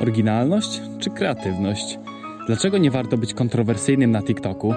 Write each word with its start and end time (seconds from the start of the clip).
Oryginalność 0.00 0.80
czy 0.98 1.10
kreatywność? 1.10 1.98
Dlaczego 2.46 2.78
nie 2.78 2.90
warto 2.90 3.18
być 3.18 3.34
kontrowersyjnym 3.34 4.10
na 4.10 4.22
TikToku? 4.22 4.74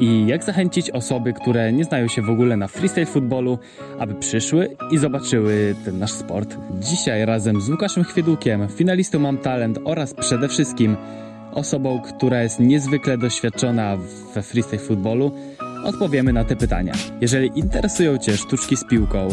I 0.00 0.26
jak 0.26 0.44
zachęcić 0.44 0.90
osoby, 0.90 1.32
które 1.32 1.72
nie 1.72 1.84
znają 1.84 2.08
się 2.08 2.22
w 2.22 2.30
ogóle 2.30 2.56
na 2.56 2.68
freestyle 2.68 3.06
futbolu, 3.06 3.58
aby 3.98 4.14
przyszły 4.14 4.76
i 4.90 4.98
zobaczyły 4.98 5.74
ten 5.84 5.98
nasz 5.98 6.12
sport? 6.12 6.56
Dzisiaj 6.80 7.26
razem 7.26 7.60
z 7.60 7.70
Łukaszem 7.70 8.04
Chwiedłukiem, 8.04 8.68
finalistą 8.68 9.18
Mam 9.18 9.38
Talent 9.38 9.78
oraz 9.84 10.14
przede 10.14 10.48
wszystkim 10.48 10.96
osobą, 11.52 12.00
która 12.00 12.42
jest 12.42 12.60
niezwykle 12.60 13.18
doświadczona 13.18 13.96
we 14.34 14.42
freestyle 14.42 14.82
futbolu, 14.82 15.32
odpowiemy 15.84 16.32
na 16.32 16.44
te 16.44 16.56
pytania. 16.56 16.92
Jeżeli 17.20 17.50
interesują 17.54 18.18
Cię 18.18 18.36
sztuczki 18.36 18.76
z 18.76 18.84
piłką, 18.84 19.28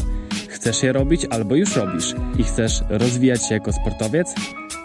chcesz 0.49 0.83
je 0.83 0.93
robić 0.93 1.25
albo 1.29 1.55
już 1.55 1.75
robisz 1.75 2.15
i 2.39 2.43
chcesz 2.43 2.81
rozwijać 2.89 3.47
się 3.47 3.53
jako 3.53 3.73
sportowiec, 3.73 4.35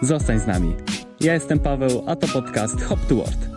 zostań 0.01 0.39
z 0.39 0.47
nami. 0.47 0.75
Ja 1.19 1.33
jestem 1.33 1.59
Paweł, 1.59 2.03
a 2.07 2.15
to 2.15 2.27
podcast 2.27 2.81
Hop 2.81 2.99
to 3.09 3.15
World. 3.15 3.49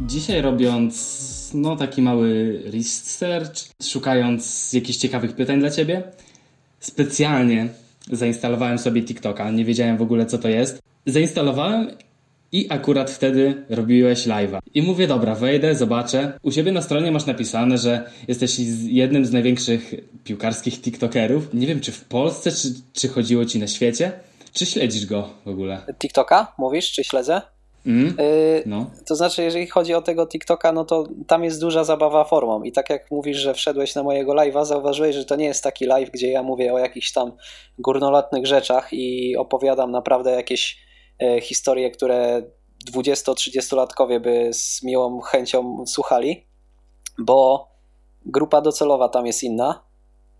Dzisiaj 0.00 0.42
robiąc 0.42 1.24
no 1.54 1.76
taki 1.76 2.02
mały 2.02 2.62
research, 2.72 3.56
szukając 3.82 4.72
jakichś 4.72 4.98
ciekawych 4.98 5.32
pytań 5.32 5.60
dla 5.60 5.70
Ciebie, 5.70 6.02
specjalnie 6.80 7.68
zainstalowałem 8.10 8.78
sobie 8.78 9.02
TikToka, 9.02 9.50
nie 9.50 9.64
wiedziałem 9.64 9.96
w 9.96 10.02
ogóle 10.02 10.26
co 10.26 10.38
to 10.38 10.48
jest. 10.48 10.82
Zainstalowałem 11.06 11.90
i 12.54 12.66
akurat 12.70 13.10
wtedy 13.10 13.64
robiłeś 13.70 14.26
live'a. 14.26 14.58
I 14.74 14.82
mówię, 14.82 15.06
dobra, 15.06 15.34
wejdę, 15.34 15.74
zobaczę. 15.74 16.38
U 16.42 16.52
siebie 16.52 16.72
na 16.72 16.82
stronie 16.82 17.12
masz 17.12 17.26
napisane, 17.26 17.78
że 17.78 18.10
jesteś 18.28 18.56
jednym 18.82 19.24
z 19.26 19.32
największych 19.32 19.94
piłkarskich 20.24 20.80
TikTokerów. 20.80 21.54
Nie 21.54 21.66
wiem, 21.66 21.80
czy 21.80 21.92
w 21.92 22.04
Polsce, 22.04 22.50
czy, 22.52 22.68
czy 22.92 23.08
chodziło 23.08 23.44
ci 23.44 23.58
na 23.58 23.66
świecie. 23.66 24.12
Czy 24.52 24.66
śledzisz 24.66 25.06
go 25.06 25.28
w 25.44 25.48
ogóle? 25.48 25.80
TikToka 25.98 26.52
mówisz, 26.58 26.92
czy 26.92 27.04
śledzę? 27.04 27.42
Mm, 27.86 28.16
yy, 28.18 28.62
no. 28.66 28.90
To 29.06 29.16
znaczy, 29.16 29.42
jeżeli 29.42 29.66
chodzi 29.66 29.94
o 29.94 30.02
tego 30.02 30.26
TikToka, 30.26 30.72
no 30.72 30.84
to 30.84 31.08
tam 31.26 31.44
jest 31.44 31.60
duża 31.60 31.84
zabawa 31.84 32.24
formą. 32.24 32.62
I 32.62 32.72
tak 32.72 32.90
jak 32.90 33.10
mówisz, 33.10 33.38
że 33.38 33.54
wszedłeś 33.54 33.94
na 33.94 34.02
mojego 34.02 34.32
live'a, 34.32 34.64
zauważyłeś, 34.64 35.16
że 35.16 35.24
to 35.24 35.36
nie 35.36 35.44
jest 35.44 35.64
taki 35.64 35.86
live, 35.86 36.10
gdzie 36.10 36.30
ja 36.30 36.42
mówię 36.42 36.72
o 36.72 36.78
jakichś 36.78 37.12
tam 37.12 37.32
górnolotnych 37.78 38.46
rzeczach 38.46 38.88
i 38.92 39.36
opowiadam 39.36 39.90
naprawdę 39.90 40.30
jakieś 40.30 40.83
historie, 41.40 41.90
które 41.90 42.42
20-30-latkowie 42.92 44.20
by 44.20 44.50
z 44.52 44.82
miłą 44.82 45.20
chęcią 45.20 45.84
słuchali, 45.86 46.46
bo 47.18 47.68
grupa 48.26 48.60
docelowa 48.60 49.08
tam 49.08 49.26
jest 49.26 49.42
inna 49.42 49.84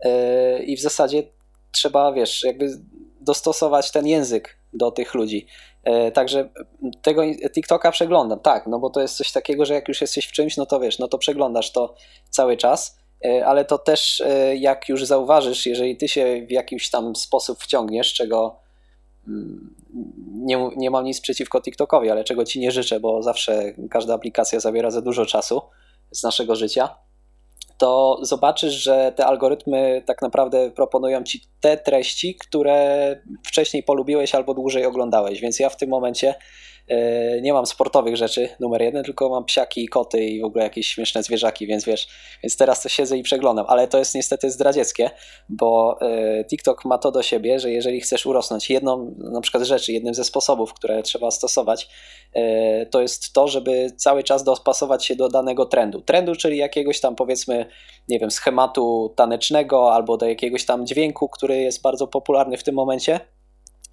e, 0.01 0.63
i 0.63 0.77
w 0.77 0.81
zasadzie 0.81 1.23
trzeba, 1.73 2.13
wiesz, 2.13 2.43
jakby 2.43 2.67
dostosować 3.21 3.91
ten 3.91 4.07
język 4.07 4.59
do 4.73 4.91
tych 4.91 5.15
ludzi. 5.15 5.47
E, 5.85 6.13
także 6.13 6.51
tego 7.03 7.23
TikToka 7.55 7.91
przeglądam, 7.91 8.41
tak, 8.41 8.67
no 8.67 8.79
bo 8.79 8.91
to 8.91 9.01
jest 9.01 9.17
coś 9.17 9.33
takiego, 9.33 9.65
że 9.65 9.75
jak 9.75 9.89
już 9.89 10.01
jesteś 10.01 10.27
w 10.27 10.33
czymś, 10.33 10.57
no 10.57 10.67
to 10.67 10.81
wiesz, 10.81 10.99
no 10.99 11.09
to 11.09 11.19
przeglądasz 11.19 11.73
to 11.73 11.95
cały 12.31 12.57
czas, 12.57 12.99
ale 13.45 13.65
to 13.65 13.79
też 13.79 14.23
jak 14.57 14.89
już 14.89 15.05
zauważysz, 15.05 15.67
jeżeli 15.67 15.97
ty 15.97 16.09
się 16.09 16.47
w 16.49 16.51
jakiś 16.51 16.91
tam 16.91 17.17
sposób 17.17 17.59
wciągniesz, 17.59 18.15
czego 18.15 18.64
nie, 20.35 20.71
nie 20.77 20.91
mam 20.91 21.05
nic 21.05 21.21
przeciwko 21.21 21.61
TikTokowi, 21.61 22.11
ale 22.11 22.25
czego 22.25 22.45
ci 22.45 22.61
nie 22.61 22.71
życzę, 22.71 23.01
bo 23.01 23.23
zawsze 23.23 23.73
każda 23.91 24.15
aplikacja 24.15 24.61
zabiera 24.61 24.91
za 24.91 25.03
dużo 25.03 25.27
czasu 25.27 25.63
z 26.11 26.23
naszego 26.23 26.57
życia, 26.57 26.89
to 27.79 28.19
zobaczysz, 28.23 28.75
że 28.75 29.13
te 29.17 29.27
algorytmy 29.27 30.03
tak 30.07 30.23
naprawdę 30.23 30.71
proponują 30.71 31.25
ci 31.25 31.41
te 31.61 31.77
treści, 31.77 32.37
które 32.37 33.17
wcześniej 33.47 33.83
polubiłeś 33.83 34.35
albo 34.35 34.55
dłużej 34.55 34.87
oglądałeś. 34.87 35.41
Więc 35.41 35.61
ja 35.61 35.69
w 35.69 35.77
tym 35.77 35.91
momencie 35.91 36.35
nie 37.43 37.53
mam 37.53 37.67
sportowych 37.67 38.17
rzeczy 38.17 38.49
numer 38.61 38.83
jeden, 38.83 39.05
tylko 39.05 39.29
mam 39.29 39.45
psiaki 39.45 39.85
i 39.85 39.89
koty 39.89 40.25
i 40.25 40.41
w 40.41 40.45
ogóle 40.45 40.65
jakieś 40.65 40.87
śmieszne 40.87 41.23
zwierzaki, 41.23 41.67
więc 41.67 41.85
wiesz, 41.85 42.09
więc 42.43 42.57
teraz 42.57 42.83
to 42.83 42.89
siedzę 42.89 43.19
i 43.19 43.23
przeglądam, 43.23 43.67
ale 43.69 43.89
to 43.89 43.99
jest 43.99 44.15
niestety 44.15 44.51
zdradzieckie, 44.51 45.11
bo 45.49 45.99
e, 46.01 46.45
TikTok 46.45 46.85
ma 46.85 46.99
to 46.99 47.11
do 47.11 47.23
siebie, 47.23 47.61
że 47.61 47.71
jeżeli 47.71 48.01
chcesz 48.01 48.27
urosnąć 48.27 48.71
jedną 48.71 49.15
na 49.19 49.41
przykład 49.41 49.65
rzeczy, 49.65 49.93
jednym 49.93 50.15
ze 50.15 50.25
sposobów, 50.25 50.75
które 50.75 51.03
trzeba 51.03 51.31
stosować, 51.31 51.89
e, 52.35 52.87
to 52.87 53.03
jest 53.03 53.33
to, 53.33 53.49
żeby 53.49 53.93
cały 53.97 54.23
czas 54.23 54.45
dopasować 54.45 55.05
się 55.05 55.17
do 55.17 55.29
danego 55.29 55.67
trendu. 55.67 56.01
Trendu, 56.01 56.37
czyli 56.37 56.57
jakiegoś 56.57 57.01
tam 57.01 57.17
powiedzmy, 57.17 57.67
nie 58.09 58.19
wiem, 58.19 58.31
schematu 58.31 59.15
tanecznego 59.17 59.93
albo 59.93 60.17
do 60.17 60.27
jakiegoś 60.27 60.65
tam 60.65 60.87
dźwięku, 60.87 61.29
który 61.29 61.57
jest 61.57 61.83
bardzo 61.83 62.07
popularny 62.07 62.57
w 62.57 62.63
tym 62.63 62.75
momencie 62.75 63.21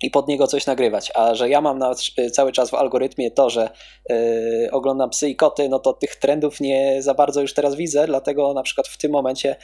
i 0.03 0.12
pod 0.12 0.28
niego 0.28 0.47
coś 0.47 0.66
nagrywać. 0.66 1.12
A 1.16 1.35
że 1.35 1.50
ja 1.50 1.62
mam 1.62 1.79
na, 1.79 1.91
cały 2.31 2.51
czas 2.51 2.69
w 2.69 2.73
algorytmie 2.73 3.31
to, 3.31 3.50
że 3.50 3.69
yy, 4.09 4.69
oglądam 4.72 5.09
psy 5.09 5.29
i 5.29 5.35
koty, 5.35 5.69
no 5.69 5.79
to 5.79 5.94
tych 5.94 6.16
trendów 6.16 6.62
nie 6.62 7.01
za 7.01 7.13
bardzo 7.13 7.41
już 7.41 7.53
teraz 7.53 7.75
widzę, 7.75 8.07
dlatego 8.07 8.53
na 8.53 8.63
przykład 8.63 8.88
w 8.88 8.97
tym 8.97 9.12
momencie 9.12 9.56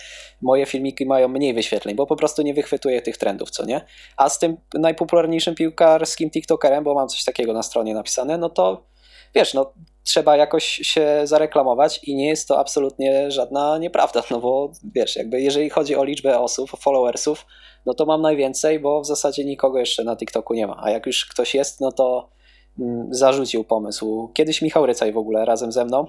moje 0.42 0.66
filmiki 0.66 1.06
mają 1.06 1.28
mniej 1.28 1.54
wyświetleń, 1.54 1.96
bo 1.96 2.06
po 2.06 2.16
prostu 2.16 2.42
nie 2.42 2.54
wychwytuję 2.54 3.02
tych 3.02 3.18
trendów, 3.18 3.50
co 3.50 3.66
nie? 3.66 3.82
A 4.18 4.30
z 4.30 4.40
tym 4.40 4.58
najpopularniejszym 4.74 5.56
piłkarskim 5.56 6.30
TikTokerem, 6.30 6.84
bo 6.84 6.94
mam 6.94 7.08
coś 7.08 7.24
takiego 7.24 7.54
na 7.54 7.64
stronie 7.64 7.94
napisane, 7.94 8.38
no 8.38 8.50
to 8.50 8.84
wiesz, 9.36 9.54
no 9.54 9.74
trzeba 10.08 10.38
jakoś 10.38 10.66
się 10.66 11.22
zareklamować 11.24 12.00
i 12.04 12.16
nie 12.16 12.28
jest 12.28 12.48
to 12.48 12.60
absolutnie 12.60 13.32
żadna 13.32 13.78
nieprawda, 13.78 14.24
no 14.32 14.40
bo 14.40 14.72
wiesz, 14.96 15.16
jakby 15.16 15.42
jeżeli 15.42 15.70
chodzi 15.70 15.96
o 15.96 16.04
liczbę 16.04 16.40
osób, 16.40 16.70
followersów, 16.80 17.46
no 17.86 17.94
to 17.94 18.06
mam 18.06 18.22
najwięcej, 18.22 18.80
bo 18.80 19.02
w 19.02 19.06
zasadzie 19.06 19.46
nikogo 19.46 19.80
jeszcze 19.80 20.04
na 20.04 20.16
TikToku 20.16 20.54
nie 20.54 20.68
ma, 20.68 20.80
a 20.84 20.90
jak 20.90 21.06
już 21.06 21.26
ktoś 21.26 21.56
jest, 21.56 21.82
no 21.82 21.92
to 21.92 22.30
mm, 22.80 23.08
zarzucił 23.12 23.64
pomysł. 23.64 24.32
Kiedyś 24.34 24.62
Michał 24.62 24.86
Rycaj 24.86 25.14
w 25.14 25.18
ogóle 25.18 25.46
razem 25.46 25.72
ze 25.72 25.86
mną 25.86 26.08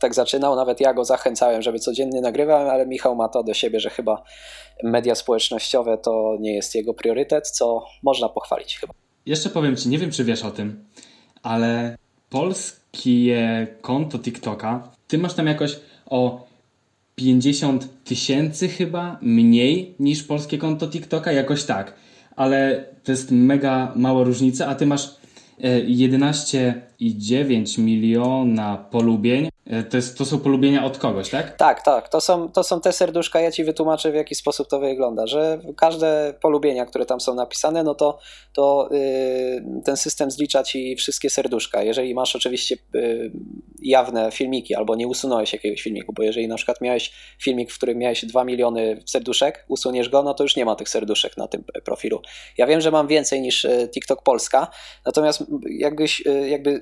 tak 0.00 0.14
zaczynał, 0.14 0.56
nawet 0.56 0.80
ja 0.80 0.94
go 0.94 1.04
zachęcałem, 1.04 1.62
żeby 1.62 1.78
codziennie 1.78 2.20
nagrywałem, 2.20 2.68
ale 2.68 2.86
Michał 2.86 3.16
ma 3.16 3.28
to 3.28 3.42
do 3.42 3.54
siebie, 3.54 3.80
że 3.80 3.90
chyba 3.90 4.22
media 4.84 5.14
społecznościowe 5.14 5.98
to 5.98 6.36
nie 6.40 6.54
jest 6.54 6.74
jego 6.74 6.94
priorytet, 6.94 7.50
co 7.50 7.84
można 8.02 8.28
pochwalić 8.28 8.78
chyba. 8.78 8.94
Jeszcze 9.26 9.50
powiem 9.50 9.76
Ci, 9.76 9.88
nie 9.88 9.98
wiem 9.98 10.10
czy 10.10 10.24
wiesz 10.24 10.44
o 10.44 10.50
tym, 10.50 10.88
ale 11.42 11.96
polskie 12.92 13.66
konto 13.80 14.18
TikToka, 14.18 14.90
Ty 15.08 15.18
masz 15.18 15.34
tam 15.34 15.46
jakoś 15.46 15.80
o 16.06 16.48
50 17.14 18.04
tysięcy 18.04 18.68
chyba 18.68 19.18
mniej 19.22 19.94
niż 20.00 20.22
polskie 20.22 20.58
konto 20.58 20.88
TikToka, 20.88 21.32
jakoś 21.32 21.64
tak. 21.64 21.94
Ale 22.36 22.84
to 23.04 23.12
jest 23.12 23.30
mega 23.30 23.92
mała 23.96 24.24
różnica, 24.24 24.66
a 24.66 24.74
ty 24.74 24.86
masz 24.86 25.20
11,9 25.60 27.78
e, 27.78 27.82
miliona 27.82 28.76
polubień. 28.76 29.49
E, 29.70 29.82
to, 29.82 29.96
jest, 29.96 30.18
to 30.18 30.24
są 30.24 30.38
polubienia 30.38 30.84
od 30.84 30.98
kogoś, 30.98 31.30
tak? 31.30 31.56
Tak, 31.56 31.82
tak. 31.82 32.08
To 32.08 32.20
są, 32.20 32.48
to 32.48 32.62
są 32.62 32.80
te 32.80 32.92
serduszka. 32.92 33.40
Ja 33.40 33.50
ci 33.50 33.64
wytłumaczę, 33.64 34.12
w 34.12 34.14
jaki 34.14 34.34
sposób 34.34 34.68
to 34.68 34.80
wygląda. 34.80 35.26
Że 35.26 35.60
każde 35.76 36.34
polubienia, 36.42 36.86
które 36.86 37.06
tam 37.06 37.20
są 37.20 37.34
napisane, 37.34 37.82
no 37.82 37.94
to, 37.94 38.18
to 38.52 38.88
yy, 38.90 39.82
ten 39.84 39.96
system 39.96 40.30
zlicza 40.30 40.62
ci 40.62 40.96
wszystkie 40.96 41.30
serduszka. 41.30 41.82
Jeżeli 41.82 42.14
masz 42.14 42.36
oczywiście 42.36 42.76
yy, 42.94 43.32
jawne 43.82 44.30
filmiki, 44.30 44.74
albo 44.74 44.96
nie 44.96 45.08
usunąłeś 45.08 45.52
jakiegoś 45.52 45.82
filmiku, 45.82 46.12
bo 46.12 46.22
jeżeli 46.22 46.48
na 46.48 46.56
przykład 46.56 46.80
miałeś 46.80 47.12
filmik, 47.42 47.72
w 47.72 47.74
którym 47.74 47.98
miałeś 47.98 48.24
2 48.24 48.44
miliony 48.44 49.02
serduszek, 49.06 49.64
usuniesz 49.68 50.08
go, 50.08 50.22
no 50.22 50.34
to 50.34 50.42
już 50.42 50.56
nie 50.56 50.64
ma 50.64 50.76
tych 50.76 50.88
serduszek 50.88 51.36
na 51.36 51.48
tym 51.48 51.64
profilu. 51.84 52.22
Ja 52.58 52.66
wiem, 52.66 52.80
że 52.80 52.90
mam 52.90 53.08
więcej 53.08 53.40
niż 53.40 53.66
TikTok 53.90 54.22
Polska, 54.22 54.70
natomiast 55.06 55.44
jakbyś, 55.78 56.22
jakby, 56.48 56.80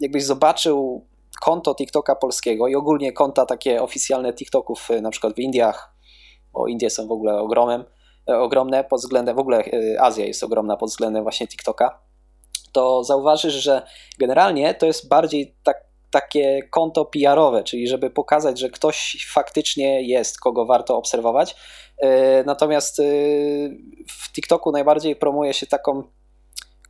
jakbyś 0.00 0.24
zobaczył 0.24 1.09
konto 1.40 1.74
TikToka 1.74 2.14
polskiego 2.14 2.68
i 2.68 2.74
ogólnie 2.74 3.12
konta 3.12 3.46
takie 3.46 3.82
oficjalne 3.82 4.32
TikToków 4.32 4.90
y, 4.90 5.00
na 5.00 5.10
przykład 5.10 5.34
w 5.34 5.38
Indiach, 5.38 5.94
bo 6.52 6.68
Indie 6.68 6.90
są 6.90 7.08
w 7.08 7.12
ogóle 7.12 7.38
ogromem, 7.38 7.84
e, 8.30 8.38
ogromne 8.38 8.84
pod 8.84 9.00
względem, 9.00 9.36
w 9.36 9.38
ogóle 9.38 9.64
y, 9.64 9.96
Azja 10.00 10.26
jest 10.26 10.42
ogromna 10.42 10.76
pod 10.76 10.90
względem 10.90 11.22
właśnie 11.22 11.48
TikToka, 11.48 12.00
to 12.72 13.04
zauważysz, 13.04 13.54
że 13.54 13.82
generalnie 14.18 14.74
to 14.74 14.86
jest 14.86 15.08
bardziej 15.08 15.56
tak, 15.62 15.76
takie 16.10 16.62
konto 16.70 17.04
PR-owe, 17.04 17.64
czyli 17.64 17.88
żeby 17.88 18.10
pokazać, 18.10 18.58
że 18.58 18.70
ktoś 18.70 19.26
faktycznie 19.32 20.02
jest, 20.02 20.40
kogo 20.40 20.66
warto 20.66 20.96
obserwować. 20.96 21.56
E, 21.98 22.44
natomiast 22.44 22.98
y, 22.98 23.78
w 24.08 24.32
TikToku 24.32 24.72
najbardziej 24.72 25.16
promuje 25.16 25.54
się 25.54 25.66
taką 25.66 26.02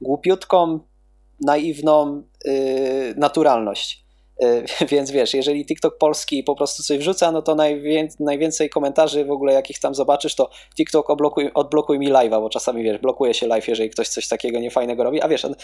głupiutką, 0.01 0.81
naiwną 1.41 2.23
naturalność. 3.17 4.10
Więc 4.91 5.11
wiesz, 5.11 5.35
jeżeli 5.35 5.67
TikTok 5.67 5.99
polski 5.99 6.45
po 6.45 6.57
prostu 6.57 6.83
coś 6.83 6.99
wrzuca, 6.99 7.33
no 7.33 7.43
to 7.43 7.57
najwięcej 8.21 8.71
komentarzy 8.71 9.25
w 9.25 9.31
ogóle 9.31 9.53
jakich 9.53 9.79
tam 9.79 9.95
zobaczysz, 9.95 10.35
to 10.35 10.51
TikTok 10.77 11.11
odblokuj, 11.11 11.51
odblokuj 11.55 11.99
mi 11.99 12.11
live'a, 12.11 12.41
bo 12.41 12.51
czasami 12.51 12.83
wiesz, 12.83 12.99
blokuje 12.99 13.35
się 13.35 13.47
live, 13.47 13.69
jeżeli 13.69 13.91
ktoś 13.91 14.09
coś 14.09 14.29
takiego 14.29 14.59
niefajnego 14.59 15.05
robi, 15.05 15.23
a 15.23 15.29
wiesz, 15.29 15.45
on, 15.45 15.55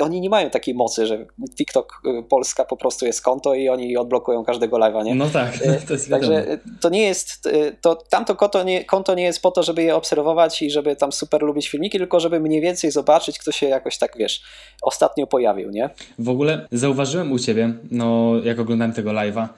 oni 0.00 0.20
nie 0.20 0.30
mają 0.30 0.50
takiej 0.50 0.74
mocy, 0.74 1.06
że 1.06 1.26
TikTok 1.58 2.02
Polska 2.28 2.64
po 2.64 2.76
prostu 2.76 3.06
jest 3.06 3.22
konto 3.22 3.54
i 3.54 3.68
oni 3.68 3.96
odblokują 3.96 4.44
każdego 4.44 4.76
live'a, 4.76 5.04
nie? 5.04 5.14
No 5.14 5.26
tak, 5.30 5.58
to 5.88 5.92
jest 5.92 6.10
Także 6.10 6.58
to 6.80 6.88
nie 6.88 7.02
jest, 7.02 7.48
to 7.80 7.94
tamto 7.94 8.36
konto 8.36 8.62
nie, 8.62 8.84
konto 8.84 9.14
nie 9.14 9.22
jest 9.22 9.42
po 9.42 9.50
to, 9.50 9.62
żeby 9.62 9.82
je 9.82 9.96
obserwować 9.96 10.62
i 10.62 10.70
żeby 10.70 10.96
tam 10.96 11.12
super 11.12 11.42
lubić 11.42 11.68
filmiki, 11.68 11.98
tylko 11.98 12.20
żeby 12.20 12.40
mniej 12.40 12.60
więcej 12.60 12.90
zobaczyć, 12.90 13.38
kto 13.38 13.52
się 13.52 13.66
jakoś 13.66 13.98
tak, 13.98 14.16
wiesz, 14.18 14.42
ostatnio 14.82 15.26
pojawił, 15.26 15.70
nie? 15.70 15.90
W 16.18 16.28
ogóle 16.28 16.66
zauważyłem 16.72 17.32
u 17.32 17.38
ciebie, 17.38 17.74
no 17.90 18.17
jak 18.44 18.58
oglądałem 18.58 18.92
tego 18.92 19.10
live'a, 19.10 19.48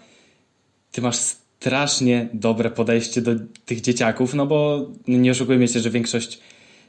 ty 0.93 1.03
masz 1.03 1.17
strasznie 1.17 2.29
dobre 2.33 2.71
podejście 2.71 3.23
do 3.23 3.31
tych 3.67 3.81
dzieciaków, 3.81 4.35
no 4.35 4.47
bo 4.47 4.87
nie 5.09 5.31
oszukujmy 5.31 5.69
się, 5.69 5.81
że 5.81 5.91
większość 5.91 6.41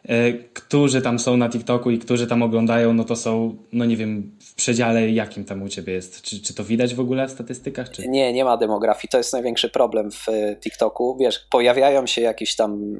E, 0.09 0.33
którzy 0.33 1.01
tam 1.01 1.19
są 1.19 1.37
na 1.37 1.49
TikToku 1.49 1.91
i 1.91 1.99
którzy 1.99 2.27
tam 2.27 2.43
oglądają, 2.43 2.93
no 2.93 3.03
to 3.03 3.15
są, 3.15 3.57
no 3.73 3.85
nie 3.85 3.97
wiem, 3.97 4.31
w 4.39 4.55
przedziale 4.55 5.09
jakim 5.09 5.45
tam 5.45 5.63
u 5.63 5.69
Ciebie 5.69 5.93
jest? 5.93 6.21
Czy, 6.21 6.41
czy 6.41 6.53
to 6.53 6.63
widać 6.63 6.95
w 6.95 6.99
ogóle 6.99 7.27
w 7.27 7.31
statystykach? 7.31 7.89
Czy... 7.89 8.07
Nie, 8.07 8.33
nie 8.33 8.45
ma 8.45 8.57
demografii. 8.57 9.09
To 9.11 9.17
jest 9.17 9.33
największy 9.33 9.69
problem 9.69 10.11
w 10.11 10.29
e, 10.29 10.55
TikToku. 10.55 11.17
Wiesz, 11.19 11.47
pojawiają 11.51 12.07
się 12.07 12.21
jakieś 12.21 12.55
tam, 12.55 12.95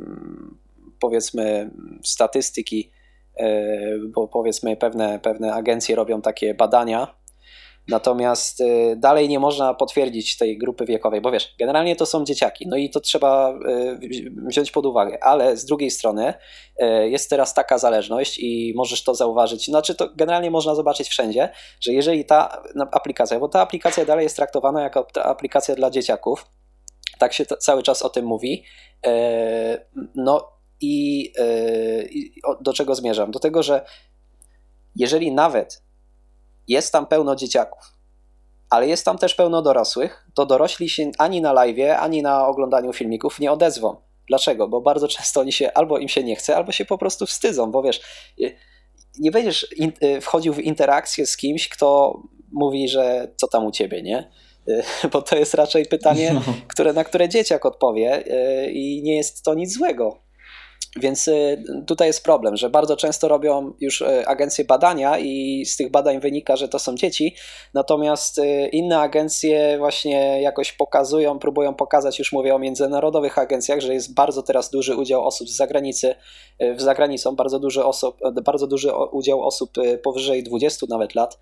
powiedzmy, 1.00 1.70
statystyki, 2.04 2.92
e, 3.38 4.00
bo 4.00 4.28
powiedzmy 4.28 4.78
pewne, 4.78 5.20
pewne 5.20 5.54
agencje 5.54 5.96
robią 5.96 6.22
takie 6.22 6.54
badania 6.54 7.16
Natomiast 7.88 8.62
y, 8.62 8.96
dalej 8.98 9.30
nie 9.30 9.40
można 9.40 9.74
potwierdzić 9.74 10.38
tej 10.38 10.58
grupy 10.58 10.86
wiekowej, 10.86 11.22
bo 11.22 11.32
wiesz, 11.32 11.56
generalnie 11.60 11.96
to 11.96 12.06
są 12.06 12.24
dzieciaki, 12.24 12.68
no 12.68 12.78
i 12.78 12.90
to 12.90 13.00
trzeba 13.00 13.60
y, 14.04 14.30
wziąć 14.48 14.72
pod 14.72 14.86
uwagę, 14.86 15.24
ale 15.24 15.58
z 15.58 15.66
drugiej 15.66 15.92
strony 15.92 16.34
y, 16.82 17.10
jest 17.10 17.30
teraz 17.30 17.54
taka 17.54 17.78
zależność 17.78 18.40
i 18.40 18.74
możesz 18.76 19.04
to 19.04 19.16
zauważyć, 19.16 19.66
znaczy 19.66 19.96
to 19.96 20.10
generalnie 20.16 20.52
można 20.52 20.76
zobaczyć 20.76 21.10
wszędzie, 21.10 21.50
że 21.82 21.94
jeżeli 21.94 22.26
ta 22.26 22.64
aplikacja, 22.92 23.40
bo 23.40 23.48
ta 23.48 23.62
aplikacja 23.62 24.06
dalej 24.06 24.24
jest 24.24 24.36
traktowana 24.36 24.82
jako 24.82 25.08
aplikacja 25.24 25.76
dla 25.76 25.90
dzieciaków, 25.90 26.46
tak 27.20 27.34
się 27.34 27.46
cały 27.46 27.84
czas 27.84 28.02
o 28.02 28.10
tym 28.10 28.26
mówi, 28.26 28.64
no 30.16 30.52
i 30.82 31.32
do 32.62 32.74
czego 32.74 32.96
zmierzam? 32.96 33.32
Do 33.32 33.40
tego, 33.40 33.64
że 33.64 33.86
jeżeli 34.96 35.32
nawet 35.32 35.84
jest 36.68 36.92
tam 36.92 37.06
pełno 37.06 37.36
dzieciaków, 37.36 37.84
ale 38.70 38.88
jest 38.88 39.06
tam 39.06 39.18
też 39.18 39.36
pełno 39.36 39.62
dorosłych, 39.62 40.28
to 40.34 40.46
dorośli 40.46 40.90
się 40.90 41.12
ani 41.18 41.42
na 41.42 41.54
live, 41.54 41.98
ani 42.00 42.22
na 42.22 42.48
oglądaniu 42.48 42.94
filmików 42.94 43.40
nie 43.40 43.52
odezwą. 43.52 43.96
Dlaczego? 44.28 44.68
Bo 44.68 44.82
bardzo 44.82 45.08
często 45.08 45.42
oni 45.42 45.52
się 45.52 45.74
albo 45.74 45.98
im 45.98 46.08
się 46.08 46.24
nie 46.24 46.36
chce, 46.36 46.56
albo 46.56 46.72
się 46.72 46.86
po 46.86 46.98
prostu 46.98 47.26
wstydzą, 47.26 47.72
bo 47.72 47.84
wiesz, 47.84 48.02
y, 48.42 48.56
nie 49.20 49.32
będziesz 49.32 49.68
y, 50.04 50.22
wchodził 50.22 50.54
w 50.54 50.60
interakcję 50.60 51.26
z 51.26 51.38
kimś, 51.38 51.70
kto 51.70 52.20
mówi, 52.52 52.90
że 52.90 53.34
co 53.38 53.48
tam 53.48 53.66
u 53.66 53.72
ciebie, 53.72 54.02
nie? 54.02 54.32
Y, 54.70 54.84
bo 55.12 55.22
to 55.22 55.36
jest 55.36 55.54
raczej 55.54 55.86
pytanie, 55.86 56.34
no. 56.36 56.42
które, 56.68 56.94
na 56.94 57.04
które 57.04 57.30
dzieciak 57.30 57.66
odpowie 57.66 58.24
i 58.74 59.02
nie 59.04 59.18
jest 59.18 59.44
to 59.44 59.54
nic 59.54 59.74
złego. 59.74 60.31
Więc 60.98 61.28
y, 61.28 61.64
tutaj 61.88 62.08
jest 62.08 62.24
problem, 62.24 62.58
że 62.58 62.70
bardzo 62.70 62.96
często 62.96 63.28
robią 63.28 63.74
już 63.80 64.02
y, 64.02 64.28
agencje 64.28 64.66
badania 64.66 65.20
i 65.20 65.66
z 65.66 65.78
tych 65.78 65.92
badań 65.92 66.20
wynika, 66.20 66.56
że 66.56 66.68
to 66.68 66.80
są 66.80 66.96
dzieci, 66.96 67.36
natomiast 67.74 68.38
y, 68.38 68.70
inne 68.72 69.00
agencje 69.00 69.78
właśnie 69.78 70.42
jakoś 70.42 70.74
pokazują, 70.74 71.40
próbują 71.40 71.74
pokazać, 71.74 72.20
już 72.20 72.32
mówię 72.32 72.56
o 72.56 72.60
międzynarodowych 72.60 73.38
agencjach, 73.38 73.80
że 73.80 73.94
jest 73.94 74.14
bardzo 74.14 74.44
teraz 74.44 74.70
duży 74.70 74.96
udział 74.96 75.26
osób 75.26 75.50
z 75.50 75.56
zagranicy, 75.56 76.16
w 76.76 76.82
zagranicą, 76.82 77.36
bardzo 77.36 77.60
duży, 77.60 77.86
osób, 77.86 78.18
bardzo 78.44 78.68
duży 78.68 78.92
udział 79.12 79.42
osób 79.42 79.72
powyżej 80.04 80.44
20 80.44 80.86
nawet 80.90 81.16
lat, 81.16 81.40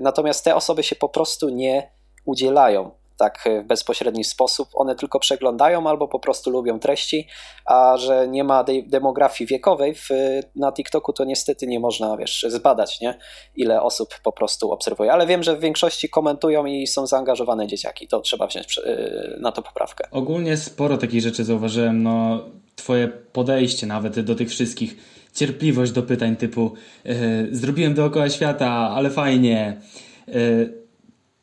natomiast 0.00 0.44
te 0.44 0.54
osoby 0.54 0.82
się 0.82 0.96
po 0.96 1.08
prostu 1.08 1.48
nie 1.48 1.90
udzielają 2.24 2.90
tak 3.16 3.44
w 3.64 3.66
bezpośredni 3.66 4.24
sposób. 4.24 4.68
One 4.74 4.94
tylko 4.94 5.18
przeglądają 5.18 5.88
albo 5.88 6.08
po 6.08 6.18
prostu 6.18 6.50
lubią 6.50 6.78
treści, 6.78 7.28
a 7.66 7.96
że 7.96 8.28
nie 8.28 8.44
ma 8.44 8.64
de 8.64 8.72
demografii 8.86 9.48
wiekowej 9.48 9.94
w, 9.94 10.08
na 10.56 10.72
TikToku, 10.72 11.12
to 11.12 11.24
niestety 11.24 11.66
nie 11.66 11.80
można, 11.80 12.16
wiesz, 12.16 12.46
zbadać, 12.48 13.00
nie? 13.00 13.18
ile 13.56 13.82
osób 13.82 14.08
po 14.22 14.32
prostu 14.32 14.72
obserwuje. 14.72 15.12
Ale 15.12 15.26
wiem, 15.26 15.42
że 15.42 15.56
w 15.56 15.60
większości 15.60 16.08
komentują 16.08 16.66
i 16.66 16.86
są 16.86 17.06
zaangażowane 17.06 17.66
dzieciaki. 17.66 18.08
To 18.08 18.20
trzeba 18.20 18.46
wziąć 18.46 18.78
y, 18.78 19.38
na 19.40 19.52
to 19.52 19.62
poprawkę. 19.62 20.08
Ogólnie 20.10 20.56
sporo 20.56 20.96
takich 20.96 21.20
rzeczy 21.20 21.44
zauważyłem. 21.44 22.02
No, 22.02 22.44
twoje 22.76 23.08
podejście 23.08 23.86
nawet 23.86 24.20
do 24.20 24.34
tych 24.34 24.48
wszystkich, 24.48 24.96
cierpliwość 25.32 25.92
do 25.92 26.02
pytań 26.02 26.36
typu 26.36 26.72
yy, 27.04 27.14
zrobiłem 27.50 27.94
dookoła 27.94 28.30
świata, 28.30 28.70
ale 28.70 29.10
fajnie. 29.10 29.80
Yy, 30.28 30.83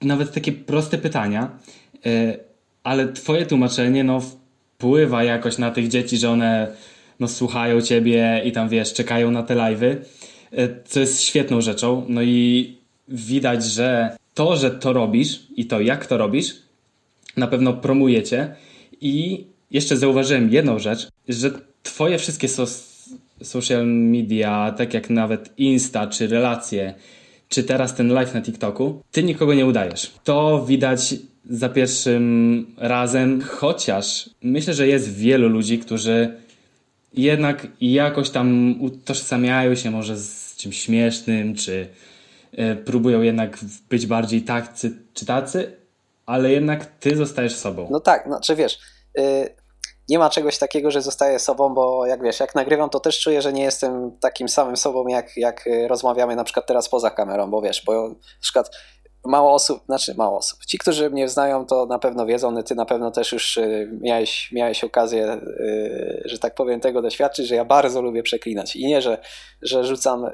nawet 0.02 0.34
takie 0.34 0.52
proste 0.52 0.98
pytania, 0.98 1.50
e, 2.06 2.38
ale 2.84 3.14
twoje 3.14 3.46
tłumaczenie 3.46 4.04
no, 4.04 4.22
wpływa 4.22 5.24
jakoś 5.24 5.58
na 5.58 5.72
tych 5.72 5.88
dzieci, 5.88 6.18
że 6.18 6.30
one 6.30 6.76
no, 7.20 7.28
słuchają 7.28 7.82
ciebie 7.82 8.42
i 8.46 8.52
tam 8.52 8.70
wiesz, 8.70 8.94
czekają 8.94 9.32
na 9.32 9.44
te 9.44 9.56
live'y, 9.56 9.96
e, 10.52 10.70
co 10.86 11.00
jest 11.00 11.22
świetną 11.22 11.62
rzeczą. 11.62 12.06
No 12.10 12.22
i 12.22 12.76
widać, 13.08 13.66
że 13.66 14.18
to, 14.34 14.58
że 14.58 14.72
to 14.72 14.94
robisz 14.94 15.40
i 15.56 15.66
to, 15.66 15.82
jak 15.82 16.06
to 16.06 16.18
robisz, 16.18 16.56
na 17.38 17.48
pewno 17.48 17.74
promuje 17.74 18.24
cię. 18.24 18.56
I 19.02 19.46
jeszcze 19.72 19.98
zauważyłem 19.98 20.54
jedną 20.54 20.80
rzecz, 20.80 21.08
że 21.30 21.52
twoje 21.84 22.18
wszystkie 22.18 22.48
so 22.48 22.66
social 23.44 23.88
media, 23.88 24.74
tak 24.78 24.94
jak 24.94 25.10
nawet 25.10 25.54
Insta 25.58 26.08
czy 26.08 26.28
relacje, 26.28 26.94
czy 27.52 27.64
teraz 27.64 27.96
ten 27.96 28.14
live 28.14 28.34
na 28.34 28.42
TikToku, 28.42 29.02
ty 29.12 29.24
nikogo 29.24 29.54
nie 29.54 29.66
udajesz. 29.66 30.12
To 30.24 30.66
widać 30.68 31.16
za 31.50 31.70
pierwszym 31.70 32.66
razem, 32.78 33.42
chociaż 33.42 34.30
myślę, 34.44 34.74
że 34.74 34.88
jest 34.88 35.14
wielu 35.14 35.50
ludzi, 35.50 35.80
którzy 35.80 36.38
jednak 37.14 37.68
jakoś 37.82 38.30
tam 38.30 38.76
utożsamiają 38.82 39.76
się 39.76 39.92
może 39.92 40.18
z 40.18 40.56
czymś 40.56 40.82
śmiesznym, 40.82 41.56
czy 41.56 41.88
e, 42.52 42.76
próbują 42.76 43.22
jednak 43.22 43.58
być 43.90 44.08
bardziej 44.08 44.42
tacy 44.42 44.98
czy 45.14 45.26
tacy, 45.26 45.72
ale 46.26 46.52
jednak 46.52 46.86
ty 46.86 47.16
zostajesz 47.16 47.56
sobą. 47.56 47.88
No 47.92 48.00
tak, 48.00 48.24
znaczy 48.28 48.56
wiesz, 48.56 48.80
y, 49.20 49.22
nie 50.12 50.20
ma 50.20 50.30
czegoś 50.30 50.58
takiego, 50.58 50.92
że 50.92 51.02
zostaję 51.02 51.40
sobą, 51.40 51.74
bo 51.74 52.06
jak 52.06 52.24
wiesz, 52.24 52.40
jak 52.40 52.56
nagrywam, 52.56 52.90
to 52.90 53.00
też 53.00 53.20
czuję, 53.20 53.42
że 53.42 53.54
nie 53.54 53.64
jestem 53.64 54.18
takim 54.20 54.50
samym 54.50 54.78
sobą, 54.78 55.08
jak, 55.08 55.38
jak 55.38 55.70
rozmawiamy 55.88 56.36
na 56.36 56.44
przykład 56.44 56.66
teraz 56.68 56.90
poza 56.90 57.10
kamerą, 57.10 57.50
bo 57.50 57.62
wiesz, 57.62 57.84
bo 57.86 58.10
na 58.10 58.16
przykład 58.42 58.72
mało 59.26 59.54
osób, 59.54 59.84
znaczy 59.86 60.16
mało 60.16 60.38
osób. 60.38 60.66
Ci, 60.66 60.78
którzy 60.78 61.10
mnie 61.10 61.30
znają, 61.30 61.66
to 61.66 61.86
na 61.86 62.00
pewno 62.00 62.26
wiedzą, 62.26 62.64
ty 62.64 62.76
na 62.76 62.86
pewno 62.86 63.12
też 63.12 63.32
już 63.32 63.58
y, 63.58 63.90
miałeś, 64.02 64.52
miałeś 64.52 64.84
okazję, 64.84 65.34
y, 65.34 66.22
że 66.26 66.40
tak 66.40 66.56
powiem, 66.56 66.80
tego 66.80 67.02
doświadczyć, 67.02 67.48
że 67.48 67.56
ja 67.56 67.66
bardzo 67.66 68.02
lubię 68.02 68.24
przeklinać. 68.24 68.76
I 68.76 68.86
nie, 68.86 69.02
że, 69.02 69.18
że 69.62 69.84
rzucam, 69.84 70.26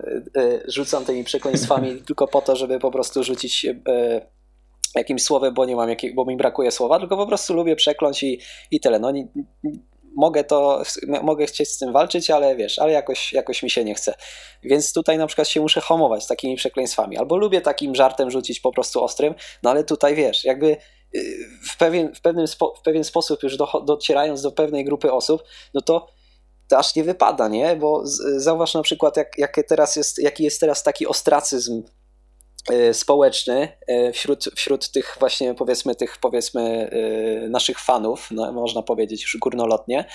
rzucam 0.67 1.05
tymi 1.05 1.23
przekleństwami 1.23 2.01
tylko 2.07 2.27
po 2.27 2.41
to, 2.41 2.55
żeby 2.55 2.79
po 2.79 2.91
prostu 2.91 3.23
rzucić 3.23 3.65
jakimś 4.95 5.23
słowem, 5.23 5.53
bo 5.53 5.65
nie 5.65 5.75
mam 5.75 5.89
jakiej, 5.89 6.13
bo 6.13 6.25
mi 6.25 6.37
brakuje 6.37 6.71
słowa, 6.71 6.99
tylko 6.99 7.17
po 7.17 7.27
prostu 7.27 7.53
lubię 7.53 7.75
przekląć 7.75 8.23
i, 8.23 8.39
i 8.71 8.79
tyle. 8.79 8.99
No, 8.99 9.11
nie, 9.11 9.27
mogę 10.17 10.43
to, 10.43 10.83
mogę 11.23 11.45
chcieć 11.45 11.69
z 11.69 11.77
tym 11.77 11.93
walczyć, 11.93 12.29
ale 12.29 12.55
wiesz, 12.55 12.79
ale 12.79 12.91
jakoś, 12.91 13.33
jakoś 13.33 13.63
mi 13.63 13.69
się 13.69 13.83
nie 13.83 13.95
chce. 13.95 14.13
Więc 14.63 14.93
tutaj 14.93 15.17
na 15.17 15.27
przykład 15.27 15.47
się 15.47 15.61
muszę 15.61 15.81
homować 15.81 16.23
z 16.23 16.27
takimi 16.27 16.55
przekleństwami. 16.55 17.17
Albo 17.17 17.37
lubię 17.37 17.61
takim 17.61 17.95
żartem 17.95 18.31
rzucić 18.31 18.59
po 18.59 18.71
prostu 18.71 19.03
ostrym, 19.03 19.33
no 19.63 19.69
ale 19.69 19.83
tutaj 19.83 20.15
wiesz, 20.15 20.45
jakby 20.45 20.77
y, 21.15 21.37
w 21.69 21.77
pewien, 21.77 22.15
w 22.15 22.21
pewnym 22.21 22.47
spo, 22.47 22.75
w 22.79 22.81
pewien 22.81 23.03
sposób 23.03 23.43
już 23.43 23.57
do, 23.57 23.83
docierając 23.85 24.41
do 24.41 24.51
pewnej 24.51 24.85
grupy 24.85 25.11
osób, 25.11 25.43
no 25.73 25.81
to 25.81 26.07
to 26.67 26.77
aż 26.77 26.95
nie 26.95 27.03
wypada, 27.03 27.47
nie? 27.47 27.75
Bo 27.75 28.01
zauważ 28.37 28.73
na 28.73 28.81
przykład, 28.81 29.17
jak, 29.17 29.37
jak 29.37 29.55
teraz 29.67 29.95
jest, 29.95 30.19
jaki 30.19 30.43
jest 30.43 30.59
teraz 30.59 30.83
taki 30.83 31.07
ostracyzm 31.07 31.83
społeczny 32.93 33.77
e, 33.87 34.11
wśród, 34.11 34.45
wśród 34.55 34.91
tych 34.91 35.17
właśnie 35.19 35.53
powiedzmy 35.53 35.95
tych 35.95 36.17
powiedzmy 36.17 36.89
e, 37.45 37.49
naszych 37.49 37.79
fanów, 37.79 38.27
no, 38.31 38.51
można 38.51 38.81
powiedzieć 38.81 39.21
już 39.21 39.37
górnolotnie, 39.37 40.05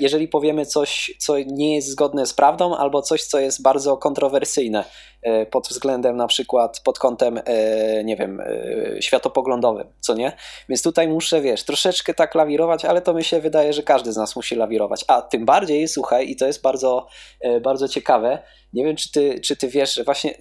jeżeli 0.00 0.28
powiemy 0.28 0.66
coś, 0.66 1.16
co 1.18 1.38
nie 1.38 1.74
jest 1.74 1.88
zgodne 1.88 2.26
z 2.26 2.34
prawdą 2.34 2.76
albo 2.76 3.02
coś, 3.02 3.24
co 3.24 3.40
jest 3.40 3.62
bardzo 3.62 3.96
kontrowersyjne 3.96 4.84
pod 5.50 5.68
względem 5.68 6.16
na 6.16 6.26
przykład, 6.26 6.80
pod 6.84 6.98
kątem, 6.98 7.40
e, 7.44 8.04
nie 8.04 8.16
wiem, 8.16 8.42
światopoglądowym, 9.00 9.86
co 10.00 10.14
nie? 10.14 10.32
Więc 10.68 10.82
tutaj 10.82 11.08
muszę, 11.08 11.40
wiesz, 11.40 11.64
troszeczkę 11.64 12.14
tak 12.14 12.34
lawirować, 12.34 12.84
ale 12.84 13.02
to 13.02 13.14
mi 13.14 13.24
się 13.24 13.40
wydaje, 13.40 13.72
że 13.72 13.82
każdy 13.82 14.12
z 14.12 14.16
nas 14.16 14.36
musi 14.36 14.56
lawirować. 14.56 15.04
A 15.08 15.22
tym 15.22 15.44
bardziej, 15.44 15.88
słuchaj, 15.88 16.30
i 16.30 16.36
to 16.36 16.46
jest 16.46 16.62
bardzo, 16.62 17.06
bardzo 17.62 17.88
ciekawe, 17.88 18.42
nie 18.72 18.84
wiem, 18.84 18.96
czy 18.96 19.12
ty, 19.12 19.40
czy 19.40 19.56
ty 19.56 19.68
wiesz, 19.68 20.00
właśnie 20.04 20.34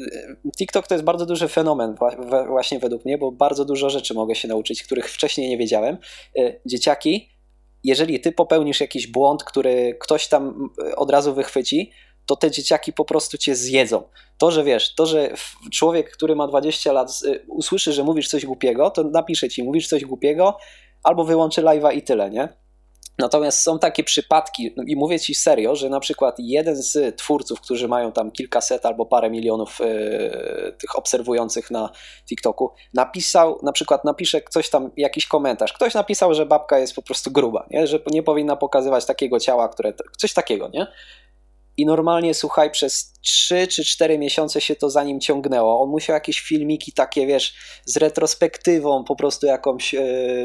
TikTok 0.57 0.87
to 0.87 0.95
jest 0.95 1.05
bardzo 1.05 1.25
duży 1.25 1.47
fenomen, 1.47 1.95
właśnie 2.47 2.79
według 2.79 3.05
mnie, 3.05 3.17
bo 3.17 3.31
bardzo 3.31 3.65
dużo 3.65 3.89
rzeczy 3.89 4.13
mogę 4.13 4.35
się 4.35 4.47
nauczyć, 4.47 4.83
których 4.83 5.09
wcześniej 5.09 5.49
nie 5.49 5.57
wiedziałem. 5.57 5.97
Dzieciaki, 6.65 7.29
jeżeli 7.83 8.19
ty 8.19 8.31
popełnisz 8.31 8.81
jakiś 8.81 9.07
błąd, 9.07 9.43
który 9.43 9.97
ktoś 9.99 10.27
tam 10.27 10.69
od 10.95 11.11
razu 11.11 11.33
wychwyci, 11.33 11.91
to 12.25 12.35
te 12.35 12.51
dzieciaki 12.51 12.93
po 12.93 13.05
prostu 13.05 13.37
cię 13.37 13.55
zjedzą. 13.55 14.03
To, 14.37 14.51
że 14.51 14.63
wiesz, 14.63 14.95
to, 14.95 15.05
że 15.05 15.33
człowiek, 15.71 16.11
który 16.11 16.35
ma 16.35 16.47
20 16.47 16.91
lat, 16.91 17.11
usłyszy, 17.47 17.93
że 17.93 18.03
mówisz 18.03 18.27
coś 18.27 18.45
głupiego, 18.45 18.89
to 18.89 19.03
napisze 19.03 19.49
ci, 19.49 19.63
mówisz 19.63 19.87
coś 19.87 20.05
głupiego, 20.05 20.57
albo 21.03 21.23
wyłączy 21.23 21.61
live'a 21.61 21.95
i 21.95 22.01
tyle, 22.01 22.29
nie? 22.29 22.65
Natomiast 23.19 23.59
są 23.59 23.79
takie 23.79 24.03
przypadki, 24.03 24.73
no 24.77 24.83
i 24.87 24.95
mówię 24.95 25.19
ci 25.19 25.35
serio, 25.35 25.75
że 25.75 25.89
na 25.89 25.99
przykład 25.99 26.35
jeden 26.39 26.75
z 26.75 27.17
twórców, 27.17 27.61
którzy 27.61 27.87
mają 27.87 28.11
tam 28.11 28.31
kilkaset 28.31 28.85
albo 28.85 29.05
parę 29.05 29.29
milionów 29.29 29.79
yy, 29.79 30.73
tych 30.79 30.95
obserwujących 30.95 31.71
na 31.71 31.89
TikToku, 32.25 32.71
napisał, 32.93 33.59
na 33.63 33.71
przykład 33.71 34.05
napisze 34.05 34.41
ktoś 34.41 34.69
tam 34.69 34.91
jakiś 34.97 35.27
komentarz. 35.27 35.73
Ktoś 35.73 35.93
napisał, 35.93 36.33
że 36.33 36.45
babka 36.45 36.79
jest 36.79 36.95
po 36.95 37.01
prostu 37.01 37.31
gruba, 37.31 37.67
nie? 37.71 37.87
że 37.87 37.99
nie 38.11 38.23
powinna 38.23 38.55
pokazywać 38.55 39.05
takiego 39.05 39.39
ciała, 39.39 39.69
które. 39.69 39.93
coś 40.17 40.33
takiego, 40.33 40.69
nie? 40.73 40.87
I 41.77 41.85
normalnie, 41.85 42.33
słuchaj, 42.33 42.71
przez 42.71 43.14
3 43.25 43.67
czy 43.67 43.85
4 43.85 44.17
miesiące 44.17 44.61
się 44.61 44.75
to 44.75 44.89
za 44.89 45.03
nim 45.03 45.19
ciągnęło. 45.19 45.81
On 45.81 45.89
musiał 45.89 46.13
jakieś 46.13 46.39
filmiki 46.39 46.93
takie, 46.93 47.27
wiesz, 47.27 47.53
z 47.85 47.97
retrospektywą 47.97 49.03
po 49.03 49.15
prostu 49.15 49.45
jakąś 49.45 49.93
e, 49.93 50.01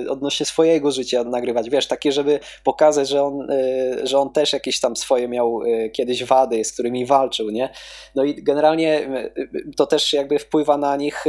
odnośnie 0.09 0.47
swojego 0.47 0.91
życia 0.91 1.25
nagrywać, 1.25 1.71
wiesz, 1.71 1.87
takie, 1.87 2.13
żeby 2.13 2.41
pokazać, 2.65 3.09
że 3.09 3.23
on, 3.23 3.51
e, 3.51 4.07
że 4.07 4.19
on 4.19 4.33
też 4.33 4.53
jakieś 4.53 4.81
tam 4.81 4.97
swoje 4.97 5.29
miał 5.29 5.63
e, 5.63 5.91
kiedyś 5.91 6.25
wady, 6.25 6.65
z 6.65 6.73
którymi 6.73 7.07
walczył, 7.07 7.51
nie? 7.51 7.73
No 8.15 8.25
i 8.25 8.43
generalnie 8.43 9.09
to 9.77 9.87
też 9.87 10.13
jakby 10.13 10.39
wpływa 10.39 10.77
na 10.77 10.97
nich 10.97 11.25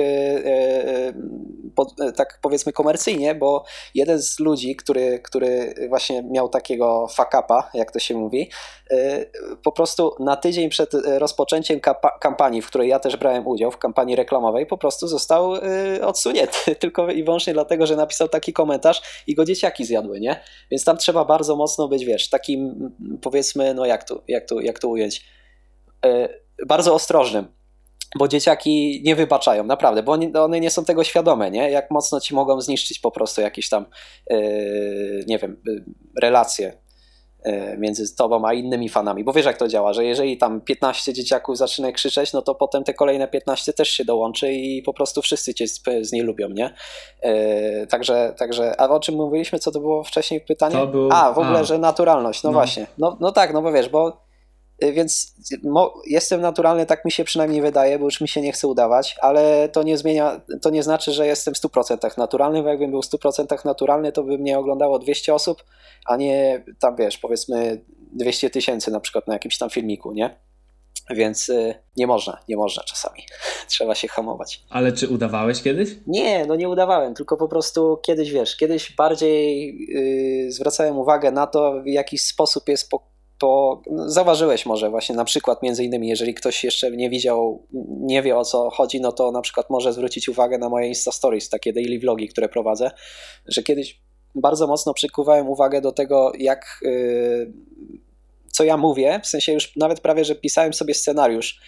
tak 2.15 2.39
powiedzmy 2.41 2.73
komercyjnie, 2.73 3.35
bo 3.35 3.63
jeden 3.95 4.21
z 4.21 4.39
ludzi, 4.39 4.75
który, 4.75 5.19
który 5.19 5.73
właśnie 5.89 6.23
miał 6.23 6.49
takiego 6.49 7.07
fuck 7.07 7.31
upa, 7.45 7.69
jak 7.73 7.91
to 7.91 7.99
się 7.99 8.15
mówi, 8.15 8.49
po 9.63 9.71
prostu 9.71 10.15
na 10.19 10.35
tydzień 10.35 10.69
przed 10.69 10.91
rozpoczęciem 10.93 11.40
rozpoczęciem 11.41 11.79
kampanii, 12.21 12.61
w 12.61 12.67
której 12.67 12.89
ja 12.89 12.99
też 12.99 13.17
brałem 13.17 13.47
udział, 13.47 13.71
w 13.71 13.77
kampanii 13.77 14.15
reklamowej, 14.15 14.65
po 14.65 14.77
prostu 14.77 15.07
został 15.07 15.55
y, 15.55 16.05
odsunięty 16.05 16.75
tylko 16.81 17.11
i 17.11 17.23
wyłącznie 17.23 17.53
dlatego, 17.53 17.85
że 17.85 17.95
napisał 17.95 18.27
taki 18.27 18.53
komentarz 18.53 19.01
i 19.27 19.35
go 19.35 19.45
dzieciaki 19.45 19.85
zjadły, 19.85 20.19
nie? 20.19 20.43
Więc 20.71 20.83
tam 20.83 20.97
trzeba 20.97 21.25
bardzo 21.25 21.55
mocno 21.55 21.87
być, 21.87 22.05
wiesz, 22.05 22.29
takim 22.29 22.91
powiedzmy, 23.21 23.73
no 23.73 23.85
jak 23.85 24.03
tu, 24.03 24.21
jak 24.27 24.49
tu, 24.49 24.59
jak 24.59 24.79
to 24.79 24.87
ująć, 24.87 25.25
y, 26.05 26.29
bardzo 26.67 26.93
ostrożnym 26.93 27.47
bo 28.19 28.27
dzieciaki 28.27 29.01
nie 29.05 29.15
wybaczają, 29.15 29.63
naprawdę, 29.63 30.03
bo 30.03 30.17
one 30.43 30.59
nie 30.59 30.71
są 30.71 30.85
tego 30.85 31.03
świadome, 31.03 31.51
nie? 31.51 31.71
Jak 31.71 31.91
mocno 31.91 32.19
ci 32.19 32.35
mogą 32.35 32.61
zniszczyć 32.61 32.99
po 32.99 33.11
prostu 33.11 33.41
jakieś 33.41 33.69
tam, 33.69 33.85
yy, 34.29 35.23
nie 35.27 35.37
wiem, 35.37 35.63
relacje 36.21 36.73
E, 36.73 36.90
między 37.77 38.15
tobą 38.15 38.45
a 38.45 38.53
innymi 38.53 38.89
fanami, 38.89 39.23
bo 39.23 39.33
wiesz 39.33 39.45
jak 39.45 39.57
to 39.57 39.67
działa, 39.67 39.93
że 39.93 40.05
jeżeli 40.05 40.37
tam 40.37 40.61
15 40.61 41.13
dzieciaków 41.13 41.57
zaczyna 41.57 41.91
krzyczeć, 41.91 42.33
no 42.33 42.41
to 42.41 42.55
potem 42.55 42.83
te 42.83 42.93
kolejne 42.93 43.27
15 43.27 43.73
też 43.73 43.89
się 43.89 44.05
dołączy 44.05 44.53
i 44.53 44.81
po 44.81 44.93
prostu 44.93 45.21
wszyscy 45.21 45.53
cię 45.53 45.67
z, 45.67 45.81
z 46.01 46.11
niej 46.11 46.21
lubią, 46.21 46.49
nie? 46.49 46.73
E, 47.21 47.87
także, 47.87 48.33
także, 48.37 48.81
a 48.81 48.89
o 48.89 48.99
czym 48.99 49.15
mówiliśmy, 49.15 49.59
co 49.59 49.71
to 49.71 49.79
było 49.79 50.03
wcześniej 50.03 50.41
pytanie? 50.41 50.87
Był... 50.87 51.09
A, 51.11 51.33
w 51.33 51.37
ogóle, 51.37 51.59
a. 51.59 51.63
że 51.63 51.77
naturalność, 51.77 52.43
no, 52.43 52.49
no, 52.49 52.53
właśnie, 52.53 52.87
no, 52.97 53.17
no 53.19 53.31
tak, 53.31 53.53
no 53.53 53.61
bo 53.61 53.71
wiesz, 53.71 53.89
bo 53.89 54.30
więc 54.81 55.35
jestem 56.07 56.41
naturalny, 56.41 56.85
tak 56.85 57.05
mi 57.05 57.11
się 57.11 57.23
przynajmniej 57.23 57.61
wydaje, 57.61 57.99
bo 57.99 58.05
już 58.05 58.21
mi 58.21 58.27
się 58.27 58.41
nie 58.41 58.51
chce 58.51 58.67
udawać, 58.67 59.15
ale 59.21 59.69
to 59.69 59.83
nie 59.83 59.97
zmienia, 59.97 60.41
to 60.61 60.69
nie 60.69 60.83
znaczy, 60.83 61.11
że 61.11 61.27
jestem 61.27 61.53
w 61.53 61.57
100% 61.57 62.17
naturalny, 62.17 62.63
bo 62.63 62.69
jakbym 62.69 62.91
był 62.91 63.01
w 63.01 63.05
100% 63.05 63.65
naturalny, 63.65 64.11
to 64.11 64.23
by 64.23 64.37
mnie 64.37 64.59
oglądało 64.59 64.99
200 64.99 65.33
osób, 65.33 65.63
a 66.05 66.17
nie 66.17 66.63
tam 66.79 66.95
wiesz, 66.95 67.17
powiedzmy 67.17 67.81
200 68.13 68.49
tysięcy 68.49 68.91
na 68.91 68.99
przykład 68.99 69.27
na 69.27 69.33
jakimś 69.33 69.57
tam 69.57 69.69
filmiku, 69.69 70.13
nie? 70.13 70.39
Więc 71.09 71.49
y, 71.49 71.75
nie 71.97 72.07
można, 72.07 72.39
nie 72.47 72.57
można 72.57 72.83
czasami. 72.83 73.25
Trzeba 73.67 73.95
się 73.95 74.07
hamować. 74.07 74.63
Ale 74.69 74.91
czy 74.91 75.07
udawałeś 75.07 75.61
kiedyś? 75.61 75.89
Nie, 76.07 76.45
no 76.45 76.55
nie 76.55 76.69
udawałem, 76.69 77.13
tylko 77.13 77.37
po 77.37 77.47
prostu 77.47 77.99
kiedyś 78.03 78.31
wiesz, 78.31 78.57
kiedyś 78.57 78.95
bardziej 78.95 79.77
yy, 80.45 80.51
zwracałem 80.51 80.97
uwagę 80.97 81.31
na 81.31 81.47
to, 81.47 81.81
w 81.81 81.87
jaki 81.87 82.17
sposób 82.17 82.69
jest 82.69 82.89
to 83.41 83.81
zauważyłeś 84.05 84.65
może 84.65 84.89
właśnie 84.89 85.15
na 85.15 85.25
przykład 85.25 85.63
między 85.63 85.83
innymi, 85.83 86.07
jeżeli 86.07 86.33
ktoś 86.33 86.63
jeszcze 86.63 86.91
nie 86.91 87.09
widział, 87.09 87.67
nie 87.99 88.21
wie 88.21 88.37
o 88.37 88.45
co 88.45 88.69
chodzi, 88.69 89.01
no 89.01 89.11
to 89.11 89.31
na 89.31 89.41
przykład 89.41 89.69
może 89.69 89.93
zwrócić 89.93 90.29
uwagę 90.29 90.57
na 90.57 90.69
moje 90.69 90.87
Insta 90.87 91.11
Stories, 91.11 91.49
takie 91.49 91.73
daily 91.73 91.99
vlogi, 91.99 92.27
które 92.27 92.49
prowadzę, 92.49 92.91
że 93.45 93.63
kiedyś 93.63 93.99
bardzo 94.35 94.67
mocno 94.67 94.93
przykuwałem 94.93 95.49
uwagę 95.49 95.81
do 95.81 95.91
tego, 95.91 96.31
jak 96.39 96.79
yy, 96.81 97.53
co 98.51 98.63
ja 98.63 98.77
mówię, 98.77 99.19
w 99.23 99.27
sensie 99.27 99.53
już 99.53 99.75
nawet 99.75 99.99
prawie, 99.99 100.25
że 100.25 100.35
pisałem 100.35 100.73
sobie 100.73 100.93
scenariusz, 100.93 101.61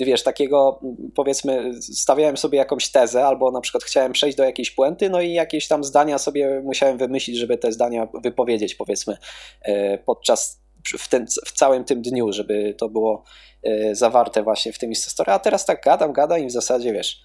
wiesz, 0.00 0.22
takiego 0.22 0.80
powiedzmy, 1.14 1.70
stawiałem 1.80 2.36
sobie 2.36 2.58
jakąś 2.58 2.90
tezę, 2.90 3.26
albo 3.26 3.50
na 3.50 3.60
przykład 3.60 3.84
chciałem 3.84 4.12
przejść 4.12 4.36
do 4.36 4.44
jakiejś 4.44 4.70
puenty, 4.70 5.10
no 5.10 5.20
i 5.20 5.32
jakieś 5.32 5.68
tam 5.68 5.84
zdania 5.84 6.18
sobie 6.18 6.60
musiałem 6.64 6.98
wymyślić, 6.98 7.36
żeby 7.36 7.58
te 7.58 7.72
zdania 7.72 8.08
wypowiedzieć, 8.22 8.74
powiedzmy, 8.74 9.16
yy, 9.66 9.98
podczas 10.06 10.61
w, 10.98 11.08
ten, 11.08 11.26
w 11.46 11.52
całym 11.52 11.84
tym 11.84 12.02
dniu, 12.02 12.32
żeby 12.32 12.74
to 12.78 12.88
było 12.88 13.24
e, 13.62 13.94
zawarte 13.94 14.42
właśnie 14.42 14.72
w 14.72 14.78
tym 14.78 14.88
Instastory, 14.88 15.32
a 15.32 15.38
teraz 15.38 15.66
tak 15.66 15.82
gadam, 15.84 16.12
gadam 16.12 16.40
i 16.40 16.46
w 16.46 16.52
zasadzie 16.52 16.92
wiesz, 16.92 17.22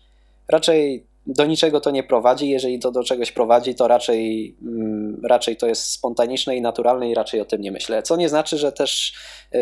raczej 0.48 1.08
do 1.28 1.46
niczego 1.46 1.82
to 1.82 1.92
nie 1.92 2.04
prowadzi, 2.04 2.50
jeżeli 2.50 2.80
to 2.80 2.92
do 2.92 3.04
czegoś 3.04 3.32
prowadzi, 3.32 3.76
to 3.76 3.88
raczej, 3.88 4.56
mm, 4.62 5.22
raczej 5.26 5.58
to 5.58 5.68
jest 5.68 5.92
spontaniczne 5.92 6.58
i 6.58 6.62
naturalne 6.62 7.10
i 7.10 7.14
raczej 7.14 7.42
o 7.42 7.46
tym 7.46 7.62
nie 7.62 7.72
myślę, 7.72 8.04
co 8.04 8.16
nie 8.16 8.30
znaczy, 8.30 8.58
że 8.58 8.72
też 8.72 9.14
yy, 9.52 9.62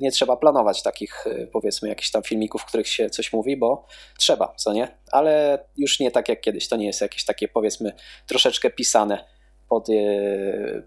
nie 0.00 0.10
trzeba 0.10 0.36
planować 0.36 0.82
takich 0.82 1.24
yy, 1.26 1.48
powiedzmy 1.52 1.88
jakichś 1.88 2.10
tam 2.10 2.22
filmików, 2.22 2.62
w 2.62 2.64
których 2.64 2.88
się 2.88 3.10
coś 3.10 3.32
mówi, 3.32 3.56
bo 3.56 3.86
trzeba, 4.18 4.54
co 4.56 4.72
nie, 4.72 4.98
ale 5.12 5.58
już 5.76 6.00
nie 6.00 6.10
tak 6.10 6.28
jak 6.28 6.40
kiedyś, 6.40 6.68
to 6.68 6.76
nie 6.76 6.86
jest 6.86 7.00
jakieś 7.00 7.24
takie 7.24 7.48
powiedzmy 7.48 7.92
troszeczkę 8.26 8.70
pisane 8.70 9.24
pod, 9.68 9.88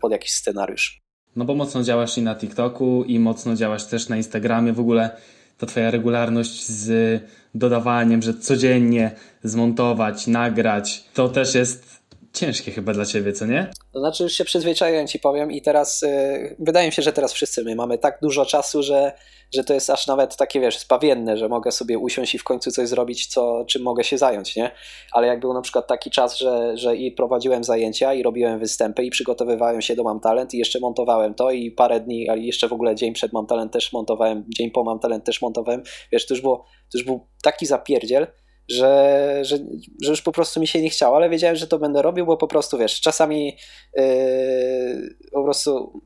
pod 0.01 0.11
jakiś 0.11 0.31
scenariusz. 0.31 1.06
No 1.37 1.45
bo 1.45 1.55
mocno 1.55 1.83
działasz 1.83 2.17
i 2.17 2.21
na 2.21 2.35
TikToku, 2.35 3.03
i 3.03 3.19
mocno 3.19 3.55
działasz 3.55 3.85
też 3.85 4.09
na 4.09 4.17
Instagramie. 4.17 4.73
W 4.73 4.79
ogóle 4.79 5.09
to 5.57 5.65
twoja 5.65 5.91
regularność 5.91 6.67
z 6.67 7.21
dodawaniem, 7.55 8.21
że 8.21 8.33
codziennie 8.33 9.11
zmontować, 9.43 10.27
nagrać, 10.27 11.03
to 11.13 11.29
też 11.29 11.55
jest 11.55 11.96
ciężkie 12.37 12.71
chyba 12.71 12.93
dla 12.93 13.05
ciebie, 13.05 13.33
co 13.33 13.45
nie? 13.45 13.71
To 13.93 13.99
znaczy 13.99 14.23
już 14.23 14.33
się 14.33 14.45
przyzwyczaiłem 14.45 15.07
ci 15.07 15.19
powiem 15.19 15.51
i 15.51 15.61
teraz 15.61 16.01
yy, 16.01 16.55
wydaje 16.59 16.87
mi 16.87 16.93
się, 16.93 17.01
że 17.01 17.13
teraz 17.13 17.33
wszyscy 17.33 17.63
my 17.63 17.75
mamy 17.75 17.97
tak 17.97 18.19
dużo 18.21 18.45
czasu, 18.45 18.83
że 18.83 19.13
że 19.53 19.63
to 19.63 19.73
jest 19.73 19.89
aż 19.89 20.07
nawet 20.07 20.35
takie, 20.35 20.59
wiesz, 20.59 20.77
spawienne, 20.77 21.37
że 21.37 21.49
mogę 21.49 21.71
sobie 21.71 21.97
usiąść 21.97 22.35
i 22.35 22.37
w 22.37 22.43
końcu 22.43 22.71
coś 22.71 22.87
zrobić, 22.87 23.27
co, 23.27 23.65
czym 23.67 23.83
mogę 23.83 24.03
się 24.03 24.17
zająć, 24.17 24.55
nie? 24.55 24.71
Ale 25.11 25.27
jak 25.27 25.39
był 25.39 25.53
na 25.53 25.61
przykład 25.61 25.87
taki 25.87 26.11
czas, 26.11 26.37
że, 26.37 26.77
że 26.77 26.95
i 26.95 27.11
prowadziłem 27.11 27.63
zajęcia, 27.63 28.13
i 28.13 28.23
robiłem 28.23 28.59
występy, 28.59 29.03
i 29.03 29.09
przygotowywałem 29.09 29.81
się 29.81 29.95
do 29.95 30.03
Mam 30.03 30.19
Talent, 30.19 30.53
i 30.53 30.57
jeszcze 30.57 30.79
montowałem 30.79 31.33
to, 31.33 31.51
i 31.51 31.71
parę 31.71 31.99
dni, 31.99 32.29
ale 32.29 32.41
jeszcze 32.41 32.67
w 32.67 32.73
ogóle 32.73 32.95
dzień 32.95 33.13
przed 33.13 33.33
Mam 33.33 33.47
Talent 33.47 33.73
też 33.73 33.93
montowałem, 33.93 34.45
dzień 34.57 34.71
po 34.71 34.83
Mam 34.83 34.99
Talent 34.99 35.23
też 35.23 35.41
montowałem, 35.41 35.83
wiesz, 36.11 36.27
to 36.27 36.33
już, 36.33 36.41
było, 36.41 36.65
to 36.91 36.97
już 36.97 37.03
był 37.03 37.27
taki 37.43 37.65
zapierdziel, 37.65 38.27
że, 38.69 39.39
że, 39.41 39.57
że 40.03 40.09
już 40.09 40.21
po 40.21 40.31
prostu 40.31 40.59
mi 40.59 40.67
się 40.67 40.81
nie 40.81 40.89
chciało, 40.89 41.15
ale 41.15 41.29
wiedziałem, 41.29 41.55
że 41.55 41.67
to 41.67 41.79
będę 41.79 42.01
robił, 42.01 42.25
bo 42.25 42.37
po 42.37 42.47
prostu, 42.47 42.77
wiesz, 42.77 43.01
czasami 43.01 43.57
yy, 43.95 45.15
po 45.31 45.43
prostu 45.43 46.01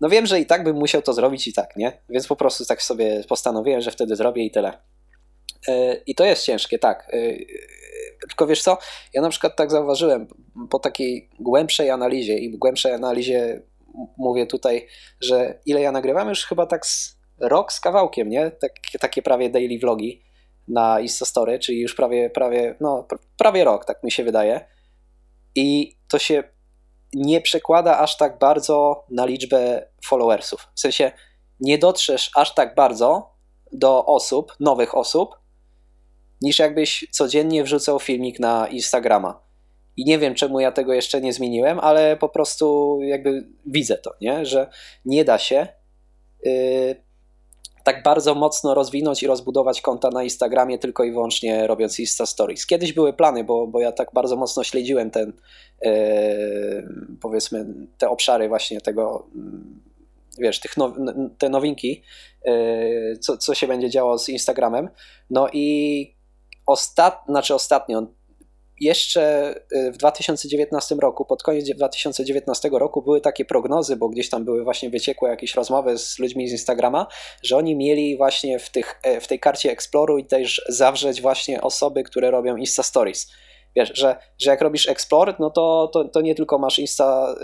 no 0.00 0.08
wiem, 0.08 0.26
że 0.26 0.40
i 0.40 0.46
tak 0.46 0.64
bym 0.64 0.76
musiał 0.76 1.02
to 1.02 1.12
zrobić 1.12 1.48
i 1.48 1.52
tak, 1.52 1.76
nie? 1.76 2.02
Więc 2.08 2.26
po 2.26 2.36
prostu 2.36 2.66
tak 2.66 2.82
sobie 2.82 3.24
postanowiłem, 3.28 3.80
że 3.80 3.90
wtedy 3.90 4.16
zrobię 4.16 4.44
i 4.44 4.50
tyle. 4.50 4.78
E, 5.68 5.94
I 5.94 6.14
to 6.14 6.24
jest 6.24 6.44
ciężkie, 6.44 6.78
tak. 6.78 7.10
E, 7.12 7.18
tylko 8.28 8.46
wiesz 8.46 8.62
co, 8.62 8.78
ja 9.14 9.22
na 9.22 9.28
przykład 9.28 9.56
tak 9.56 9.70
zauważyłem 9.70 10.26
po 10.70 10.78
takiej 10.78 11.30
głębszej 11.40 11.90
analizie 11.90 12.38
i 12.38 12.58
głębszej 12.58 12.92
analizie 12.92 13.62
mówię 14.16 14.46
tutaj, 14.46 14.86
że 15.20 15.58
ile 15.66 15.80
ja 15.80 15.92
nagrywam 15.92 16.28
już 16.28 16.44
chyba 16.44 16.66
tak 16.66 16.86
z 16.86 17.18
rok 17.40 17.72
z 17.72 17.80
kawałkiem, 17.80 18.28
nie? 18.28 18.50
Tak, 18.50 18.72
takie 19.00 19.22
prawie 19.22 19.50
daily 19.50 19.78
vlogi 19.78 20.22
na 20.70 21.00
Instastory, 21.00 21.58
czyli 21.58 21.80
już 21.80 21.94
prawie, 21.94 22.30
prawie, 22.30 22.76
no, 22.80 23.06
prawie 23.36 23.64
rok, 23.64 23.84
tak 23.84 24.02
mi 24.02 24.10
się 24.10 24.24
wydaje. 24.24 24.66
I 25.54 25.96
to 26.08 26.18
się 26.18 26.44
nie 27.14 27.40
przekłada 27.40 27.98
aż 27.98 28.16
tak 28.16 28.38
bardzo 28.38 29.04
na 29.10 29.26
liczbę 29.26 29.86
followersów. 30.04 30.68
W 30.74 30.80
sensie 30.80 31.12
nie 31.60 31.78
dotrzesz 31.78 32.30
aż 32.34 32.54
tak 32.54 32.74
bardzo 32.74 33.34
do 33.72 34.06
osób, 34.06 34.56
nowych 34.60 34.96
osób, 34.96 35.40
niż 36.42 36.58
jakbyś 36.58 37.06
codziennie 37.10 37.64
wrzucał 37.64 38.00
filmik 38.00 38.40
na 38.40 38.66
Instagrama. 38.68 39.42
I 39.96 40.04
nie 40.04 40.18
wiem, 40.18 40.34
czemu 40.34 40.60
ja 40.60 40.72
tego 40.72 40.92
jeszcze 40.92 41.20
nie 41.20 41.32
zmieniłem, 41.32 41.78
ale 41.78 42.16
po 42.16 42.28
prostu 42.28 42.98
jakby 43.02 43.48
widzę 43.66 43.98
to, 43.98 44.14
nie? 44.20 44.46
że 44.46 44.70
nie 45.04 45.24
da 45.24 45.38
się 45.38 45.66
yy, 46.44 47.04
tak 47.84 48.02
bardzo 48.02 48.34
mocno 48.34 48.74
rozwinąć 48.74 49.22
i 49.22 49.26
rozbudować 49.26 49.80
konta 49.80 50.10
na 50.10 50.22
Instagramie 50.22 50.78
tylko 50.78 51.04
i 51.04 51.12
wyłącznie 51.12 51.66
robiąc 51.66 52.00
Insta 52.00 52.26
Stories. 52.26 52.66
Kiedyś 52.66 52.92
były 52.92 53.12
plany, 53.12 53.44
bo, 53.44 53.66
bo 53.66 53.80
ja 53.80 53.92
tak 53.92 54.08
bardzo 54.14 54.36
mocno 54.36 54.64
śledziłem 54.64 55.10
ten, 55.10 55.32
yy, 55.82 55.90
powiedzmy, 57.20 57.66
te 57.98 58.08
obszary 58.08 58.48
właśnie 58.48 58.80
tego, 58.80 59.26
yy, 59.34 59.42
wiesz, 60.38 60.60
tych 60.60 60.76
now, 60.76 60.94
te 61.38 61.48
nowinki, 61.48 62.02
yy, 62.44 63.18
co, 63.20 63.36
co 63.36 63.54
się 63.54 63.66
będzie 63.66 63.90
działo 63.90 64.18
z 64.18 64.28
Instagramem. 64.28 64.88
No 65.30 65.48
i 65.52 66.16
ostat, 66.66 67.22
znaczy 67.28 67.54
ostatnio, 67.54 68.06
jeszcze 68.80 69.54
y, 69.72 69.92
w 69.92 69.96
2019 69.96 70.94
roku, 70.94 71.24
pod 71.24 71.42
koniec 71.42 71.70
2019 71.76 72.68
roku 72.72 73.02
były 73.02 73.20
takie 73.20 73.44
prognozy, 73.44 73.96
bo 73.96 74.08
gdzieś 74.08 74.30
tam 74.30 74.44
były 74.44 74.64
właśnie 74.64 74.90
wyciekłe 74.90 75.30
jakieś 75.30 75.54
rozmowy 75.54 75.98
z 75.98 76.18
ludźmi 76.18 76.48
z 76.48 76.52
Instagrama, 76.52 77.06
że 77.42 77.56
oni 77.56 77.76
mieli 77.76 78.16
właśnie 78.16 78.58
w, 78.58 78.70
tych, 78.70 79.00
e, 79.02 79.20
w 79.20 79.26
tej 79.26 79.40
karcie 79.40 79.70
Exploru 79.70 80.18
i 80.18 80.24
też 80.24 80.62
zawrzeć 80.68 81.20
właśnie 81.20 81.60
osoby, 81.60 82.02
które 82.02 82.30
robią 82.30 82.56
Insta 82.56 82.82
Stories. 82.82 83.30
Wiesz, 83.76 83.92
że, 83.94 84.16
że 84.38 84.50
jak 84.50 84.60
robisz 84.60 84.88
Explore, 84.88 85.34
no 85.38 85.50
to, 85.50 85.90
to, 85.92 86.04
to 86.04 86.20
nie 86.20 86.34
tylko 86.34 86.58
masz 86.58 86.78
Insta, 86.78 87.34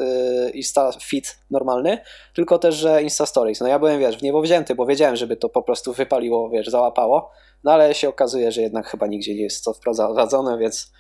yy, 0.45 0.51
Insta 0.51 0.93
Feed 0.93 1.39
normalny, 1.51 1.99
tylko 2.35 2.59
też, 2.59 2.75
że 2.75 3.03
Insta 3.03 3.27
Stories. 3.27 3.61
No 3.61 3.69
ja 3.69 3.79
byłem, 3.79 4.01
wiesz, 4.01 4.19
w 4.19 4.23
niebo 4.23 4.43
wzięty, 4.43 4.75
bo 4.75 4.87
wiedziałem, 4.87 5.17
żeby 5.17 5.37
to 5.37 5.49
po 5.49 5.63
prostu 5.63 5.93
wypaliło, 5.93 6.51
wiesz, 6.51 6.67
załapało, 6.67 7.31
no 7.65 7.73
ale 7.73 7.95
się 7.95 8.09
okazuje, 8.09 8.53
że 8.53 8.63
jednak 8.63 8.87
chyba 8.87 9.07
nigdzie 9.07 9.35
nie 9.35 9.43
jest 9.43 9.65
to 9.65 9.73
wprowadzone, 9.73 10.59
więc 10.59 10.93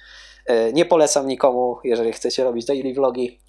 E, 0.46 0.72
nie 0.72 0.84
polecam 0.84 1.26
nikomu, 1.26 1.78
jeżeli 1.84 2.12
chcecie 2.12 2.44
robić 2.44 2.66
daily 2.66 2.94
vlogi. 2.94 3.40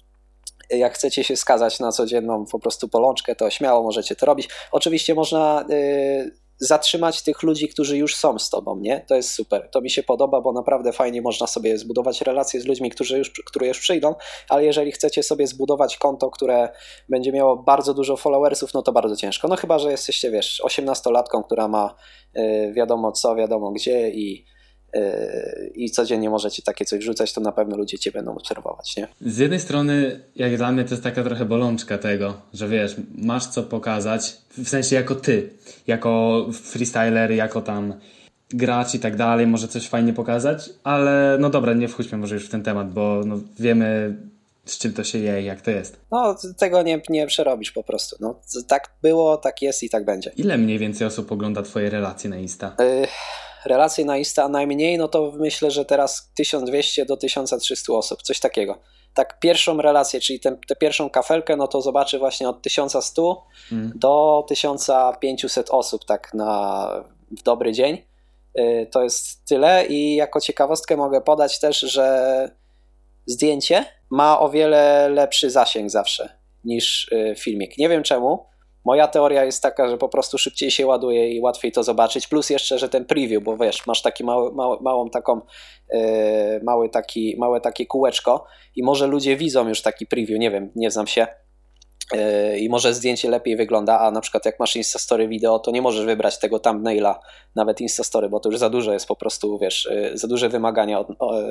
Jak 0.70 0.94
chcecie 0.94 1.24
się 1.24 1.36
skazać 1.36 1.80
na 1.80 1.92
codzienną 1.92 2.46
po 2.46 2.58
prostu 2.58 2.88
polączkę, 2.88 3.34
to 3.34 3.50
śmiało 3.50 3.82
możecie 3.82 4.16
to 4.16 4.26
robić. 4.26 4.48
Oczywiście 4.72 5.14
można 5.14 5.64
e, 5.70 6.24
zatrzymać 6.58 7.22
tych 7.22 7.42
ludzi, 7.42 7.68
którzy 7.68 7.96
już 7.96 8.16
są 8.16 8.38
z 8.38 8.50
tobą, 8.50 8.80
nie? 8.80 9.04
To 9.08 9.14
jest 9.14 9.30
super. 9.30 9.68
To 9.70 9.80
mi 9.80 9.90
się 9.90 10.02
podoba, 10.02 10.40
bo 10.40 10.52
naprawdę 10.52 10.92
fajnie 10.92 11.22
można 11.22 11.46
sobie 11.46 11.78
zbudować 11.78 12.20
relacje 12.20 12.60
z 12.60 12.66
ludźmi, 12.66 12.90
którzy 12.90 13.18
już, 13.18 13.30
które 13.30 13.68
już 13.68 13.80
przyjdą, 13.80 14.14
ale 14.48 14.64
jeżeli 14.64 14.92
chcecie 14.92 15.22
sobie 15.22 15.46
zbudować 15.46 15.96
konto, 15.96 16.30
które 16.30 16.68
będzie 17.08 17.32
miało 17.32 17.56
bardzo 17.56 17.94
dużo 17.94 18.16
followersów, 18.16 18.74
no 18.74 18.82
to 18.82 18.92
bardzo 18.92 19.16
ciężko. 19.16 19.48
No 19.48 19.56
chyba, 19.56 19.78
że 19.78 19.90
jesteście, 19.90 20.30
wiesz, 20.30 20.62
18-latką, 20.64 21.44
która 21.44 21.68
ma 21.68 21.94
yy, 22.34 22.72
wiadomo 22.72 23.12
co, 23.12 23.36
wiadomo 23.36 23.72
gdzie 23.72 24.10
i 24.10 24.44
i 25.74 25.90
codziennie 25.90 26.30
możecie 26.30 26.62
takie 26.62 26.84
coś 26.84 26.98
wrzucać, 26.98 27.32
to 27.32 27.40
na 27.40 27.52
pewno 27.52 27.76
ludzie 27.76 27.98
cię 27.98 28.12
będą 28.12 28.34
obserwować, 28.34 28.96
nie? 28.96 29.08
Z 29.20 29.38
jednej 29.38 29.60
strony, 29.60 30.20
jak 30.36 30.56
dla 30.56 30.72
mnie, 30.72 30.84
to 30.84 30.90
jest 30.90 31.02
taka 31.02 31.24
trochę 31.24 31.44
bolączka 31.44 31.98
tego, 31.98 32.34
że 32.54 32.68
wiesz, 32.68 32.96
masz 33.14 33.46
co 33.46 33.62
pokazać, 33.62 34.36
w 34.58 34.68
sensie 34.68 34.96
jako 34.96 35.14
ty, 35.14 35.50
jako 35.86 36.46
freestyler, 36.52 37.30
jako 37.30 37.60
tam 37.60 37.94
gracz 38.50 38.94
i 38.94 39.00
tak 39.00 39.16
dalej, 39.16 39.46
może 39.46 39.68
coś 39.68 39.88
fajnie 39.88 40.12
pokazać, 40.12 40.70
ale 40.84 41.36
no 41.40 41.50
dobra, 41.50 41.74
nie 41.74 41.88
wchódźmy 41.88 42.18
może 42.18 42.34
już 42.34 42.46
w 42.46 42.50
ten 42.50 42.62
temat, 42.62 42.92
bo 42.92 43.22
no, 43.26 43.38
wiemy 43.58 44.16
z 44.64 44.78
czym 44.78 44.92
to 44.92 45.04
się 45.04 45.18
je, 45.18 45.42
jak 45.42 45.60
to 45.60 45.70
jest. 45.70 46.00
No, 46.10 46.36
tego 46.58 46.82
nie, 46.82 47.02
nie 47.08 47.26
przerobisz 47.26 47.72
po 47.72 47.82
prostu. 47.82 48.16
No, 48.20 48.40
tak 48.66 48.90
było, 49.02 49.36
tak 49.36 49.62
jest 49.62 49.82
i 49.82 49.90
tak 49.90 50.04
będzie. 50.04 50.32
Ile 50.36 50.58
mniej 50.58 50.78
więcej 50.78 51.06
osób 51.06 51.32
ogląda 51.32 51.62
twoje 51.62 51.90
relacje 51.90 52.30
na 52.30 52.36
Insta? 52.36 52.76
Y 52.80 53.06
relacje 53.64 54.04
na 54.04 54.18
Insta 54.18 54.48
najmniej, 54.48 54.98
no 54.98 55.08
to 55.08 55.32
myślę, 55.36 55.70
że 55.70 55.84
teraz 55.84 56.32
1200 56.34 57.04
do 57.04 57.16
1300 57.16 57.92
osób, 57.92 58.22
coś 58.22 58.40
takiego. 58.40 58.78
Tak 59.14 59.40
pierwszą 59.40 59.82
relację, 59.82 60.20
czyli 60.20 60.40
tę 60.40 60.56
pierwszą 60.80 61.10
kafelkę, 61.10 61.56
no 61.56 61.68
to 61.68 61.80
zobaczy 61.80 62.18
właśnie 62.18 62.48
od 62.48 62.62
1100 62.62 63.44
mm. 63.72 63.92
do 63.94 64.44
1500 64.48 65.70
osób 65.70 66.04
tak 66.04 66.34
na 66.34 66.90
w 67.30 67.42
dobry 67.42 67.72
dzień. 67.72 68.02
Y, 68.58 68.88
to 68.90 69.02
jest 69.02 69.44
tyle 69.44 69.86
i 69.86 70.14
jako 70.14 70.40
ciekawostkę 70.40 70.96
mogę 70.96 71.20
podać 71.20 71.60
też, 71.60 71.80
że 71.80 72.50
zdjęcie 73.26 73.84
ma 74.10 74.40
o 74.40 74.50
wiele 74.50 75.08
lepszy 75.08 75.50
zasięg 75.50 75.90
zawsze 75.90 76.38
niż 76.64 77.12
y, 77.12 77.34
filmik. 77.38 77.78
Nie 77.78 77.88
wiem 77.88 78.02
czemu, 78.02 78.46
Moja 78.88 79.08
teoria 79.08 79.44
jest 79.44 79.62
taka, 79.62 79.88
że 79.88 79.98
po 79.98 80.08
prostu 80.08 80.38
szybciej 80.38 80.70
się 80.70 80.86
ładuje 80.86 81.28
i 81.30 81.40
łatwiej 81.40 81.72
to 81.72 81.82
zobaczyć, 81.82 82.26
plus 82.26 82.50
jeszcze, 82.50 82.78
że 82.78 82.88
ten 82.88 83.04
preview, 83.04 83.42
bo 83.42 83.56
wiesz, 83.56 83.86
masz 83.86 84.02
taki 84.02 84.24
mały, 84.24 84.54
mały, 84.54 84.76
małą 84.80 85.10
taką, 85.10 85.40
yy, 85.92 86.00
mały 86.62 86.88
taki, 86.88 87.36
małe 87.38 87.60
takie 87.60 87.86
kółeczko 87.86 88.44
i 88.76 88.82
może 88.82 89.06
ludzie 89.06 89.36
widzą 89.36 89.68
już 89.68 89.82
taki 89.82 90.06
preview, 90.06 90.38
nie 90.38 90.50
wiem, 90.50 90.72
nie 90.76 90.90
znam 90.90 91.06
się, 91.06 91.26
yy, 92.14 92.58
i 92.58 92.68
może 92.68 92.94
zdjęcie 92.94 93.30
lepiej 93.30 93.56
wygląda, 93.56 94.00
a 94.00 94.10
na 94.10 94.20
przykład 94.20 94.46
jak 94.46 94.60
masz 94.60 94.76
Instastory 94.76 95.28
wideo, 95.28 95.58
to 95.58 95.70
nie 95.70 95.82
możesz 95.82 96.06
wybrać 96.06 96.38
tego 96.38 96.58
thumbnaila, 96.58 97.20
nawet 97.54 97.80
Instastory, 97.80 98.28
bo 98.28 98.40
to 98.40 98.48
już 98.48 98.58
za 98.58 98.70
dużo 98.70 98.92
jest 98.92 99.06
po 99.06 99.16
prostu, 99.16 99.58
wiesz, 99.58 99.88
yy, 99.90 100.18
za 100.18 100.28
duże 100.28 100.48
wymagania 100.48 101.00
od, 101.00 101.08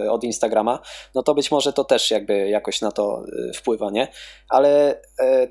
od 0.10 0.24
Instagrama, 0.24 0.80
no 1.16 1.24
to 1.24 1.36
być 1.36 1.52
może 1.52 1.74
to 1.74 1.84
też 1.84 2.12
jakby 2.12 2.50
jakoś 2.50 2.82
na 2.82 2.92
to 2.92 3.24
wpływa, 3.56 3.92
nie? 3.92 4.08
Ale 4.50 5.02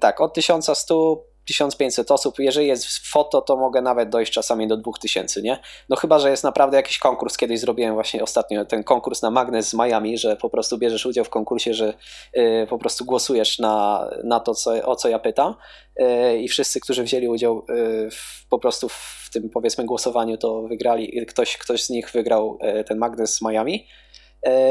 tak, 0.01 0.21
od 0.21 0.35
1100 0.35 1.36
1500 1.47 2.11
osób, 2.11 2.39
jeżeli 2.39 2.67
jest 2.67 2.99
foto, 2.99 3.41
to 3.41 3.57
mogę 3.57 3.83
nawet 3.83 4.09
dojść 4.09 4.33
czasami 4.33 4.69
do 4.69 4.77
2000, 4.77 5.43
nie? 5.43 5.59
No 5.89 5.97
chyba, 5.97 6.19
że 6.19 6.31
jest 6.31 6.45
naprawdę 6.45 6.77
jakiś 6.77 6.99
konkurs, 6.99 7.37
kiedyś 7.37 7.61
zrobiłem 7.61 7.95
właśnie 7.95 8.23
ostatnio 8.23 8.65
ten 8.65 8.85
konkurs 8.85 9.23
na 9.23 9.31
Magnes 9.31 9.69
z 9.69 9.75
Miami, 9.75 10.19
że 10.19 10.37
po 10.37 10.51
prostu 10.51 10.79
bierzesz 10.79 11.07
udział 11.07 11.25
w 11.25 11.31
konkursie, 11.31 11.75
że 11.75 11.95
y, 12.37 12.67
po 12.71 12.79
prostu 12.79 13.05
głosujesz 13.05 13.59
na, 13.59 14.09
na 14.25 14.41
to, 14.41 14.55
co, 14.55 14.87
o 14.87 14.97
co 14.97 15.09
ja 15.09 15.19
pytam 15.19 15.55
y, 16.01 16.39
i 16.39 16.49
wszyscy, 16.49 16.81
którzy 16.81 17.03
wzięli 17.03 17.29
udział 17.29 17.65
y, 17.71 18.11
w, 18.11 18.47
po 18.49 18.59
prostu 18.59 18.89
w 18.89 19.29
tym 19.33 19.51
powiedzmy 19.51 19.85
głosowaniu, 19.85 20.37
to 20.37 20.63
wygrali, 20.63 21.27
ktoś, 21.27 21.57
ktoś 21.57 21.83
z 21.83 21.91
nich 21.91 22.11
wygrał 22.11 22.59
ten 22.87 22.99
Magnes 22.99 23.35
z 23.37 23.43
Miami 23.43 23.87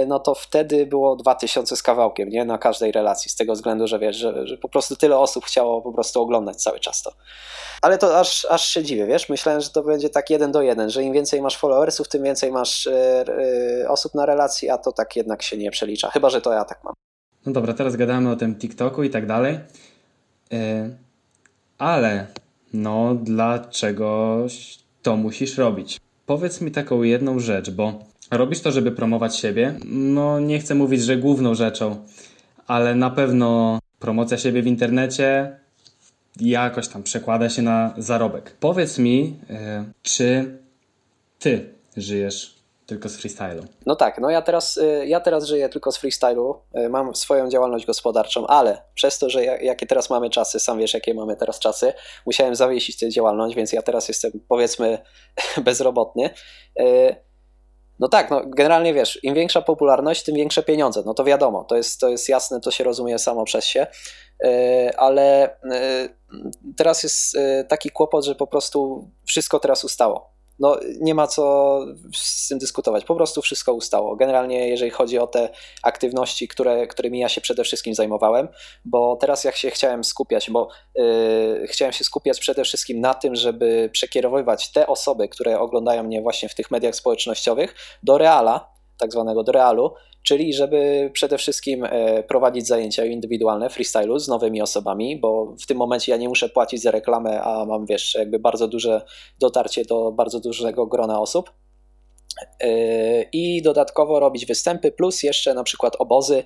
no 0.08 0.20
to 0.20 0.36
wtedy 0.36 0.86
było 0.86 1.16
2000 1.16 1.76
z 1.76 1.84
kawałkiem, 1.84 2.30
nie? 2.30 2.46
Na 2.46 2.58
każdej 2.58 2.92
relacji, 2.92 3.32
z 3.32 3.36
tego 3.36 3.54
względu, 3.54 3.88
że 3.88 4.00
wiesz, 4.00 4.16
że, 4.16 4.48
że 4.48 4.58
po 4.58 4.70
prostu 4.70 4.96
tyle 4.96 5.18
osób 5.18 5.46
chciało 5.46 5.82
po 5.82 5.94
prostu 5.94 6.22
oglądać 6.22 6.56
cały 6.56 6.80
czas 6.80 7.02
to. 7.02 7.12
Ale 7.82 7.98
to 7.98 8.20
aż, 8.20 8.46
aż 8.46 8.68
się 8.68 8.84
dziwię, 8.84 9.06
wiesz? 9.06 9.30
Myślałem, 9.30 9.62
że 9.62 9.70
to 9.70 9.84
będzie 9.84 10.10
tak 10.10 10.30
jeden 10.30 10.52
do 10.52 10.62
jeden, 10.62 10.90
że 10.90 11.04
im 11.04 11.14
więcej 11.14 11.42
masz 11.42 11.58
followersów, 11.58 12.08
tym 12.08 12.24
więcej 12.24 12.52
masz 12.52 12.90
yy, 13.78 13.90
osób 13.90 14.14
na 14.14 14.26
relacji, 14.26 14.70
a 14.70 14.78
to 14.78 14.92
tak 14.92 15.16
jednak 15.16 15.44
się 15.44 15.58
nie 15.58 15.72
przelicza. 15.72 16.10
Chyba, 16.12 16.30
że 16.30 16.42
to 16.42 16.54
ja 16.54 16.66
tak 16.66 16.84
mam. 16.84 16.94
No 17.46 17.52
dobra, 17.52 17.74
teraz 17.74 17.96
gadamy 17.96 18.32
o 18.32 18.36
tym 18.36 18.56
TikToku 18.56 19.04
i 19.04 19.10
tak 19.10 19.26
dalej. 19.26 19.60
Yy, 20.52 20.60
ale 21.78 22.28
no, 22.74 23.16
dlaczego 23.16 24.38
to 25.02 25.18
musisz 25.18 25.58
robić? 25.58 26.00
Powiedz 26.26 26.62
mi 26.62 26.72
taką 26.72 27.04
jedną 27.04 27.40
rzecz, 27.40 27.72
bo 27.72 27.94
Robisz 28.32 28.62
to, 28.62 28.72
żeby 28.72 28.92
promować 28.92 29.38
siebie? 29.38 29.76
No, 29.86 30.40
nie 30.40 30.60
chcę 30.60 30.76
mówić, 30.76 31.02
że 31.02 31.18
główną 31.18 31.56
rzeczą, 31.56 32.06
ale 32.68 32.96
na 32.96 33.10
pewno 33.10 33.80
promocja 34.00 34.38
siebie 34.38 34.62
w 34.62 34.68
internecie 34.68 35.60
jakoś 36.40 36.88
tam 36.88 37.04
przekłada 37.04 37.50
się 37.50 37.62
na 37.62 37.94
zarobek. 37.98 38.56
Powiedz 38.60 38.98
mi, 38.98 39.40
e, 39.50 39.86
czy 40.04 40.60
ty 41.40 41.74
żyjesz 41.98 42.56
tylko 42.86 43.10
z 43.10 43.18
freestylu? 43.18 43.64
No 43.86 43.96
tak, 43.96 44.18
no 44.20 44.30
ja 44.30 44.42
teraz, 44.42 44.78
e, 44.78 45.08
ja 45.08 45.20
teraz 45.20 45.46
żyję 45.46 45.70
tylko 45.70 45.92
z 45.92 45.98
freestylu, 45.98 46.62
e, 46.74 46.90
mam 46.90 47.16
swoją 47.16 47.50
działalność 47.50 47.86
gospodarczą, 47.86 48.48
ale 48.48 48.82
przez 48.96 49.20
to, 49.20 49.30
że 49.30 49.46
jakie 49.46 49.86
teraz 49.86 50.10
mamy 50.10 50.30
czasy, 50.30 50.60
sam 50.60 50.80
wiesz 50.80 50.94
jakie 50.94 51.14
mamy 51.14 51.36
teraz 51.36 51.60
czasy, 51.60 51.94
musiałem 52.26 52.56
zawiesić 52.56 53.00
tę 53.00 53.10
działalność, 53.10 53.56
więc 53.56 53.74
ja 53.74 53.82
teraz 53.82 54.08
jestem 54.08 54.32
powiedzmy 54.48 54.98
bezrobotny. 55.66 56.30
No 58.00 58.08
tak, 58.08 58.32
no 58.32 58.42
generalnie 58.48 58.94
wiesz, 58.94 59.20
im 59.24 59.34
większa 59.34 59.62
popularność, 59.62 60.24
tym 60.24 60.36
większe 60.36 60.64
pieniądze. 60.64 61.04
No 61.06 61.14
to 61.14 61.24
wiadomo, 61.24 61.64
to 61.64 61.76
jest, 61.76 62.00
to 62.00 62.10
jest 62.10 62.30
jasne, 62.30 62.62
to 62.62 62.72
się 62.72 62.84
rozumie 62.84 63.20
samo 63.20 63.44
przez 63.44 63.66
się, 63.66 63.88
e, 64.46 64.92
ale 64.98 65.44
e, 65.64 66.10
teraz 66.78 67.04
jest 67.04 67.38
e, 67.38 67.64
taki 67.64 67.90
kłopot, 67.90 68.26
że 68.26 68.36
po 68.36 68.48
prostu 68.48 69.10
wszystko 69.26 69.60
teraz 69.60 69.84
ustało 69.84 70.35
no 70.60 70.80
nie 71.02 71.16
ma 71.16 71.28
co 71.28 71.80
z 72.14 72.48
tym 72.48 72.60
dyskutować. 72.60 73.06
Po 73.06 73.16
prostu 73.16 73.42
wszystko 73.42 73.74
ustało. 73.74 74.16
Generalnie, 74.16 74.70
jeżeli 74.70 74.92
chodzi 74.92 75.20
o 75.20 75.28
te 75.28 75.50
aktywności, 75.84 76.48
które, 76.48 76.88
którymi 76.88 77.20
ja 77.20 77.30
się 77.30 77.42
przede 77.42 77.64
wszystkim 77.64 77.96
zajmowałem, 77.96 78.48
bo 78.86 79.16
teraz 79.16 79.44
jak 79.44 79.56
się 79.56 79.72
chciałem 79.72 80.04
skupiać, 80.04 80.52
bo 80.52 80.70
yy, 80.96 81.68
chciałem 81.68 81.94
się 81.94 82.04
skupiać 82.04 82.40
przede 82.40 82.64
wszystkim 82.64 83.02
na 83.02 83.14
tym, 83.14 83.36
żeby 83.36 83.90
przekierowywać 83.94 84.72
te 84.72 84.88
osoby, 84.88 85.28
które 85.28 85.60
oglądają 85.60 86.04
mnie 86.04 86.22
właśnie 86.22 86.50
w 86.50 86.56
tych 86.56 86.72
mediach 86.72 86.96
społecznościowych, 86.96 87.76
do 88.04 88.18
reala, 88.18 88.76
tak 88.98 89.12
zwanego 89.12 89.44
do 89.44 89.52
realu, 89.52 89.94
czyli 90.28 90.54
żeby 90.54 91.10
przede 91.14 91.38
wszystkim 91.38 91.88
prowadzić 92.28 92.68
zajęcia 92.68 93.06
indywidualne 93.06 93.70
freestylu 93.70 94.20
z 94.20 94.28
nowymi 94.28 94.62
osobami, 94.62 95.20
bo 95.20 95.56
w 95.62 95.66
tym 95.66 95.78
momencie 95.78 96.12
ja 96.12 96.18
nie 96.18 96.30
muszę 96.30 96.50
płacić 96.50 96.82
za 96.82 96.92
reklamę, 96.92 97.42
a 97.42 97.66
mam 97.66 97.86
wiesz, 97.86 98.16
jakby 98.16 98.40
bardzo 98.40 98.68
duże 98.68 99.02
dotarcie 99.40 99.86
do 99.86 100.12
bardzo 100.12 100.40
dużego 100.40 100.86
grona 100.86 101.20
osób 101.20 101.52
i 103.32 103.62
dodatkowo 103.62 104.20
robić 104.20 104.46
występy, 104.46 104.92
plus 104.92 105.24
jeszcze 105.24 105.54
na 105.54 105.64
przykład 105.64 105.96
obozy, 106.00 106.44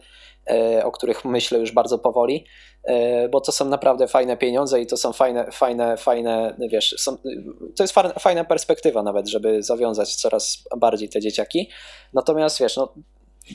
e, 0.49 0.85
o 0.85 0.91
których 0.91 1.25
myślę 1.25 1.59
już 1.59 1.71
bardzo 1.71 1.99
powoli, 1.99 2.45
e, 2.83 3.29
bo 3.29 3.41
to 3.41 3.51
są 3.51 3.65
naprawdę 3.65 4.07
fajne 4.07 4.37
pieniądze 4.37 4.81
i 4.81 4.87
to 4.87 4.97
są 4.97 5.13
fajne, 5.13 5.51
fajne, 5.51 5.97
fajne, 5.97 6.55
wiesz, 6.71 6.95
są, 6.97 7.17
to 7.75 7.83
jest 7.83 7.93
fajna 8.19 8.43
perspektywa 8.43 9.03
nawet, 9.03 9.27
żeby 9.29 9.63
zawiązać 9.63 10.15
coraz 10.15 10.63
bardziej 10.77 11.09
te 11.09 11.21
dzieciaki. 11.21 11.69
Natomiast 12.13 12.59
wiesz, 12.59 12.77
no, 12.77 12.93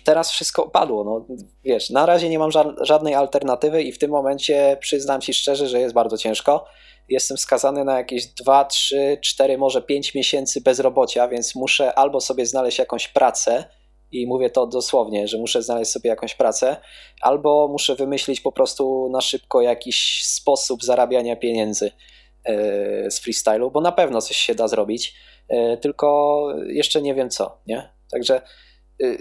teraz 0.01 0.31
wszystko 0.31 0.63
upadło. 0.63 1.05
No, 1.05 1.37
wiesz, 1.65 1.91
na 1.91 2.07
razie 2.07 2.29
nie 2.29 2.39
mam 2.39 2.51
żadnej 2.81 3.15
alternatywy 3.15 3.83
i 3.83 3.93
w 3.93 3.99
tym 3.99 4.11
momencie 4.11 4.77
przyznam 4.81 5.21
ci 5.21 5.35
szczerze, 5.35 5.69
że 5.69 5.81
jest 5.81 5.95
bardzo 5.95 6.19
ciężko 6.19 6.65
jestem 7.09 7.39
skazany 7.39 7.85
na 7.85 7.99
jakieś 7.99 8.27
2, 8.27 8.65
3, 8.65 9.19
4, 9.23 9.59
może 9.59 9.83
5 9.83 10.15
miesięcy 10.15 10.61
bezrobocia, 10.61 11.29
więc 11.29 11.55
muszę 11.55 11.95
albo 11.95 12.21
sobie 12.21 12.47
znaleźć 12.47 12.79
jakąś 12.79 13.09
pracę, 13.09 13.65
i 14.13 14.27
mówię 14.27 14.51
to 14.51 14.67
dosłownie, 14.67 15.29
że 15.29 15.39
muszę 15.39 15.63
znaleźć 15.63 15.91
sobie 15.91 16.11
jakąś 16.11 16.35
pracę, 16.35 16.77
albo 17.21 17.69
muszę 17.69 17.95
wymyślić 17.95 18.41
po 18.41 18.53
prostu 18.53 19.09
na 19.13 19.21
szybko 19.21 19.61
jakiś 19.61 20.25
sposób 20.25 20.85
zarabiania 20.85 21.37
pieniędzy 21.37 21.91
e, 22.45 23.11
z 23.11 23.21
freestylu, 23.21 23.71
bo 23.71 23.81
na 23.81 23.93
pewno 23.93 24.21
coś 24.21 24.37
się 24.37 24.55
da 24.55 24.69
zrobić, 24.69 25.15
e, 25.49 25.77
tylko 25.77 26.47
jeszcze 26.67 27.03
nie 27.03 27.15
wiem 27.15 27.31
co, 27.31 27.59
nie? 27.67 27.93
Także 28.11 28.43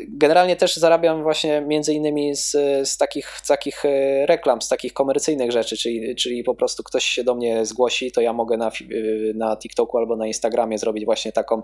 generalnie 0.08 0.56
też 0.56 0.76
zarabiam 0.76 1.24
właśnie 1.24 1.62
między 1.62 1.94
innymi 1.94 2.36
z, 2.36 2.52
z, 2.84 2.98
takich, 2.98 3.40
z 3.44 3.48
takich 3.48 3.86
y, 3.86 4.26
reklam, 4.26 4.62
z 4.62 4.68
takich 4.68 4.94
komercyjnych 4.94 5.52
rzeczy, 5.52 5.78
czyli, 5.78 6.16
czyli 6.16 6.44
po 6.44 6.56
prostu 6.56 6.84
ktoś 6.84 7.06
się 7.06 7.24
do 7.24 7.36
mnie 7.36 7.66
zgłosi, 7.66 8.12
to 8.12 8.22
ja 8.22 8.34
mogę 8.34 8.58
na, 8.58 8.72
y, 8.92 9.34
na 9.36 9.58
TikToku 9.58 9.98
albo 9.98 10.16
na 10.16 10.28
Instagramie 10.28 10.78
zrobić 10.78 11.06
właśnie 11.06 11.32
taką 11.32 11.64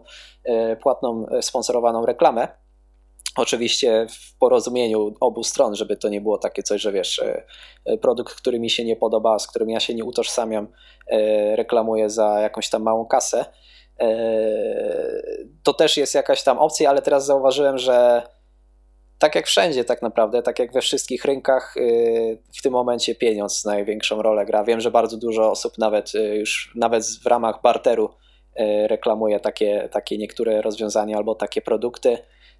płatną, 0.82 1.26
sponsorowaną 1.42 2.06
reklamę. 2.06 2.48
Oczywiście 3.36 4.08
w 4.10 4.38
porozumieniu 4.38 5.14
obu 5.20 5.44
stron, 5.44 5.76
żeby 5.76 5.98
to 5.98 6.10
nie 6.10 6.22
było 6.22 6.38
takie 6.38 6.64
coś, 6.64 6.82
że 6.82 6.92
wiesz, 6.92 7.22
produkt, 8.02 8.36
który 8.36 8.60
mi 8.60 8.70
się 8.70 8.86
nie 8.86 8.96
podoba, 8.96 9.40
z 9.40 9.48
którym 9.48 9.70
ja 9.70 9.80
się 9.80 9.96
nie 9.96 10.06
utożsamiam, 10.06 10.68
reklamuję 11.56 12.10
za 12.10 12.40
jakąś 12.40 12.70
tam 12.70 12.84
małą 12.84 13.06
kasę 13.06 13.46
to 15.64 15.74
też 15.74 15.98
jest 15.98 16.16
jakaś 16.16 16.44
tam 16.44 16.58
opcja, 16.58 16.90
ale 16.90 17.02
teraz 17.02 17.26
zauważyłem, 17.26 17.78
że 17.78 18.22
tak 19.20 19.36
jak 19.36 19.48
wszędzie 19.48 19.86
tak 19.86 20.02
naprawdę, 20.02 20.42
tak 20.42 20.60
jak 20.60 20.74
we 20.74 20.82
wszystkich 20.82 21.26
rynkach, 21.26 21.78
y, 21.78 22.44
w 22.58 22.62
tym 22.62 22.74
momencie 22.74 23.16
pieniądz 23.16 23.66
największą 23.66 24.22
rolę 24.22 24.46
gra. 24.46 24.64
Wiem, 24.64 24.82
że 24.82 24.92
bardzo 24.92 25.18
dużo 25.18 25.52
osób 25.52 25.78
nawet 25.78 26.16
y, 26.16 26.36
już 26.36 26.72
nawet 26.76 27.06
w 27.24 27.26
ramach 27.26 27.62
barteru 27.62 28.10
reklamuje 28.88 29.40
takie, 29.40 29.90
takie 29.92 30.18
niektóre 30.18 30.62
rozwiązania 30.62 31.18
albo 31.18 31.36
takie 31.36 31.62
produkty. 31.62 32.18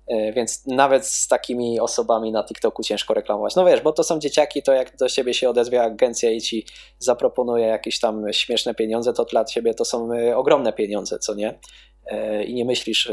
E, 0.10 0.34
więc 0.34 0.68
nawet 0.68 1.06
z 1.06 1.28
takimi 1.28 1.80
osobami 1.80 2.32
na 2.32 2.44
TikToku 2.44 2.84
ciężko 2.84 3.14
reklamować. 3.14 3.56
No 3.56 3.66
wiesz, 3.66 3.82
bo 3.82 3.92
to 3.92 4.04
są 4.04 4.20
dzieciaki, 4.20 4.64
to 4.64 4.74
jak 4.74 4.98
do 4.98 5.10
siebie 5.10 5.34
się 5.34 5.50
odezwie 5.50 5.84
agencja 5.84 6.32
i 6.32 6.42
ci 6.42 6.66
zaproponuje 7.00 7.66
jakieś 7.66 8.00
tam 8.00 8.24
śmieszne 8.32 8.76
pieniądze, 8.76 9.14
to 9.14 9.26
dla 9.26 9.46
ciebie 9.46 9.74
to 9.74 9.86
są 9.86 10.14
e, 10.14 10.38
ogromne 10.38 10.74
pieniądze, 10.74 11.20
co 11.20 11.36
nie? 11.36 11.60
E, 12.06 12.44
I 12.44 12.54
nie 12.54 12.66
myślisz, 12.66 13.12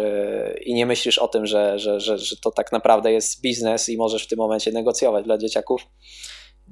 i 0.61 0.74
nie 0.74 0.87
myślisz 0.87 1.18
o 1.18 1.28
tym, 1.28 1.46
że, 1.46 1.78
że, 1.78 2.00
że, 2.00 2.18
że 2.18 2.37
to 2.37 2.50
tak 2.50 2.72
naprawdę 2.72 3.12
jest 3.12 3.40
biznes 3.40 3.88
i 3.88 3.96
możesz 3.96 4.24
w 4.24 4.28
tym 4.28 4.38
momencie 4.38 4.72
negocjować 4.72 5.24
dla 5.24 5.38
dzieciaków 5.38 5.82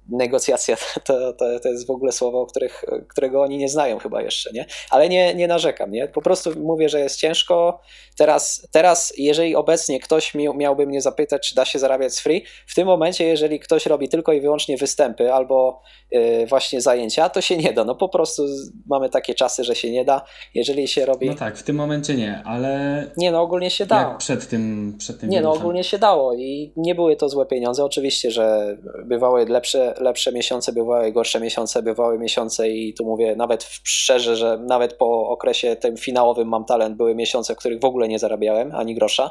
negocjacja 0.08 0.76
to, 1.06 1.32
to, 1.32 1.60
to 1.60 1.68
jest 1.68 1.86
w 1.86 1.90
ogóle 1.90 2.12
słowo, 2.12 2.46
których, 2.46 2.84
którego 3.08 3.42
oni 3.42 3.58
nie 3.58 3.68
znają 3.68 3.98
chyba 3.98 4.22
jeszcze, 4.22 4.52
nie? 4.52 4.66
Ale 4.90 5.08
nie, 5.08 5.34
nie 5.34 5.48
narzekam, 5.48 5.90
nie? 5.90 6.08
Po 6.08 6.22
prostu 6.22 6.50
mówię, 6.60 6.88
że 6.88 7.00
jest 7.00 7.20
ciężko. 7.20 7.80
Teraz, 8.16 8.68
teraz 8.70 9.12
jeżeli 9.18 9.56
obecnie 9.56 10.00
ktoś 10.00 10.34
miałby 10.34 10.86
mnie 10.86 11.00
zapytać, 11.00 11.48
czy 11.48 11.54
da 11.54 11.64
się 11.64 11.78
zarabiać 11.78 12.14
z 12.14 12.20
free, 12.20 12.44
w 12.66 12.74
tym 12.74 12.86
momencie, 12.86 13.24
jeżeli 13.24 13.60
ktoś 13.60 13.86
robi 13.86 14.08
tylko 14.08 14.32
i 14.32 14.40
wyłącznie 14.40 14.76
występy 14.76 15.32
albo 15.32 15.82
yy, 16.10 16.46
właśnie 16.46 16.80
zajęcia, 16.80 17.28
to 17.28 17.40
się 17.40 17.56
nie 17.56 17.72
da. 17.72 17.84
No 17.84 17.94
po 17.94 18.08
prostu 18.08 18.46
mamy 18.86 19.08
takie 19.08 19.34
czasy, 19.34 19.64
że 19.64 19.74
się 19.74 19.90
nie 19.90 20.04
da. 20.04 20.24
Jeżeli 20.54 20.88
się 20.88 21.06
robi... 21.06 21.26
No 21.26 21.34
tak, 21.34 21.56
w 21.56 21.62
tym 21.62 21.76
momencie 21.76 22.14
nie, 22.14 22.42
ale... 22.44 23.04
Nie, 23.16 23.32
no 23.32 23.42
ogólnie 23.42 23.70
się 23.70 23.86
dało. 23.86 24.08
Jak 24.08 24.18
przed 24.18 24.48
tym, 24.48 24.94
przed 24.98 25.20
tym 25.20 25.30
Nie, 25.30 25.40
no 25.40 25.52
ogólnie 25.52 25.84
się 25.84 25.98
dało 25.98 26.34
i 26.34 26.72
nie 26.76 26.94
były 26.94 27.16
to 27.16 27.28
złe 27.28 27.46
pieniądze. 27.46 27.84
Oczywiście, 27.84 28.30
że 28.30 28.76
bywały 29.04 29.46
lepsze 29.46 29.93
lepsze, 30.00 30.32
miesiące, 30.32 30.72
bywały 30.72 31.12
gorsze 31.12 31.40
miesiące, 31.40 31.82
bywały 31.82 32.18
miesiące 32.18 32.68
i 32.68 32.94
tu 32.94 33.04
mówię 33.04 33.36
nawet 33.36 33.64
szczerze, 33.82 34.36
że 34.36 34.58
nawet 34.58 34.94
po 34.94 35.28
okresie 35.28 35.76
tym 35.76 35.96
finałowym 35.96 36.48
mam 36.48 36.64
talent, 36.64 36.96
były 36.96 37.14
miesiące, 37.14 37.54
w 37.54 37.58
których 37.58 37.80
w 37.80 37.84
ogóle 37.84 38.08
nie 38.08 38.18
zarabiałem 38.18 38.74
ani 38.74 38.94
grosza. 38.94 39.30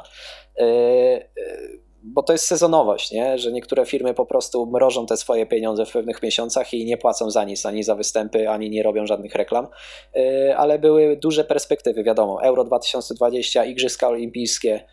Yy, 0.58 0.66
yy, 0.66 1.84
bo 2.02 2.22
to 2.22 2.32
jest 2.32 2.46
sezonowość, 2.46 3.12
nie? 3.12 3.38
że 3.38 3.52
niektóre 3.52 3.86
firmy 3.86 4.14
po 4.14 4.26
prostu 4.26 4.66
mrożą 4.66 5.06
te 5.06 5.16
swoje 5.16 5.46
pieniądze 5.46 5.86
w 5.86 5.92
pewnych 5.92 6.22
miesiącach 6.22 6.74
i 6.74 6.84
nie 6.84 6.96
płacą 6.96 7.30
za 7.30 7.44
nic, 7.44 7.66
ani 7.66 7.82
za 7.82 7.94
występy, 7.94 8.48
ani 8.48 8.70
nie 8.70 8.82
robią 8.82 9.06
żadnych 9.06 9.34
reklam. 9.34 9.66
Yy, 10.14 10.56
ale 10.56 10.78
były 10.78 11.16
duże 11.16 11.44
perspektywy, 11.44 12.04
wiadomo, 12.04 12.42
Euro 12.42 12.64
2020, 12.64 13.64
Igrzyska 13.64 14.08
Olimpijskie. 14.08 14.86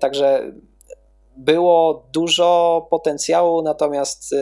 Także 0.00 0.52
było 1.36 2.08
dużo 2.12 2.86
potencjału, 2.90 3.62
natomiast 3.62 4.34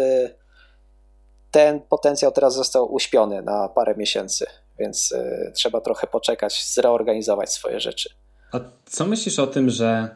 ten 1.57 1.81
potencjał 1.81 2.33
teraz 2.33 2.55
został 2.55 2.95
uśpiony 2.95 3.43
na 3.43 3.69
parę 3.69 3.95
miesięcy, 3.97 4.47
więc 4.79 5.13
y, 5.13 5.53
trzeba 5.55 5.81
trochę 5.81 6.07
poczekać, 6.07 6.65
zreorganizować 6.73 7.53
swoje 7.53 7.81
rzeczy. 7.81 8.11
A 8.53 8.61
co 8.87 9.07
myślisz 9.07 9.39
o 9.39 9.47
tym, 9.47 9.71
że 9.71 10.09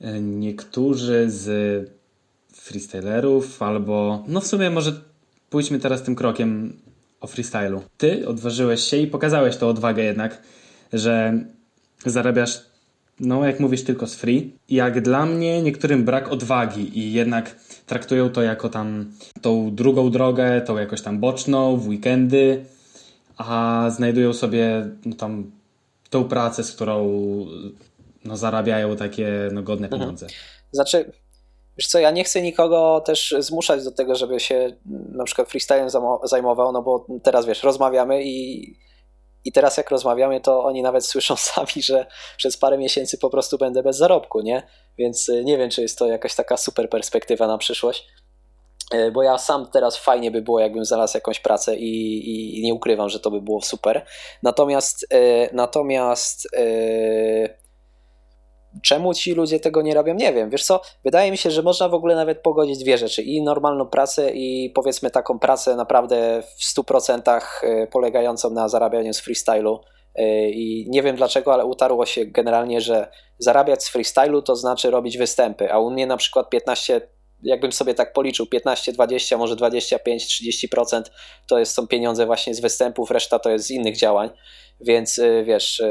y, 0.00 0.20
niektórzy 0.20 1.30
z 1.30 1.90
freestylerów 2.54 3.62
albo, 3.62 4.24
no 4.26 4.40
w 4.40 4.46
sumie 4.46 4.70
może 4.70 4.92
pójdźmy 5.50 5.78
teraz 5.78 6.02
tym 6.02 6.16
krokiem 6.16 6.80
o 7.20 7.26
freestylu. 7.26 7.82
Ty 7.96 8.28
odważyłeś 8.28 8.80
się 8.80 8.96
i 8.96 9.06
pokazałeś 9.06 9.56
tą 9.56 9.68
odwagę 9.68 10.02
jednak, 10.02 10.42
że 10.92 11.32
zarabiasz, 12.06 12.62
no 13.20 13.46
jak 13.46 13.60
mówisz, 13.60 13.84
tylko 13.84 14.06
z 14.06 14.14
free. 14.14 14.52
Jak 14.68 15.00
dla 15.00 15.26
mnie 15.26 15.62
niektórym 15.62 16.04
brak 16.04 16.32
odwagi 16.32 16.98
i 16.98 17.12
jednak 17.12 17.56
traktują 17.90 18.30
to 18.30 18.42
jako 18.42 18.68
tam 18.68 19.12
tą 19.42 19.74
drugą 19.74 20.10
drogę, 20.10 20.60
tą 20.60 20.78
jakoś 20.78 21.02
tam 21.02 21.18
boczną, 21.18 21.76
w 21.76 21.88
weekendy, 21.88 22.64
a 23.36 23.86
znajdują 23.90 24.32
sobie 24.32 24.88
no, 25.06 25.16
tam 25.16 25.50
tą 26.10 26.24
pracę, 26.24 26.64
z 26.64 26.72
którą 26.72 27.06
no, 28.24 28.36
zarabiają 28.36 28.96
takie 28.96 29.48
no, 29.52 29.62
godne 29.62 29.86
mhm. 29.86 30.00
pieniądze. 30.00 30.26
Mhm. 30.26 30.42
Znaczy, 30.72 31.12
wiesz 31.78 31.86
co, 31.86 31.98
ja 31.98 32.10
nie 32.10 32.24
chcę 32.24 32.42
nikogo 32.42 33.02
też 33.06 33.34
zmuszać 33.38 33.84
do 33.84 33.90
tego, 33.90 34.14
żeby 34.14 34.40
się 34.40 34.76
na 35.12 35.24
przykład 35.24 35.48
freestylem 35.48 35.88
zajmował, 36.24 36.72
no 36.72 36.82
bo 36.82 37.06
teraz 37.22 37.46
wiesz, 37.46 37.62
rozmawiamy 37.62 38.24
i 38.24 38.74
i 39.44 39.52
teraz 39.52 39.76
jak 39.76 39.90
rozmawiamy, 39.90 40.40
to 40.40 40.64
oni 40.64 40.82
nawet 40.82 41.06
słyszą 41.06 41.36
sami, 41.50 41.82
że 41.82 42.06
przez 42.36 42.56
parę 42.56 42.78
miesięcy 42.78 43.18
po 43.18 43.30
prostu 43.30 43.58
będę 43.58 43.82
bez 43.82 43.96
zarobku, 43.96 44.40
nie? 44.40 44.62
Więc 44.98 45.28
y, 45.28 45.44
nie 45.44 45.58
wiem, 45.58 45.70
czy 45.70 45.82
jest 45.82 45.98
to 45.98 46.06
jakaś 46.06 46.34
taka 46.34 46.56
super 46.56 46.90
perspektywa 46.90 47.46
na 47.46 47.58
przyszłość. 47.58 48.06
Y, 48.94 49.10
bo 49.10 49.22
ja 49.22 49.38
sam 49.38 49.70
teraz 49.72 49.96
fajnie 49.96 50.30
by 50.30 50.42
było, 50.42 50.60
jakbym 50.60 50.84
znalazł 50.84 51.16
jakąś 51.16 51.40
pracę 51.40 51.76
i, 51.76 52.58
i 52.58 52.62
nie 52.62 52.74
ukrywam, 52.74 53.08
że 53.08 53.20
to 53.20 53.30
by 53.30 53.40
było 53.40 53.62
super. 53.62 54.06
Natomiast, 54.42 55.06
y, 55.14 55.48
natomiast 55.52 56.48
Czemu 58.82 59.14
ci 59.14 59.34
ludzie 59.34 59.60
tego 59.60 59.82
nie 59.82 59.94
robią? 59.94 60.14
Nie 60.14 60.32
wiem. 60.32 60.50
Wiesz 60.50 60.64
co, 60.64 60.80
wydaje 61.04 61.30
mi 61.30 61.36
się, 61.36 61.50
że 61.50 61.62
można 61.62 61.88
w 61.88 61.94
ogóle 61.94 62.14
nawet 62.14 62.42
pogodzić 62.42 62.78
dwie 62.78 62.98
rzeczy. 62.98 63.22
I 63.22 63.42
normalną 63.42 63.86
pracę, 63.86 64.30
i 64.34 64.70
powiedzmy 64.74 65.10
taką 65.10 65.38
pracę 65.38 65.76
naprawdę 65.76 66.42
w 66.42 66.78
100% 66.78 67.40
y, 67.62 67.86
polegającą 67.92 68.50
na 68.50 68.68
zarabianiu 68.68 69.14
z 69.14 69.20
freestylu. 69.20 69.80
Y, 70.18 70.50
I 70.50 70.86
nie 70.90 71.02
wiem 71.02 71.16
dlaczego, 71.16 71.54
ale 71.54 71.64
utarło 71.64 72.06
się 72.06 72.26
generalnie, 72.26 72.80
że 72.80 73.10
zarabiać 73.38 73.84
z 73.84 73.88
freestylu 73.88 74.42
to 74.42 74.56
znaczy 74.56 74.90
robić 74.90 75.18
występy. 75.18 75.72
A 75.72 75.78
u 75.78 75.90
mnie 75.90 76.06
na 76.06 76.16
przykład 76.16 76.50
15, 76.50 77.00
jakbym 77.42 77.72
sobie 77.72 77.94
tak 77.94 78.12
policzył, 78.12 78.46
15, 78.46 78.92
20, 78.92 79.38
może 79.38 79.56
25, 79.56 80.26
30% 80.26 81.02
to 81.46 81.58
jest, 81.58 81.72
są 81.72 81.86
pieniądze 81.86 82.26
właśnie 82.26 82.54
z 82.54 82.60
występów, 82.60 83.10
reszta 83.10 83.38
to 83.38 83.50
jest 83.50 83.66
z 83.66 83.70
innych 83.70 83.96
działań. 83.96 84.30
Więc 84.80 85.18
y, 85.18 85.44
wiesz 85.46 85.82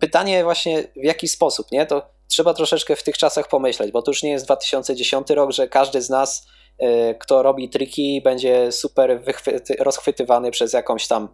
pytanie 0.00 0.44
właśnie 0.44 0.82
w 0.82 1.04
jaki 1.04 1.28
sposób, 1.28 1.72
nie? 1.72 1.86
To 1.86 2.02
trzeba 2.28 2.54
troszeczkę 2.54 2.96
w 2.96 3.02
tych 3.02 3.18
czasach 3.18 3.48
pomyśleć, 3.48 3.92
bo 3.92 4.02
to 4.02 4.10
już 4.10 4.22
nie 4.22 4.30
jest 4.30 4.44
2010 4.44 5.30
rok, 5.30 5.52
że 5.52 5.68
każdy 5.68 6.02
z 6.02 6.10
nas, 6.10 6.46
e, 6.78 7.14
kto 7.14 7.42
robi 7.42 7.68
triki, 7.68 8.22
będzie 8.24 8.72
super 8.72 9.22
rozchwytywany 9.78 10.50
przez 10.50 10.72
jakąś 10.72 11.08
tam 11.08 11.28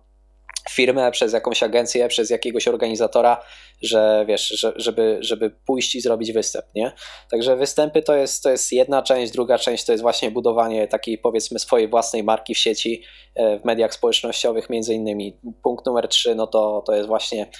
firmę, 0.70 1.10
przez 1.10 1.32
jakąś 1.32 1.62
agencję, 1.62 2.08
przez 2.08 2.30
jakiegoś 2.30 2.68
organizatora, 2.68 3.44
że 3.82 4.24
wiesz, 4.28 4.48
że, 4.48 4.72
żeby, 4.76 5.18
żeby 5.20 5.50
pójść 5.50 5.94
i 5.94 6.00
zrobić 6.00 6.32
występ, 6.32 6.66
nie? 6.74 6.92
Także 7.30 7.56
występy 7.56 8.02
to 8.02 8.16
jest, 8.16 8.42
to 8.42 8.50
jest 8.50 8.72
jedna 8.72 9.02
część, 9.02 9.32
druga 9.32 9.58
część 9.58 9.84
to 9.84 9.92
jest 9.92 10.02
właśnie 10.02 10.30
budowanie 10.30 10.88
takiej 10.88 11.18
powiedzmy 11.18 11.58
swojej 11.58 11.88
własnej 11.88 12.24
marki 12.24 12.54
w 12.54 12.58
sieci, 12.58 13.02
e, 13.34 13.58
w 13.58 13.64
mediach 13.64 13.94
społecznościowych 13.94 14.70
między 14.70 14.94
innymi. 14.94 15.40
Punkt 15.62 15.86
numer 15.86 16.08
trzy, 16.08 16.34
no 16.34 16.46
to, 16.46 16.82
to 16.86 16.94
jest 16.94 17.08
właśnie 17.08 17.50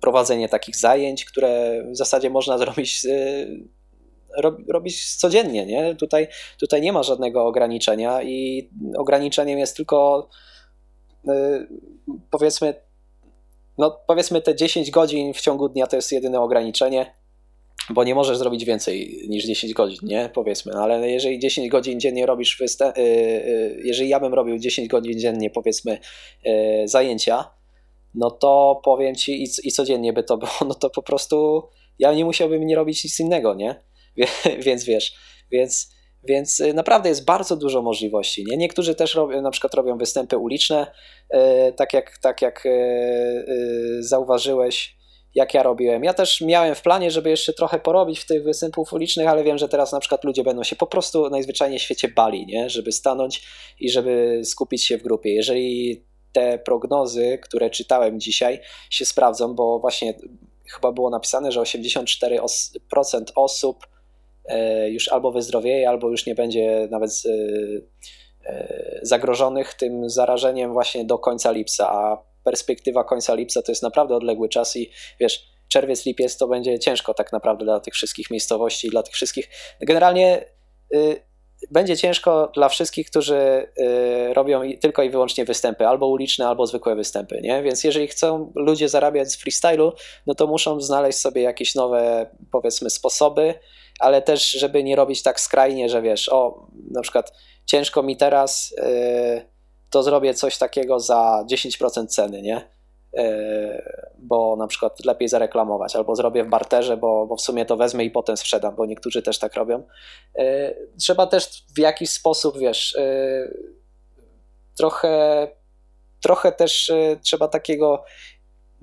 prowadzenie 0.00 0.48
takich 0.48 0.76
zajęć, 0.76 1.24
które 1.24 1.82
w 1.92 1.96
zasadzie 1.96 2.30
można 2.30 2.58
zrobić 2.64 3.06
robić 4.68 5.16
codziennie, 5.16 5.66
nie? 5.66 5.94
Tutaj, 5.94 6.28
tutaj 6.60 6.80
nie 6.80 6.92
ma 6.92 7.02
żadnego 7.02 7.46
ograniczenia 7.46 8.22
i 8.22 8.70
ograniczeniem 8.96 9.58
jest 9.58 9.76
tylko 9.76 10.28
Y, 11.28 11.68
powiedzmy, 12.30 12.74
no 13.78 14.00
powiedzmy 14.06 14.42
te 14.42 14.56
10 14.56 14.90
godzin 14.90 15.34
w 15.34 15.40
ciągu 15.40 15.68
dnia 15.68 15.86
to 15.86 15.96
jest 15.96 16.12
jedyne 16.12 16.40
ograniczenie, 16.40 17.14
bo 17.90 18.04
nie 18.04 18.14
możesz 18.14 18.38
zrobić 18.38 18.64
więcej 18.64 19.24
niż 19.28 19.44
10 19.44 19.74
godzin, 19.74 19.98
nie? 20.02 20.30
Powiedzmy, 20.34 20.72
no, 20.74 20.82
ale 20.82 21.10
jeżeli 21.10 21.38
10 21.38 21.68
godzin 21.68 22.00
dziennie 22.00 22.26
robisz 22.26 22.62
jeżeli 23.84 24.08
ja 24.08 24.20
bym 24.20 24.34
robił 24.34 24.58
10 24.58 24.88
godzin 24.88 25.18
dziennie, 25.18 25.50
powiedzmy, 25.50 25.98
zajęcia, 26.84 27.50
no 28.18 28.30
to 28.30 28.80
powiem 28.84 29.14
ci 29.14 29.42
i, 29.42 29.48
i 29.64 29.72
codziennie 29.72 30.12
by 30.12 30.22
to 30.22 30.38
było, 30.38 30.52
no 30.68 30.74
to 30.74 30.90
po 30.90 31.02
prostu 31.02 31.62
ja 31.98 32.14
nie 32.14 32.24
musiałbym 32.24 32.66
nie 32.66 32.76
robić 32.76 33.04
nic 33.04 33.20
innego, 33.20 33.54
nie? 33.54 33.84
Więc 34.66 34.84
wiesz, 34.84 35.14
więc 35.52 35.98
więc 36.24 36.60
y, 36.60 36.74
naprawdę 36.74 37.08
jest 37.08 37.24
bardzo 37.24 37.56
dużo 37.56 37.82
możliwości. 37.82 38.44
Nie? 38.44 38.56
Niektórzy 38.56 38.94
też 38.94 39.14
robią, 39.14 39.42
na 39.42 39.50
przykład 39.50 39.74
robią 39.74 39.98
występy 39.98 40.38
uliczne, 40.38 40.86
y, 41.34 41.38
tak 41.76 41.92
jak, 41.92 42.18
tak 42.18 42.42
jak 42.42 42.66
y, 42.66 43.98
zauważyłeś, 44.00 44.96
jak 45.34 45.54
ja 45.54 45.62
robiłem. 45.62 46.04
Ja 46.04 46.14
też 46.14 46.40
miałem 46.40 46.74
w 46.74 46.82
planie, 46.82 47.10
żeby 47.10 47.30
jeszcze 47.30 47.52
trochę 47.52 47.78
porobić 47.78 48.20
w 48.20 48.26
tych 48.26 48.44
występów 48.44 48.92
ulicznych, 48.92 49.28
ale 49.28 49.44
wiem, 49.44 49.58
że 49.58 49.68
teraz 49.68 49.92
na 49.92 50.00
przykład 50.00 50.24
ludzie 50.24 50.42
będą 50.42 50.64
się 50.64 50.76
po 50.76 50.86
prostu 50.86 51.30
najzwyczajniej 51.30 51.78
w 51.78 51.82
świecie 51.82 52.08
bali, 52.08 52.46
nie? 52.46 52.70
żeby 52.70 52.92
stanąć 52.92 53.46
i 53.80 53.90
żeby 53.90 54.40
skupić 54.44 54.84
się 54.84 54.98
w 54.98 55.02
grupie. 55.02 55.34
Jeżeli 55.34 56.04
te 56.32 56.58
prognozy, 56.58 57.38
które 57.42 57.70
czytałem 57.70 58.20
dzisiaj, 58.20 58.60
się 58.90 59.04
sprawdzą, 59.04 59.54
bo 59.54 59.78
właśnie 59.78 60.14
chyba 60.74 60.92
było 60.92 61.10
napisane, 61.10 61.52
że 61.52 61.60
84% 61.60 63.22
osób 63.34 63.86
E, 64.48 64.90
już 64.90 65.08
albo 65.08 65.32
wyzdrowieje, 65.32 65.88
albo 65.88 66.10
już 66.10 66.26
nie 66.26 66.34
będzie 66.34 66.88
nawet 66.90 67.10
e, 67.26 68.50
e, 68.50 69.00
zagrożonych 69.02 69.74
tym 69.74 70.10
zarażeniem 70.10 70.72
właśnie 70.72 71.04
do 71.04 71.18
końca 71.18 71.50
lipca, 71.50 71.88
a 71.88 72.22
perspektywa 72.44 73.04
końca 73.04 73.34
lipca 73.34 73.62
to 73.62 73.72
jest 73.72 73.82
naprawdę 73.82 74.14
odległy 74.16 74.48
czas 74.48 74.76
i 74.76 74.90
wiesz, 75.20 75.48
czerwiec, 75.68 76.06
lipiec 76.06 76.36
to 76.36 76.48
będzie 76.48 76.78
ciężko 76.78 77.14
tak 77.14 77.32
naprawdę 77.32 77.64
dla 77.64 77.80
tych 77.80 77.94
wszystkich 77.94 78.30
miejscowości, 78.30 78.88
dla 78.88 79.02
tych 79.02 79.14
wszystkich. 79.14 79.48
Generalnie 79.80 80.44
y, 80.94 81.27
będzie 81.70 81.96
ciężko 81.96 82.50
dla 82.54 82.68
wszystkich, 82.68 83.10
którzy 83.10 83.72
y, 83.78 84.34
robią 84.34 84.62
tylko 84.80 85.02
i 85.02 85.10
wyłącznie 85.10 85.44
występy, 85.44 85.86
albo 85.86 86.06
uliczne, 86.06 86.48
albo 86.48 86.66
zwykłe 86.66 86.96
występy, 86.96 87.40
nie? 87.42 87.62
Więc 87.62 87.84
jeżeli 87.84 88.08
chcą 88.08 88.52
ludzie 88.56 88.88
zarabiać 88.88 89.32
z 89.32 89.36
freestylu, 89.36 89.92
no 90.26 90.34
to 90.34 90.46
muszą 90.46 90.80
znaleźć 90.80 91.18
sobie 91.18 91.42
jakieś 91.42 91.74
nowe, 91.74 92.30
powiedzmy, 92.50 92.90
sposoby, 92.90 93.54
ale 94.00 94.22
też, 94.22 94.50
żeby 94.50 94.84
nie 94.84 94.96
robić 94.96 95.22
tak 95.22 95.40
skrajnie, 95.40 95.88
że 95.88 96.02
wiesz, 96.02 96.28
o, 96.28 96.66
na 96.90 97.02
przykład 97.02 97.32
ciężko 97.66 98.02
mi 98.02 98.16
teraz, 98.16 98.74
yy, 98.76 99.58
to 99.90 100.02
zrobię 100.02 100.34
coś 100.34 100.58
takiego 100.58 101.00
za 101.00 101.44
10% 101.50 102.06
ceny, 102.06 102.42
nie? 102.42 102.77
Yy, 103.12 103.82
bo 104.18 104.56
na 104.56 104.66
przykład 104.66 105.04
lepiej 105.04 105.28
zareklamować, 105.28 105.96
albo 105.96 106.16
zrobię 106.16 106.44
w 106.44 106.48
barterze, 106.48 106.96
bo, 106.96 107.26
bo 107.26 107.36
w 107.36 107.40
sumie 107.40 107.64
to 107.64 107.76
wezmę 107.76 108.04
i 108.04 108.10
potem 108.10 108.36
sprzedam, 108.36 108.76
bo 108.76 108.86
niektórzy 108.86 109.22
też 109.22 109.38
tak 109.38 109.54
robią. 109.54 109.82
Yy, 110.34 110.90
trzeba 111.00 111.26
też 111.26 111.64
w 111.76 111.78
jakiś 111.78 112.10
sposób, 112.10 112.58
wiesz, 112.58 112.96
yy, 112.98 113.74
trochę, 114.76 115.48
trochę 116.22 116.52
też 116.52 116.92
trzeba 117.22 117.48
takiego 117.48 118.04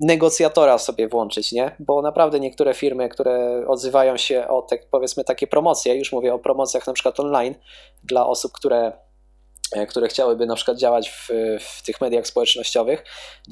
negocjatora 0.00 0.78
sobie 0.78 1.08
włączyć, 1.08 1.52
nie? 1.52 1.76
Bo 1.78 2.02
naprawdę 2.02 2.40
niektóre 2.40 2.74
firmy, 2.74 3.08
które 3.08 3.64
odzywają 3.68 4.16
się 4.16 4.48
o 4.48 4.62
te, 4.62 4.78
powiedzmy 4.90 5.24
takie 5.24 5.46
promocje, 5.46 5.94
już 5.94 6.12
mówię 6.12 6.34
o 6.34 6.38
promocjach 6.38 6.86
na 6.86 6.92
przykład 6.92 7.20
online 7.20 7.54
dla 8.04 8.26
osób, 8.26 8.52
które, 8.52 8.78
e, 8.78 8.92
które 9.88 10.08
chciałyby 10.08 10.46
na 10.46 10.54
przykład 10.54 10.78
działać 10.78 11.10
w, 11.10 11.28
w 11.60 11.82
tych 11.82 12.00
mediach 12.00 12.26
społecznościowych, 12.26 13.04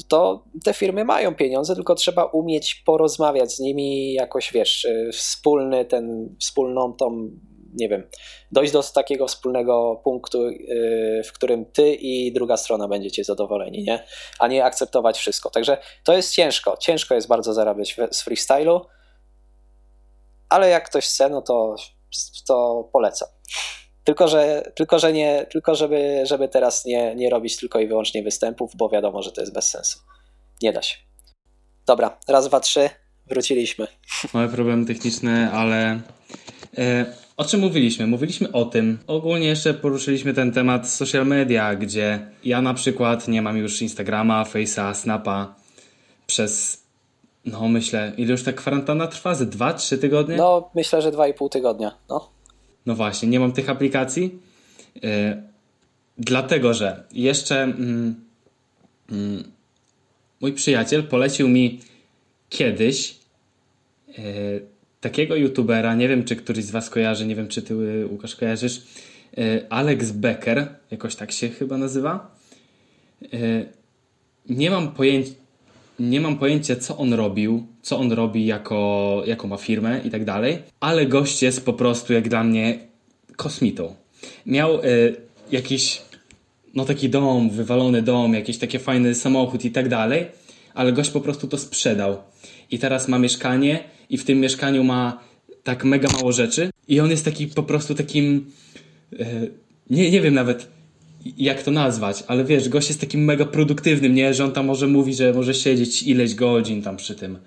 to 0.08 0.44
te 0.64 0.74
firmy 0.74 1.04
mają 1.04 1.34
pieniądze, 1.34 1.74
tylko 1.74 1.94
trzeba 1.94 2.24
umieć 2.24 2.74
porozmawiać 2.74 3.52
z 3.52 3.60
nimi 3.60 4.12
jakoś, 4.12 4.52
wiesz, 4.52 4.84
e, 4.84 5.12
wspólny 5.12 5.84
ten, 5.84 6.36
wspólną 6.40 6.92
tą 6.92 7.30
nie 7.74 7.88
wiem, 7.88 8.08
dojść 8.52 8.72
do 8.72 8.82
takiego 8.82 9.26
wspólnego 9.26 10.00
punktu, 10.04 10.48
y, 10.48 11.22
w 11.24 11.32
którym 11.32 11.64
ty 11.64 11.94
i 11.94 12.32
druga 12.32 12.56
strona 12.56 12.88
będziecie 12.88 13.24
zadowoleni, 13.24 13.82
nie? 13.82 14.04
A 14.38 14.48
nie 14.48 14.64
akceptować 14.64 15.18
wszystko. 15.18 15.50
Także 15.50 15.78
to 16.04 16.12
jest 16.16 16.34
ciężko. 16.34 16.76
Ciężko 16.76 17.14
jest 17.14 17.28
bardzo 17.28 17.52
zarabiać 17.52 17.96
z 18.10 18.22
freestylu, 18.22 18.86
ale 20.48 20.68
jak 20.68 20.88
ktoś 20.88 21.06
chce, 21.06 21.28
no 21.28 21.42
to, 21.42 21.74
to 22.46 22.88
polecam. 22.92 23.28
Tylko, 24.04 24.28
że, 24.28 24.72
tylko, 24.74 24.98
że 24.98 25.12
nie, 25.12 25.46
tylko 25.50 25.74
żeby, 25.74 26.20
żeby 26.24 26.48
teraz 26.48 26.84
nie, 26.84 27.14
nie 27.14 27.30
robić 27.30 27.56
tylko 27.56 27.80
i 27.80 27.86
wyłącznie 27.86 28.22
występów, 28.22 28.76
bo 28.76 28.88
wiadomo, 28.88 29.22
że 29.22 29.32
to 29.32 29.40
jest 29.40 29.54
bez 29.54 29.70
sensu. 29.70 29.98
Nie 30.62 30.72
da 30.72 30.82
się. 30.82 30.96
Dobra, 31.86 32.18
raz, 32.28 32.48
dwa, 32.48 32.60
trzy, 32.60 32.90
wróciliśmy. 33.26 33.86
Małe 34.34 34.48
problemy 34.48 34.86
techniczne, 34.86 35.50
ale 35.52 36.00
e, 36.78 37.06
o 37.36 37.44
czym 37.44 37.60
mówiliśmy? 37.60 38.06
Mówiliśmy 38.06 38.52
o 38.52 38.64
tym. 38.64 38.98
Ogólnie 39.06 39.46
jeszcze 39.46 39.74
poruszyliśmy 39.74 40.34
ten 40.34 40.52
temat 40.52 40.88
social 40.88 41.26
media, 41.26 41.74
gdzie 41.74 42.26
ja 42.44 42.62
na 42.62 42.74
przykład 42.74 43.28
nie 43.28 43.42
mam 43.42 43.56
już 43.56 43.82
Instagrama, 43.82 44.44
Face'a, 44.44 44.94
Snapa 44.94 45.54
przez, 46.26 46.82
no 47.44 47.68
myślę, 47.68 48.12
ile 48.16 48.30
już 48.30 48.44
ta 48.44 48.52
kwarantanna 48.52 49.06
trwa? 49.06 49.34
Ze 49.34 49.46
2-3 49.46 49.98
tygodnie? 49.98 50.36
No, 50.36 50.70
myślę, 50.74 51.02
że 51.02 51.12
2,5 51.12 51.48
tygodnia. 51.48 51.98
No. 52.08 52.28
No 52.86 52.94
właśnie, 52.94 53.28
nie 53.28 53.40
mam 53.40 53.52
tych 53.52 53.70
aplikacji. 53.70 54.38
Yy, 54.94 55.10
dlatego, 56.18 56.74
że 56.74 57.04
jeszcze 57.12 57.74
yy, 59.10 59.16
yy, 59.18 59.44
mój 60.40 60.52
przyjaciel 60.52 61.02
polecił 61.02 61.48
mi 61.48 61.80
kiedyś 62.48 63.18
yy, 64.08 64.74
takiego 65.04 65.36
youtubera, 65.36 65.94
nie 65.94 66.08
wiem 66.08 66.24
czy 66.24 66.36
któryś 66.36 66.64
z 66.64 66.70
was 66.70 66.90
kojarzy, 66.90 67.26
nie 67.26 67.36
wiem 67.36 67.48
czy 67.48 67.62
ty 67.62 68.06
Łukasz 68.06 68.36
kojarzysz, 68.36 68.82
e, 69.38 69.60
Alex 69.70 70.10
Becker, 70.10 70.66
jakoś 70.90 71.16
tak 71.16 71.32
się 71.32 71.48
chyba 71.48 71.78
nazywa. 71.78 72.36
E, 73.32 73.64
nie 74.48 74.70
mam 74.70 74.92
pojęcia, 74.92 75.32
nie 75.98 76.20
mam 76.20 76.38
pojęcia, 76.38 76.76
co 76.76 76.96
on 76.96 77.12
robił, 77.12 77.66
co 77.82 77.98
on 77.98 78.12
robi 78.12 78.46
jako, 78.46 79.22
jaką 79.26 79.48
ma 79.48 79.56
firmę 79.56 80.00
i 80.04 80.10
tak 80.10 80.24
dalej, 80.24 80.58
ale 80.80 81.06
gość 81.06 81.42
jest 81.42 81.64
po 81.64 81.72
prostu 81.72 82.12
jak 82.12 82.28
dla 82.28 82.44
mnie 82.44 82.78
kosmitą. 83.36 83.94
Miał 84.46 84.84
y, 84.84 85.16
jakiś, 85.50 86.02
no 86.74 86.84
taki 86.84 87.08
dom, 87.08 87.50
wywalony 87.50 88.02
dom, 88.02 88.34
jakiś 88.34 88.58
taki 88.58 88.78
fajny 88.78 89.14
samochód 89.14 89.64
i 89.64 89.70
tak 89.70 89.88
dalej, 89.88 90.26
ale 90.74 90.92
gość 90.92 91.10
po 91.10 91.20
prostu 91.20 91.48
to 91.48 91.58
sprzedał. 91.58 92.16
I 92.70 92.78
teraz 92.78 93.08
ma 93.08 93.18
mieszkanie 93.18 93.84
i 94.10 94.18
w 94.18 94.24
tym 94.24 94.40
mieszkaniu 94.40 94.84
ma 94.84 95.20
tak 95.62 95.84
mega 95.84 96.08
mało 96.12 96.32
rzeczy 96.32 96.70
i 96.88 97.00
on 97.00 97.10
jest 97.10 97.24
taki 97.24 97.46
po 97.46 97.62
prostu 97.62 97.94
takim 97.94 98.50
e, 99.18 99.26
nie, 99.90 100.10
nie 100.10 100.20
wiem 100.20 100.34
nawet 100.34 100.73
jak 101.24 101.62
to 101.62 101.70
nazwać, 101.70 102.24
ale 102.26 102.44
wiesz, 102.44 102.68
gość 102.68 102.88
jest 102.88 103.00
takim 103.00 103.24
mega 103.24 103.44
produktywnym, 103.44 104.14
nie? 104.14 104.34
Że 104.34 104.44
on 104.44 104.52
tam 104.52 104.66
może 104.66 104.86
mówi, 104.86 105.14
że 105.14 105.32
może 105.32 105.54
siedzieć 105.54 106.02
ileś 106.02 106.34
godzin 106.34 106.82
tam 106.82 106.96
przy 106.96 107.14
tym, 107.14 107.38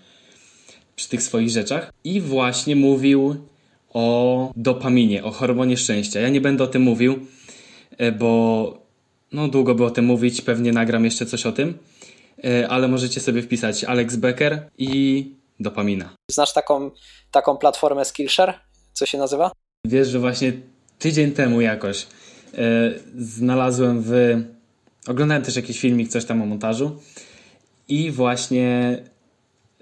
przy 0.95 1.09
tych 1.09 1.23
swoich 1.23 1.49
rzeczach. 1.49 1.93
I 2.03 2.21
właśnie 2.21 2.75
mówił 2.75 3.35
o 3.89 4.51
dopaminie, 4.55 5.23
o 5.23 5.31
hormonie 5.31 5.77
szczęścia. 5.77 6.19
Ja 6.19 6.29
nie 6.29 6.41
będę 6.41 6.63
o 6.63 6.67
tym 6.67 6.81
mówił, 6.81 7.19
e, 7.97 8.11
bo 8.11 8.87
no 9.31 9.47
długo 9.47 9.75
by 9.75 9.85
o 9.85 9.89
tym 9.89 10.05
mówić, 10.05 10.41
pewnie 10.41 10.71
nagram 10.71 11.05
jeszcze 11.05 11.25
coś 11.25 11.45
o 11.45 11.51
tym, 11.51 11.77
e, 12.43 12.67
ale 12.69 12.87
możecie 12.87 13.19
sobie 13.19 13.41
wpisać 13.41 13.83
Alex 13.83 14.15
Becker 14.15 14.69
i 14.77 15.25
dopamina. 15.59 16.15
Znasz 16.31 16.53
taką, 16.53 16.91
taką 17.31 17.57
platformę 17.57 18.05
Skillshare? 18.05 18.53
Co 18.93 19.05
się 19.05 19.17
nazywa? 19.17 19.51
Wiesz, 19.85 20.07
że 20.07 20.19
właśnie 20.19 20.53
tydzień 20.99 21.31
temu 21.31 21.61
jakoś 21.61 22.07
znalazłem 23.17 24.01
w. 24.05 24.11
Oglądałem 25.07 25.43
też 25.43 25.55
jakiś 25.55 25.79
filmik, 25.79 26.09
coś 26.09 26.25
tam 26.25 26.41
o 26.41 26.45
montażu 26.45 26.99
i 27.87 28.11
właśnie 28.11 28.97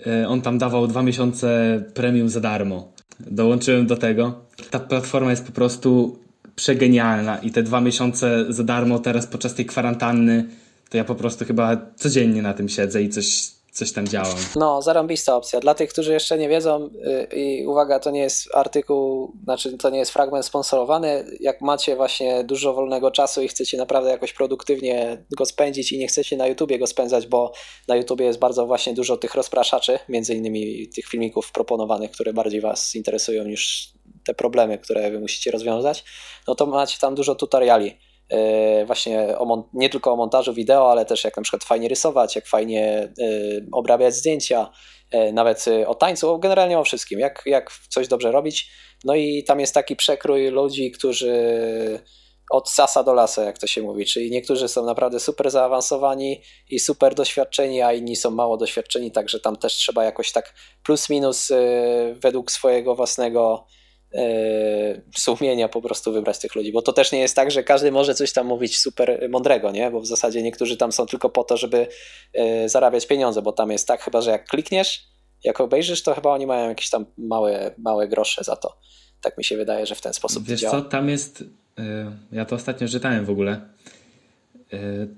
e, 0.07 0.27
on 0.27 0.41
tam 0.41 0.57
dawał 0.57 0.87
dwa 0.87 1.03
miesiące 1.03 1.81
premium 1.93 2.29
za 2.29 2.39
darmo. 2.41 2.91
Dołączyłem 3.19 3.87
do 3.87 3.97
tego. 3.97 4.41
Ta 4.69 4.79
platforma 4.79 5.31
jest 5.31 5.45
po 5.45 5.51
prostu 5.51 6.19
przegenialna 6.55 7.37
i 7.37 7.51
te 7.51 7.63
dwa 7.63 7.81
miesiące 7.81 8.45
za 8.49 8.63
darmo 8.63 8.99
teraz 8.99 9.27
podczas 9.27 9.53
tej 9.53 9.65
kwarantanny 9.65 10.45
to 10.89 10.97
ja 10.97 11.03
po 11.03 11.15
prostu 11.15 11.45
chyba 11.45 11.77
codziennie 11.95 12.41
na 12.41 12.53
tym 12.53 12.69
siedzę 12.69 13.03
i 13.03 13.09
coś, 13.09 13.47
coś 13.75 13.91
tam 13.91 14.07
działam. 14.07 14.35
No, 14.55 14.81
zarąbista 14.81 15.35
opcja. 15.35 15.59
Dla 15.59 15.73
tych, 15.73 15.89
którzy 15.89 16.13
jeszcze 16.13 16.37
nie 16.37 16.49
wiedzą, 16.49 16.89
yy, 17.33 17.39
i 17.41 17.67
uwaga, 17.67 17.99
to 17.99 18.11
nie 18.11 18.19
jest 18.19 18.55
artykuł, 18.55 19.33
znaczy 19.43 19.77
to 19.77 19.89
nie 19.89 19.99
jest 19.99 20.11
fragment 20.11 20.45
sponsorowany. 20.45 21.25
Jak 21.39 21.61
macie 21.61 21.95
właśnie 21.95 22.43
dużo 22.43 22.73
wolnego 22.73 23.11
czasu 23.11 23.41
i 23.41 23.47
chcecie 23.47 23.77
naprawdę 23.77 24.09
jakoś 24.09 24.33
produktywnie 24.33 25.25
go 25.37 25.45
spędzić 25.45 25.91
i 25.91 25.97
nie 25.97 26.07
chcecie 26.07 26.37
na 26.37 26.47
YouTubie 26.47 26.79
go 26.79 26.87
spędzać, 26.87 27.27
bo 27.27 27.51
na 27.87 27.95
YouTubie 27.95 28.25
jest 28.25 28.39
bardzo 28.39 28.65
właśnie 28.65 28.93
dużo 28.93 29.17
tych 29.17 29.35
rozpraszaczy, 29.35 29.99
między 30.09 30.35
innymi 30.35 30.89
tych 30.95 31.05
filmików 31.05 31.51
proponowanych, 31.51 32.11
które 32.11 32.33
bardziej 32.33 32.61
Was 32.61 32.95
interesują 32.95 33.43
niż 33.43 33.93
te 34.25 34.33
problemy, 34.33 34.77
które 34.77 35.11
Wy 35.11 35.19
musicie 35.19 35.51
rozwiązać, 35.51 36.03
no 36.47 36.55
to 36.55 36.65
macie 36.65 36.97
tam 36.99 37.15
dużo 37.15 37.35
tutoriali 37.35 37.97
właśnie 38.85 39.37
o, 39.37 39.69
nie 39.73 39.89
tylko 39.89 40.13
o 40.13 40.15
montażu 40.15 40.53
wideo, 40.53 40.91
ale 40.91 41.05
też 41.05 41.23
jak 41.23 41.37
na 41.37 41.43
przykład 41.43 41.63
fajnie 41.63 41.87
rysować, 41.87 42.35
jak 42.35 42.47
fajnie 42.47 42.85
e, 42.93 43.11
obrabiać 43.71 44.15
zdjęcia, 44.15 44.71
e, 45.11 45.33
nawet 45.33 45.65
o 45.87 45.95
tańcu, 45.95 46.39
generalnie 46.39 46.79
o 46.79 46.83
wszystkim, 46.83 47.19
jak, 47.19 47.41
jak 47.45 47.71
coś 47.89 48.07
dobrze 48.07 48.31
robić. 48.31 48.71
No 49.03 49.15
i 49.15 49.43
tam 49.43 49.59
jest 49.59 49.73
taki 49.73 49.95
przekrój 49.95 50.47
ludzi, 50.47 50.91
którzy 50.91 51.35
od 52.51 52.69
sasa 52.69 53.03
do 53.03 53.13
lasa, 53.13 53.43
jak 53.43 53.57
to 53.57 53.67
się 53.67 53.81
mówi, 53.81 54.05
czyli 54.05 54.31
niektórzy 54.31 54.67
są 54.67 54.85
naprawdę 54.85 55.19
super 55.19 55.51
zaawansowani 55.51 56.41
i 56.69 56.79
super 56.79 57.15
doświadczeni, 57.15 57.81
a 57.81 57.93
inni 57.93 58.15
są 58.15 58.31
mało 58.31 58.57
doświadczeni, 58.57 59.11
także 59.11 59.39
tam 59.39 59.55
też 59.55 59.73
trzeba 59.73 60.03
jakoś 60.03 60.31
tak 60.31 60.53
plus 60.83 61.09
minus 61.09 61.49
według 62.21 62.51
swojego 62.51 62.95
własnego 62.95 63.65
E, 63.65 63.84
sumienia 65.17 65.69
po 65.69 65.81
prostu 65.81 66.11
wybrać 66.13 66.39
tych 66.39 66.55
ludzi, 66.55 66.71
bo 66.71 66.81
to 66.81 66.93
też 66.93 67.11
nie 67.11 67.19
jest 67.19 67.35
tak, 67.35 67.51
że 67.51 67.63
każdy 67.63 67.91
może 67.91 68.15
coś 68.15 68.33
tam 68.33 68.47
mówić 68.47 68.77
super 68.77 69.29
mądrego, 69.29 69.71
nie? 69.71 69.91
bo 69.91 69.99
w 70.01 70.07
zasadzie 70.07 70.43
niektórzy 70.43 70.77
tam 70.77 70.91
są 70.91 71.05
tylko 71.05 71.29
po 71.29 71.43
to, 71.43 71.57
żeby 71.57 71.87
e, 72.33 72.69
zarabiać 72.69 73.07
pieniądze, 73.07 73.41
bo 73.41 73.51
tam 73.51 73.71
jest 73.71 73.87
tak 73.87 74.01
chyba, 74.01 74.21
że 74.21 74.31
jak 74.31 74.47
klikniesz, 74.47 75.07
jak 75.43 75.61
obejrzysz, 75.61 76.03
to 76.03 76.13
chyba 76.13 76.31
oni 76.31 76.47
mają 76.47 76.69
jakieś 76.69 76.89
tam 76.89 77.05
małe, 77.17 77.71
małe 77.77 78.07
grosze 78.07 78.43
za 78.43 78.55
to. 78.55 78.77
Tak 79.21 79.37
mi 79.37 79.43
się 79.43 79.57
wydaje, 79.57 79.85
że 79.85 79.95
w 79.95 80.01
ten 80.01 80.13
sposób 80.13 80.43
Wiesz 80.43 80.61
działa. 80.61 80.81
co, 80.81 80.89
tam 80.89 81.09
jest, 81.09 81.43
e, 81.79 82.17
ja 82.31 82.45
to 82.45 82.55
ostatnio 82.55 82.87
czytałem 82.87 83.25
w 83.25 83.29
ogóle, 83.29 83.61
E, 83.61 84.04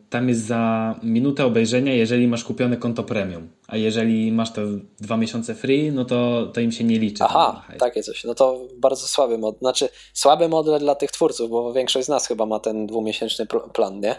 tam 0.09 0.29
jest 0.29 0.45
za 0.45 0.95
minutę 1.03 1.45
obejrzenia, 1.45 1.93
jeżeli 1.93 2.27
masz 2.27 2.43
kupione 2.43 2.77
konto 2.77 3.03
premium. 3.03 3.49
A 3.67 3.77
jeżeli 3.77 4.31
masz 4.31 4.53
to 4.53 4.61
dwa 4.99 5.17
miesiące 5.17 5.55
free, 5.55 5.91
no 5.91 6.05
to, 6.05 6.47
to 6.53 6.61
im 6.61 6.71
się 6.71 6.83
nie 6.83 6.99
liczy. 6.99 7.23
Aha, 7.23 7.65
takie 7.79 8.03
coś. 8.03 8.23
No 8.23 8.35
to 8.35 8.59
bardzo 8.77 9.07
słaby 9.07 9.37
model. 9.37 9.59
Znaczy, 9.59 9.89
słaby 10.13 10.49
model 10.49 10.79
dla 10.79 10.95
tych 10.95 11.11
twórców, 11.11 11.49
bo 11.49 11.73
większość 11.73 12.05
z 12.05 12.09
nas 12.09 12.27
chyba 12.27 12.45
ma 12.45 12.59
ten 12.59 12.87
dwumiesięczny 12.87 13.45
plan, 13.73 13.99
nie? 13.99 14.15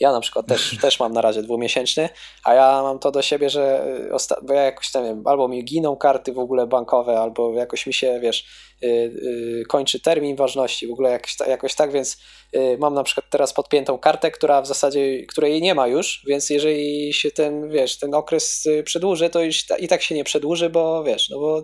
Ja 0.00 0.12
na 0.12 0.20
przykład 0.20 0.46
też, 0.46 0.76
też 0.82 1.00
mam 1.00 1.12
na 1.12 1.20
razie 1.20 1.42
dwumiesięczny, 1.42 2.08
a 2.44 2.54
ja 2.54 2.82
mam 2.82 2.98
to 2.98 3.10
do 3.10 3.22
siebie, 3.22 3.50
że 3.50 3.86
y, 4.20 4.46
bo 4.46 4.54
ja 4.54 4.62
jakoś 4.62 4.90
tam 4.90 5.04
wiem, 5.04 5.22
albo 5.26 5.48
mi 5.48 5.64
giną 5.64 5.96
karty 5.96 6.32
w 6.32 6.38
ogóle 6.38 6.66
bankowe, 6.66 7.20
albo 7.20 7.54
jakoś 7.54 7.86
mi 7.86 7.92
się, 7.92 8.20
wiesz, 8.20 8.46
yy, 8.80 8.88
yy, 8.88 9.64
kończy 9.68 10.00
termin 10.00 10.36
ważności, 10.36 10.86
w 10.86 10.92
ogóle 10.92 11.10
jakoś, 11.10 11.36
jakoś 11.48 11.74
tak, 11.74 11.92
więc 11.92 12.18
yy, 12.52 12.78
mam 12.78 12.94
na 12.94 13.02
przykład 13.02 13.26
teraz 13.30 13.52
podpiętą 13.52 13.98
kartę, 13.98 14.30
która 14.30 14.62
w 14.62 14.66
zasadzie, 14.66 15.26
której 15.26 15.62
nie 15.62 15.74
ma 15.74 15.86
już, 15.86 16.24
więc 16.28 16.50
jeżeli 16.50 17.12
się 17.12 17.30
ten, 17.30 17.70
wiesz, 17.70 17.98
ten 17.98 18.14
okres 18.14 18.68
przedłuży, 18.84 19.30
to 19.30 19.42
już 19.42 19.64
i 19.78 19.88
tak 19.88 20.02
się 20.02 20.14
nie 20.14 20.24
przedłuży, 20.24 20.70
bo 20.70 21.04
wiesz, 21.04 21.30
no 21.30 21.38
bo, 21.38 21.62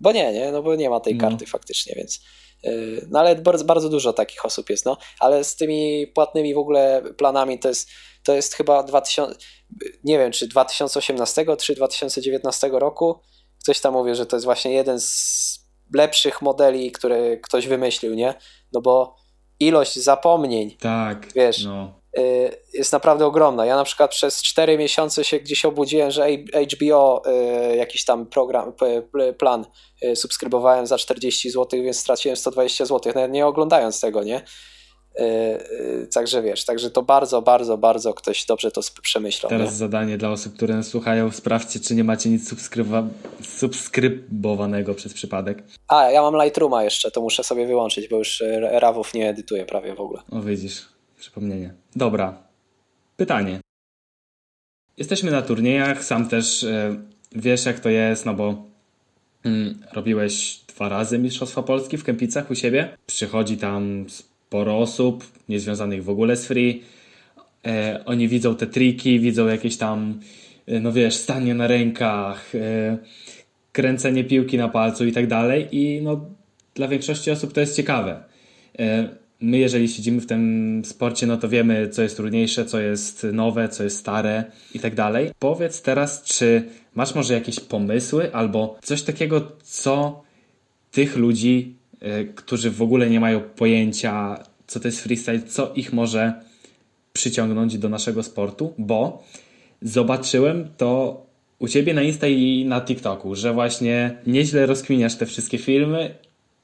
bo 0.00 0.12
nie, 0.12 0.32
nie, 0.32 0.52
no 0.52 0.62
bo 0.62 0.74
nie 0.74 0.90
ma 0.90 1.00
tej 1.00 1.14
no. 1.14 1.20
karty 1.20 1.46
faktycznie, 1.46 1.94
więc 1.96 2.20
no 3.10 3.18
ale 3.18 3.36
bardzo, 3.36 3.64
bardzo 3.64 3.88
dużo 3.88 4.12
takich 4.12 4.44
osób 4.44 4.70
jest, 4.70 4.84
no. 4.84 4.96
Ale 5.20 5.44
z 5.44 5.56
tymi 5.56 6.06
płatnymi 6.06 6.54
w 6.54 6.58
ogóle 6.58 7.02
planami 7.16 7.58
to 7.58 7.68
jest, 7.68 7.88
to 8.22 8.34
jest 8.34 8.54
chyba 8.54 8.82
2000, 8.82 9.38
nie 10.04 10.18
wiem, 10.18 10.32
czy 10.32 10.48
2018 10.48 11.56
czy 11.56 11.74
2019 11.74 12.68
roku. 12.72 13.20
Ktoś 13.62 13.80
tam 13.80 13.94
mówi, 13.94 14.14
że 14.14 14.26
to 14.26 14.36
jest 14.36 14.44
właśnie 14.44 14.72
jeden 14.72 15.00
z 15.00 15.58
lepszych 15.94 16.42
modeli, 16.42 16.92
które 16.92 17.36
ktoś 17.36 17.66
wymyślił, 17.66 18.14
nie? 18.14 18.34
No 18.72 18.80
bo 18.80 19.16
ilość 19.60 19.98
zapomnień. 19.98 20.76
Tak. 20.76 21.32
Wiesz, 21.34 21.64
no. 21.64 22.01
Y, 22.18 22.56
jest 22.74 22.92
naprawdę 22.92 23.26
ogromna. 23.26 23.66
Ja 23.66 23.76
na 23.76 23.84
przykład 23.84 24.10
przez 24.10 24.42
4 24.42 24.78
miesiące 24.78 25.24
się 25.24 25.38
gdzieś 25.38 25.64
obudziłem, 25.64 26.10
że 26.10 26.28
HBO 26.72 27.22
y, 27.72 27.76
jakiś 27.76 28.04
tam 28.04 28.26
program, 28.26 28.72
plan 29.38 29.66
y, 30.04 30.16
subskrybowałem 30.16 30.86
za 30.86 30.98
40 30.98 31.50
zł, 31.50 31.82
więc 31.82 31.98
straciłem 31.98 32.36
120 32.36 32.86
zł, 32.86 33.12
nawet 33.14 33.32
nie 33.32 33.46
oglądając 33.46 34.00
tego, 34.00 34.24
nie? 34.24 34.42
Także 36.14 36.42
wiesz, 36.42 36.64
także 36.64 36.90
to 36.90 37.02
bardzo, 37.02 37.42
bardzo, 37.42 37.78
bardzo 37.78 38.14
ktoś 38.14 38.44
dobrze 38.44 38.70
to 38.70 38.80
przemyślał. 39.02 39.50
Teraz 39.50 39.70
nie? 39.70 39.76
zadanie 39.76 40.18
dla 40.18 40.30
osób, 40.30 40.54
które 40.54 40.74
nas 40.74 40.88
słuchają, 40.88 41.30
sprawdźcie, 41.30 41.80
czy 41.80 41.94
nie 41.94 42.04
macie 42.04 42.30
nic 42.30 42.48
subskryba 42.48 43.02
subskrybowanego 43.42 44.94
przez 44.94 45.14
przypadek. 45.14 45.62
A, 45.88 46.10
ja 46.10 46.22
mam 46.22 46.34
Lightrooma 46.42 46.84
jeszcze, 46.84 47.10
to 47.10 47.20
muszę 47.20 47.44
sobie 47.44 47.66
wyłączyć, 47.66 48.08
bo 48.08 48.18
już 48.18 48.42
rawów 48.60 49.14
nie 49.14 49.28
edytuję 49.28 49.66
prawie 49.66 49.94
w 49.94 50.00
ogóle. 50.00 50.22
O, 50.30 50.40
widzisz. 50.40 50.91
Przypomnienie. 51.22 51.74
Dobra. 51.96 52.42
Pytanie. 53.16 53.60
Jesteśmy 54.96 55.30
na 55.30 55.42
turniejach, 55.42 56.04
sam 56.04 56.28
też 56.28 56.64
e, 56.64 56.96
wiesz 57.32 57.66
jak 57.66 57.80
to 57.80 57.88
jest, 57.88 58.26
no 58.26 58.34
bo 58.34 58.64
mm, 59.44 59.80
robiłeś 59.92 60.60
dwa 60.68 60.88
razy 60.88 61.18
Mistrzostwa 61.18 61.62
Polski 61.62 61.96
w 61.98 62.04
Kępicach 62.04 62.50
u 62.50 62.54
siebie. 62.54 62.96
Przychodzi 63.06 63.56
tam 63.56 64.04
sporo 64.08 64.78
osób, 64.78 65.24
niezwiązanych 65.48 66.04
w 66.04 66.10
ogóle 66.10 66.36
z 66.36 66.46
free. 66.46 66.82
E, 67.66 68.02
oni 68.06 68.28
widzą 68.28 68.56
te 68.56 68.66
triki, 68.66 69.20
widzą 69.20 69.46
jakieś 69.46 69.76
tam, 69.76 70.20
e, 70.66 70.80
no 70.80 70.92
wiesz, 70.92 71.14
stanie 71.14 71.54
na 71.54 71.66
rękach, 71.66 72.54
e, 72.54 72.98
kręcenie 73.72 74.24
piłki 74.24 74.58
na 74.58 74.68
palcu 74.68 75.06
i 75.06 75.12
tak 75.12 75.26
dalej. 75.26 75.68
I 75.72 76.02
no, 76.02 76.26
dla 76.74 76.88
większości 76.88 77.30
osób 77.30 77.52
to 77.52 77.60
jest 77.60 77.76
ciekawe. 77.76 78.24
E, 78.78 79.21
my, 79.42 79.58
jeżeli 79.58 79.88
siedzimy 79.88 80.20
w 80.20 80.26
tym 80.26 80.82
sporcie, 80.84 81.26
no 81.26 81.36
to 81.36 81.48
wiemy, 81.48 81.88
co 81.88 82.02
jest 82.02 82.16
trudniejsze, 82.16 82.64
co 82.64 82.80
jest 82.80 83.26
nowe, 83.32 83.68
co 83.68 83.84
jest 83.84 83.98
stare 83.98 84.44
i 84.74 84.80
tak 84.80 84.94
dalej. 84.94 85.30
Powiedz 85.38 85.82
teraz, 85.82 86.22
czy 86.22 86.64
masz 86.94 87.14
może 87.14 87.34
jakieś 87.34 87.60
pomysły 87.60 88.34
albo 88.34 88.78
coś 88.82 89.02
takiego, 89.02 89.52
co 89.62 90.22
tych 90.90 91.16
ludzi, 91.16 91.74
y, 92.02 92.32
którzy 92.34 92.70
w 92.70 92.82
ogóle 92.82 93.10
nie 93.10 93.20
mają 93.20 93.40
pojęcia, 93.40 94.44
co 94.66 94.80
to 94.80 94.88
jest 94.88 95.00
freestyle, 95.00 95.42
co 95.42 95.72
ich 95.74 95.92
może 95.92 96.32
przyciągnąć 97.12 97.78
do 97.78 97.88
naszego 97.88 98.22
sportu, 98.22 98.74
bo 98.78 99.22
zobaczyłem 99.82 100.68
to 100.76 101.22
u 101.58 101.68
ciebie 101.68 101.94
na 101.94 102.02
Insta 102.02 102.26
i 102.26 102.64
na 102.64 102.80
TikToku, 102.80 103.34
że 103.34 103.52
właśnie 103.52 104.16
nieźle 104.26 104.66
rozkminiasz 104.66 105.16
te 105.16 105.26
wszystkie 105.26 105.58
filmy 105.58 106.14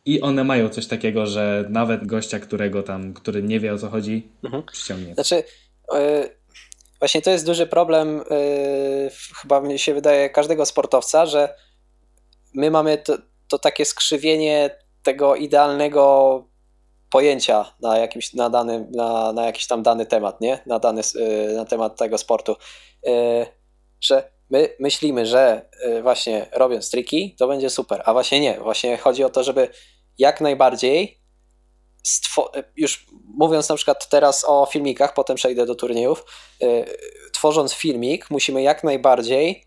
i 0.08 0.20
one 0.20 0.44
mają 0.44 0.68
coś 0.68 0.86
takiego, 0.86 1.26
że 1.26 1.64
nawet 1.68 2.06
gościa, 2.06 2.40
którego 2.40 2.82
tam, 2.82 3.14
który 3.14 3.42
nie 3.42 3.60
wie 3.60 3.72
o 3.72 3.78
co 3.78 3.88
chodzi, 3.88 4.32
mhm. 4.44 4.62
przyciągnie. 4.62 5.14
Znaczy, 5.14 5.42
yy, 5.92 6.36
właśnie 6.98 7.22
to 7.22 7.30
jest 7.30 7.46
duży 7.46 7.66
problem, 7.66 8.24
yy, 8.30 9.10
chyba 9.42 9.60
mi 9.60 9.78
się 9.78 9.94
wydaje, 9.94 10.30
każdego 10.30 10.66
sportowca, 10.66 11.26
że 11.26 11.54
my 12.54 12.70
mamy 12.70 12.98
to, 12.98 13.18
to 13.48 13.58
takie 13.58 13.84
skrzywienie 13.84 14.70
tego 15.02 15.36
idealnego 15.36 16.44
pojęcia 17.10 17.64
na 17.80 17.98
jakimś 17.98 18.34
na 18.34 18.50
dany, 18.50 18.88
na, 18.94 19.32
na 19.32 19.46
jakiś 19.46 19.66
tam 19.66 19.82
dany 19.82 20.06
temat, 20.06 20.40
nie? 20.40 20.58
Na 20.66 20.78
dany 20.78 21.02
yy, 21.14 21.54
na 21.54 21.64
temat 21.64 21.98
tego 21.98 22.18
sportu. 22.18 22.56
że 24.00 24.30
my 24.50 24.68
myślimy, 24.80 25.26
że 25.26 25.68
właśnie 26.02 26.46
robiąc 26.52 26.90
triki, 26.90 27.36
to 27.38 27.48
będzie 27.48 27.70
super, 27.70 28.02
a 28.04 28.12
właśnie 28.12 28.40
nie. 28.40 28.60
Właśnie 28.60 28.96
chodzi 28.96 29.24
o 29.24 29.30
to, 29.30 29.42
żeby 29.42 29.68
jak 30.18 30.40
najbardziej. 30.40 31.18
Już 32.76 33.06
mówiąc 33.24 33.68
na 33.68 33.74
przykład 33.74 34.08
teraz 34.08 34.44
o 34.48 34.66
filmikach, 34.66 35.14
potem 35.14 35.36
przejdę 35.36 35.66
do 35.66 35.74
turniejów, 35.74 36.24
y, 36.62 36.84
tworząc 37.32 37.72
filmik, 37.72 38.30
musimy 38.30 38.62
jak 38.62 38.84
najbardziej 38.84 39.64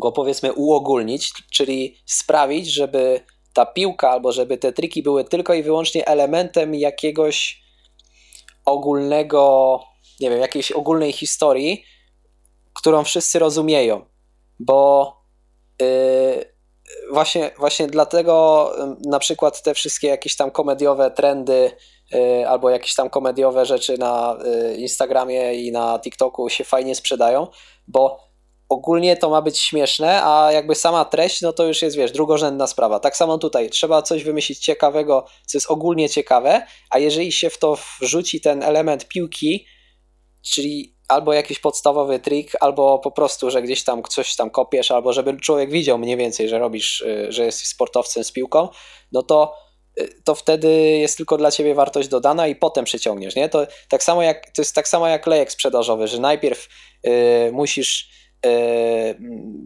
go 0.00 0.12
powiedzmy 0.12 0.52
uogólnić, 0.52 1.32
czyli 1.50 1.96
sprawić, 2.06 2.72
żeby 2.72 3.20
ta 3.52 3.66
piłka 3.66 4.10
albo 4.10 4.32
żeby 4.32 4.58
te 4.58 4.72
triki 4.72 5.02
były 5.02 5.24
tylko 5.24 5.54
i 5.54 5.62
wyłącznie 5.62 6.06
elementem 6.06 6.74
jakiegoś 6.74 7.62
ogólnego, 8.64 9.80
nie 10.20 10.30
wiem, 10.30 10.40
jakiejś 10.40 10.72
ogólnej 10.72 11.12
historii, 11.12 11.84
którą 12.74 13.04
wszyscy 13.04 13.38
rozumieją, 13.38 14.04
bo 14.58 15.12
yy, 15.80 16.55
właśnie, 17.12 17.50
właśnie 17.58 17.86
dlatego 17.86 18.72
na 19.06 19.18
przykład 19.18 19.62
te 19.62 19.74
wszystkie 19.74 20.08
jakieś 20.08 20.36
tam 20.36 20.50
komediowe 20.50 21.10
trendy 21.10 21.70
y, 22.14 22.48
albo 22.48 22.70
jakieś 22.70 22.94
tam 22.94 23.10
komediowe 23.10 23.66
rzeczy 23.66 23.98
na 23.98 24.38
y, 24.72 24.76
Instagramie 24.76 25.54
i 25.54 25.72
na 25.72 25.98
TikToku 25.98 26.48
się 26.48 26.64
fajnie 26.64 26.94
sprzedają, 26.94 27.46
bo 27.88 28.26
ogólnie 28.68 29.16
to 29.16 29.30
ma 29.30 29.42
być 29.42 29.58
śmieszne, 29.58 30.20
a 30.24 30.52
jakby 30.52 30.74
sama 30.74 31.04
treść, 31.04 31.42
no 31.42 31.52
to 31.52 31.64
już 31.64 31.82
jest, 31.82 31.96
wiesz, 31.96 32.12
drugorzędna 32.12 32.66
sprawa. 32.66 33.00
Tak 33.00 33.16
samo 33.16 33.38
tutaj, 33.38 33.70
trzeba 33.70 34.02
coś 34.02 34.24
wymyślić 34.24 34.58
ciekawego, 34.58 35.26
co 35.46 35.58
jest 35.58 35.70
ogólnie 35.70 36.08
ciekawe, 36.08 36.66
a 36.90 36.98
jeżeli 36.98 37.32
się 37.32 37.50
w 37.50 37.58
to 37.58 37.78
wrzuci 38.00 38.40
ten 38.40 38.62
element 38.62 39.08
piłki, 39.08 39.66
czyli 40.42 40.95
albo 41.08 41.32
jakiś 41.32 41.58
podstawowy 41.58 42.18
trik, 42.18 42.52
albo 42.60 42.98
po 42.98 43.10
prostu, 43.10 43.50
że 43.50 43.62
gdzieś 43.62 43.84
tam 43.84 44.02
coś 44.02 44.36
tam 44.36 44.50
kopiesz, 44.50 44.90
albo 44.90 45.12
żeby 45.12 45.40
człowiek 45.40 45.70
widział 45.70 45.98
mniej 45.98 46.16
więcej, 46.16 46.48
że 46.48 46.58
robisz, 46.58 47.00
y, 47.00 47.26
że 47.32 47.44
jesteś 47.44 47.68
sportowcem 47.68 48.24
z 48.24 48.32
piłką, 48.32 48.68
no 49.12 49.22
to 49.22 49.54
y, 50.00 50.22
to 50.24 50.34
wtedy 50.34 50.72
jest 50.78 51.16
tylko 51.16 51.36
dla 51.36 51.50
ciebie 51.50 51.74
wartość 51.74 52.08
dodana 52.08 52.46
i 52.48 52.56
potem 52.56 52.84
przyciągniesz, 52.84 53.36
nie? 53.36 53.48
To 53.48 53.66
tak 53.88 54.02
samo 54.02 54.22
jak 54.22 54.50
to 54.50 54.62
jest 54.62 54.74
tak 54.74 54.88
samo 54.88 55.08
jak 55.08 55.26
lejek 55.26 55.52
sprzedażowy, 55.52 56.08
że 56.08 56.20
najpierw 56.20 56.68
y, 57.06 57.50
musisz 57.52 58.10
y, 58.46 58.48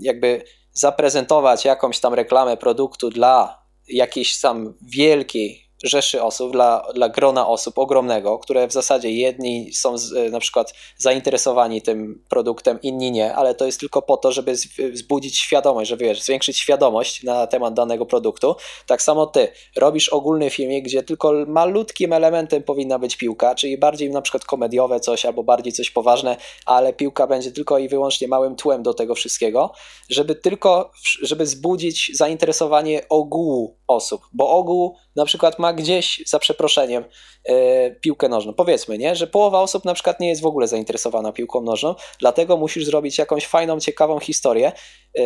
jakby 0.01 0.43
zaprezentować 0.73 1.65
jakąś 1.65 2.01
tam 2.01 2.15
reklamę 2.15 2.57
produktu 2.57 3.11
dla 3.11 3.63
jakiejś 3.89 4.41
tam 4.41 4.75
wielkiej 4.83 5.70
rzeszy 5.83 6.23
osób, 6.23 6.53
dla, 6.53 6.87
dla 6.95 7.09
grona 7.09 7.49
osób 7.49 7.79
ogromnego, 7.79 8.39
które 8.39 8.69
w 8.69 8.73
zasadzie 8.73 9.11
jedni 9.11 9.73
są 9.73 9.99
z, 9.99 10.13
e, 10.13 10.31
na 10.31 10.41
przykład 10.41 10.75
zainteresowani 10.97 11.83
tym 11.83 12.25
produktem, 12.29 12.79
inni 12.83 13.13
nie, 13.13 13.35
ale 13.35 13.55
to 13.55 13.67
jest 13.67 13.81
tylko 13.81 14.03
po 14.03 14.17
to, 14.17 14.33
żeby 14.33 14.55
wzbudzić 14.93 15.39
świadomość, 15.39 15.91
żeby 15.91 16.05
wiesz, 16.05 16.23
zwiększyć 16.23 16.59
świadomość 16.59 17.23
na 17.23 17.47
temat 17.47 17.75
danego 17.75 18.07
produktu. 18.07 18.57
Tak 18.87 19.03
samo 19.03 19.27
ty 19.27 19.49
robisz 19.77 20.09
ogólny 20.09 20.51
filmik, 20.51 20.85
gdzie 20.85 21.03
tylko 21.03 21.33
malutkim 21.47 22.13
elementem 22.13 22.63
powinna 22.63 22.99
być 22.99 23.17
piłka, 23.17 23.55
czyli 23.55 23.79
bardziej 23.79 24.11
na 24.11 24.23
przykład 24.23 24.45
komediowe 24.45 25.01
coś 25.01 25.27
albo 25.27 25.43
bardziej 25.43 25.73
coś 25.73 25.91
poważne, 25.91 26.37
ale 26.67 26.93
piłka 26.93 27.27
będzie 27.27 27.53
tylko 27.53 27.79
i 27.79 27.89
wyłącznie 27.89 28.29
małym 28.29 28.57
tłem 28.57 28.83
do 28.83 28.95
tego 28.95 29.15
wszystkiego, 29.15 29.73
żeby 30.09 30.35
tylko, 30.35 30.91
żeby 31.23 31.45
wzbudzić 31.45 32.11
zainteresowanie 32.15 33.09
ogółu 33.09 33.77
osób, 33.89 34.23
bo 34.33 34.51
ogół 34.51 34.97
na 35.21 35.27
przykład 35.27 35.59
ma 35.59 35.73
gdzieś, 35.73 36.23
za 36.27 36.39
przeproszeniem, 36.39 37.05
yy, 37.49 37.55
piłkę 38.01 38.29
nożną. 38.29 38.55
Powiedzmy, 38.55 38.99
nie, 38.99 39.17
że 39.17 39.27
połowa 39.27 39.61
osób 39.61 39.85
na 39.85 39.95
przykład 39.95 40.21
nie 40.21 40.29
jest 40.29 40.43
w 40.43 40.47
ogóle 40.47 40.69
zainteresowana 40.69 41.33
piłką 41.33 41.61
nożną, 41.61 41.95
dlatego 42.19 42.57
musisz 42.57 42.85
zrobić 42.85 43.19
jakąś 43.19 43.47
fajną, 43.47 43.81
ciekawą 43.81 44.19
historię, 44.19 44.73
yy, 45.15 45.25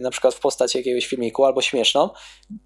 na 0.00 0.10
przykład 0.10 0.34
w 0.34 0.40
postaci 0.40 0.78
jakiegoś 0.78 1.06
filmiku 1.06 1.44
albo 1.44 1.62
śmieszną, 1.62 2.10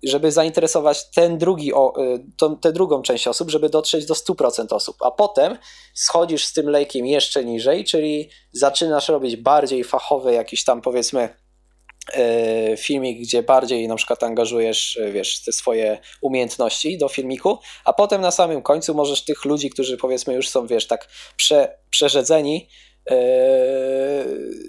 żeby 0.05 0.33
zainteresować 0.33 1.11
ten 1.11 1.39
drugi, 1.39 1.67
yy, 1.67 2.25
tą, 2.39 2.57
tę 2.57 2.73
drugą 2.73 3.03
część 3.03 3.29
osób, 3.29 3.51
żeby 3.51 3.69
dotrzeć 3.69 4.07
do 4.07 4.15
100% 4.15 4.67
osób, 4.71 4.97
a 5.01 5.11
potem 5.11 5.59
schodzisz 5.95 6.45
z 6.45 6.53
tym 6.53 6.69
lejkiem 6.69 7.07
jeszcze 7.07 7.45
niżej, 7.45 7.85
czyli 7.85 8.31
zaczynasz 8.53 9.09
robić 9.09 9.37
bardziej 9.37 9.85
fachowy 9.85 10.33
jakiś 10.33 10.65
tam 10.65 10.83
powiedzmy 10.83 11.29
E, 11.29 11.48
filmik, 12.79 13.21
gdzie 13.21 13.43
bardziej 13.43 13.89
na 13.89 13.97
przykład 13.97 14.23
angażujesz, 14.23 14.97
e, 14.97 15.13
wiesz, 15.13 15.43
te 15.43 15.53
swoje 15.53 15.99
umiejętności 16.21 16.99
do 16.99 17.09
filmiku, 17.09 17.59
a 17.85 17.93
potem 17.93 18.21
na 18.21 18.31
samym 18.31 18.63
końcu 18.63 18.95
możesz 18.95 19.25
tych 19.25 19.45
ludzi, 19.45 19.71
którzy 19.71 19.97
powiedzmy 19.97 20.35
już 20.35 20.49
są, 20.49 20.67
wiesz, 20.67 20.87
tak 20.87 21.09
prze, 21.37 21.79
przerzedzeni, 21.91 22.69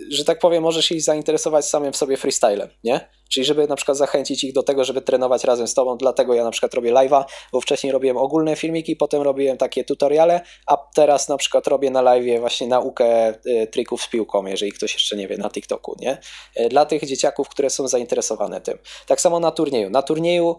że 0.10 0.26
tak 0.26 0.40
powiem, 0.40 0.64
możesz 0.64 0.92
ich 0.92 1.02
zainteresować 1.02 1.66
samym 1.66 1.94
w 1.94 1.98
sobie 1.98 2.18
freestylem, 2.18 2.70
nie? 2.84 3.10
Czyli 3.30 3.46
żeby 3.46 3.68
na 3.68 3.76
przykład 3.76 3.98
zachęcić 3.98 4.44
ich 4.44 4.54
do 4.54 4.64
tego, 4.64 4.84
żeby 4.84 5.02
trenować 5.02 5.44
razem 5.44 5.68
z 5.68 5.74
tobą, 5.74 5.98
dlatego 5.98 6.34
ja 6.34 6.44
na 6.44 6.52
przykład 6.52 6.74
robię 6.74 6.94
live'a, 6.94 7.24
bo 7.54 7.62
wcześniej 7.62 7.94
robiłem 7.94 8.18
ogólne 8.18 8.56
filmiki, 8.56 8.96
potem 8.96 9.22
robiłem 9.22 9.58
takie 9.58 9.84
tutoriale, 9.84 10.42
a 10.68 10.78
teraz 10.78 11.30
na 11.30 11.38
przykład 11.38 11.68
robię 11.68 11.92
na 11.92 12.04
live'ie 12.04 12.40
właśnie 12.40 12.68
naukę 12.68 13.34
y, 13.46 13.68
trików 13.72 14.02
z 14.02 14.10
piłką, 14.10 14.46
jeżeli 14.46 14.72
ktoś 14.72 14.94
jeszcze 14.94 15.16
nie 15.16 15.28
wie, 15.28 15.38
na 15.38 15.50
TikToku, 15.50 15.96
nie? 16.00 16.18
Y, 16.60 16.70
dla 16.70 16.86
tych 16.86 17.06
dzieciaków, 17.06 17.50
które 17.50 17.70
są 17.70 17.88
zainteresowane 17.88 18.62
tym. 18.62 18.78
Tak 19.08 19.22
samo 19.22 19.40
na 19.40 19.52
turnieju. 19.52 19.90
Na 19.90 20.02
turnieju 20.02 20.56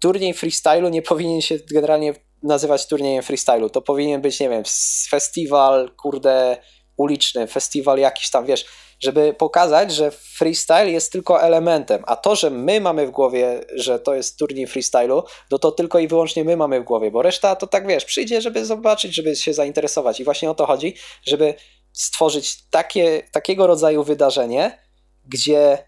turniej 0.00 0.34
freestylu 0.34 0.88
nie 0.88 1.02
powinien 1.02 1.40
się 1.40 1.58
generalnie 1.70 2.14
nazywać 2.44 2.86
turniejem 2.86 3.22
freestylu. 3.22 3.70
To 3.70 3.82
powinien 3.82 4.20
być, 4.20 4.40
nie 4.40 4.48
wiem, 4.48 4.62
festiwal, 5.08 5.90
kurde, 5.96 6.56
uliczny, 6.96 7.46
festiwal 7.46 7.98
jakiś 7.98 8.30
tam, 8.30 8.46
wiesz, 8.46 8.64
żeby 9.00 9.34
pokazać, 9.34 9.94
że 9.94 10.10
freestyle 10.10 10.90
jest 10.90 11.12
tylko 11.12 11.42
elementem, 11.42 12.02
a 12.06 12.16
to, 12.16 12.36
że 12.36 12.50
my 12.50 12.80
mamy 12.80 13.06
w 13.06 13.10
głowie, 13.10 13.60
że 13.74 13.98
to 13.98 14.14
jest 14.14 14.38
turniej 14.38 14.66
freestylu, 14.66 15.22
no 15.50 15.58
to 15.58 15.72
tylko 15.72 15.98
i 15.98 16.08
wyłącznie 16.08 16.44
my 16.44 16.56
mamy 16.56 16.80
w 16.80 16.84
głowie, 16.84 17.10
bo 17.10 17.22
reszta 17.22 17.56
to 17.56 17.66
tak, 17.66 17.86
wiesz, 17.86 18.04
przyjdzie, 18.04 18.40
żeby 18.40 18.64
zobaczyć, 18.64 19.14
żeby 19.14 19.36
się 19.36 19.54
zainteresować 19.54 20.20
i 20.20 20.24
właśnie 20.24 20.50
o 20.50 20.54
to 20.54 20.66
chodzi, 20.66 20.94
żeby 21.26 21.54
stworzyć 21.92 22.68
takie, 22.70 23.22
takiego 23.32 23.66
rodzaju 23.66 24.04
wydarzenie, 24.04 24.78
gdzie 25.26 25.78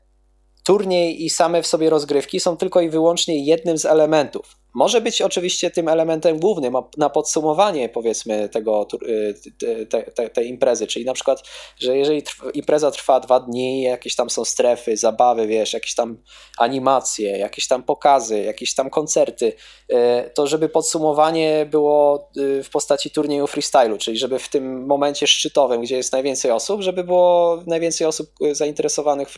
turniej 0.64 1.24
i 1.24 1.30
same 1.30 1.62
w 1.62 1.66
sobie 1.66 1.90
rozgrywki 1.90 2.40
są 2.40 2.56
tylko 2.56 2.80
i 2.80 2.88
wyłącznie 2.88 3.44
jednym 3.44 3.78
z 3.78 3.84
elementów. 3.84 4.56
Może 4.76 5.00
być 5.00 5.22
oczywiście 5.22 5.70
tym 5.70 5.88
elementem 5.88 6.38
głównym 6.38 6.74
na 6.96 7.10
podsumowanie 7.10 7.88
powiedzmy 7.88 8.48
tego, 8.48 8.86
y, 9.08 9.86
te, 9.86 10.02
te, 10.02 10.30
tej 10.30 10.48
imprezy, 10.48 10.86
czyli 10.86 11.04
na 11.04 11.12
przykład, 11.12 11.42
że 11.78 11.96
jeżeli 11.96 12.22
impreza 12.54 12.90
trwa 12.90 13.20
dwa 13.20 13.40
dni, 13.40 13.82
jakieś 13.82 14.14
tam 14.14 14.30
są 14.30 14.44
strefy, 14.44 14.96
zabawy, 14.96 15.46
wiesz, 15.46 15.72
jakieś 15.72 15.94
tam 15.94 16.22
animacje, 16.58 17.38
jakieś 17.38 17.66
tam 17.68 17.82
pokazy, 17.82 18.42
jakieś 18.42 18.74
tam 18.74 18.90
koncerty, 18.90 19.52
y, 19.92 19.96
to 20.34 20.46
żeby 20.46 20.68
podsumowanie 20.68 21.66
było 21.70 22.30
y, 22.36 22.62
w 22.62 22.70
postaci 22.70 23.10
turnieju 23.10 23.46
freestylu, 23.46 23.98
czyli 23.98 24.18
żeby 24.18 24.38
w 24.38 24.48
tym 24.48 24.86
momencie 24.86 25.26
szczytowym, 25.26 25.82
gdzie 25.82 25.96
jest 25.96 26.12
najwięcej 26.12 26.50
osób, 26.50 26.82
żeby 26.82 27.04
było 27.04 27.62
najwięcej 27.66 28.06
osób 28.06 28.30
zainteresowanych, 28.52 29.28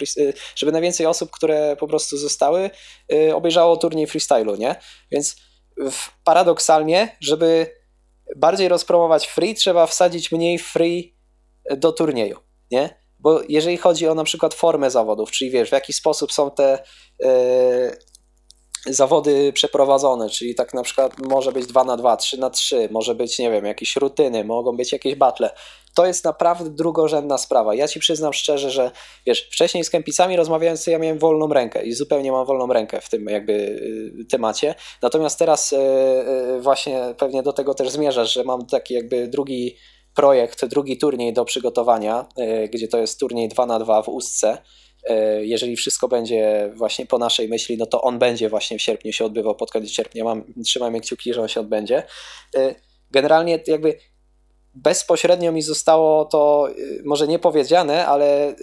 żeby 0.56 0.72
najwięcej 0.72 1.06
osób, 1.06 1.30
które 1.30 1.76
po 1.76 1.86
prostu 1.88 2.16
zostały, 2.16 2.70
obejrzało 3.34 3.76
turniej 3.76 4.06
freestylu, 4.06 4.56
nie? 4.56 4.76
Więc 5.10 5.27
paradoksalnie, 6.24 7.16
żeby 7.20 7.78
bardziej 8.36 8.68
rozpromować 8.68 9.26
free, 9.26 9.54
trzeba 9.54 9.86
wsadzić 9.86 10.32
mniej 10.32 10.58
free 10.58 11.16
do 11.76 11.92
turnieju, 11.92 12.38
nie? 12.70 12.98
Bo 13.18 13.40
jeżeli 13.48 13.76
chodzi 13.76 14.08
o 14.08 14.14
na 14.14 14.24
przykład 14.24 14.54
formę 14.54 14.90
zawodów, 14.90 15.30
czyli 15.30 15.50
wiesz, 15.50 15.68
w 15.68 15.72
jaki 15.72 15.92
sposób 15.92 16.32
są 16.32 16.50
te 16.50 16.84
yy, 17.20 18.94
zawody 18.94 19.52
przeprowadzone, 19.52 20.30
czyli 20.30 20.54
tak 20.54 20.74
na 20.74 20.82
przykład 20.82 21.18
może 21.18 21.52
być 21.52 21.66
2 21.66 21.84
na 21.84 21.96
2, 21.96 22.16
3 22.16 22.38
na 22.38 22.50
3, 22.50 22.88
może 22.90 23.14
być, 23.14 23.38
nie 23.38 23.50
wiem, 23.50 23.64
jakieś 23.64 23.96
rutyny, 23.96 24.44
mogą 24.44 24.76
być 24.76 24.92
jakieś 24.92 25.14
battle. 25.14 25.50
To 25.98 26.06
jest 26.06 26.24
naprawdę 26.24 26.70
drugorzędna 26.70 27.38
sprawa. 27.38 27.74
Ja 27.74 27.88
ci 27.88 28.00
przyznam 28.00 28.32
szczerze, 28.32 28.70
że 28.70 28.90
wiesz, 29.26 29.48
wcześniej 29.52 29.84
z 29.84 29.90
kempicami 29.90 30.36
rozmawiając, 30.36 30.86
ja 30.86 30.98
miałem 30.98 31.18
wolną 31.18 31.48
rękę 31.48 31.84
i 31.84 31.92
zupełnie 31.92 32.32
mam 32.32 32.46
wolną 32.46 32.72
rękę 32.72 33.00
w 33.00 33.08
tym 33.08 33.26
jakby 33.26 33.52
y, 34.20 34.24
temacie. 34.24 34.74
Natomiast 35.02 35.38
teraz 35.38 35.72
yy, 35.72 35.78
yy, 35.78 36.60
właśnie 36.60 37.14
pewnie 37.16 37.42
do 37.42 37.52
tego 37.52 37.74
też 37.74 37.90
zmierzasz, 37.90 38.32
że 38.32 38.44
mam 38.44 38.66
taki 38.66 38.94
jakby 38.94 39.28
drugi 39.28 39.76
projekt, 40.14 40.64
drugi 40.64 40.98
turniej 40.98 41.32
do 41.32 41.44
przygotowania, 41.44 42.26
gdzie 42.72 42.88
to 42.88 42.98
jest 42.98 43.20
turniej 43.20 43.48
2 43.48 43.66
na 43.66 43.78
2 43.78 44.02
w 44.02 44.08
Ustce 44.08 44.58
jeżeli 45.40 45.76
wszystko 45.76 46.08
będzie 46.08 46.70
właśnie 46.74 47.06
po 47.06 47.18
naszej 47.18 47.48
myśli, 47.48 47.76
no 47.76 47.86
to 47.86 48.02
on 48.02 48.18
będzie 48.18 48.48
właśnie 48.48 48.78
w 48.78 48.82
sierpniu 48.82 49.12
się 49.12 49.24
odbywał, 49.24 49.54
pod 49.54 49.70
koniec 49.70 49.90
sierpnia. 49.90 50.24
Mam, 50.24 50.44
trzymajmy 50.64 51.00
kciuki, 51.00 51.34
że 51.34 51.42
on 51.42 51.48
się 51.48 51.60
odbędzie. 51.60 52.02
Generalnie 53.10 53.62
jakby 53.66 53.98
bezpośrednio 54.82 55.52
mi 55.52 55.62
zostało 55.62 56.24
to 56.24 56.68
e, 56.70 56.74
może 57.04 57.28
nie 57.28 57.38
powiedziane, 57.38 58.06
ale 58.06 58.56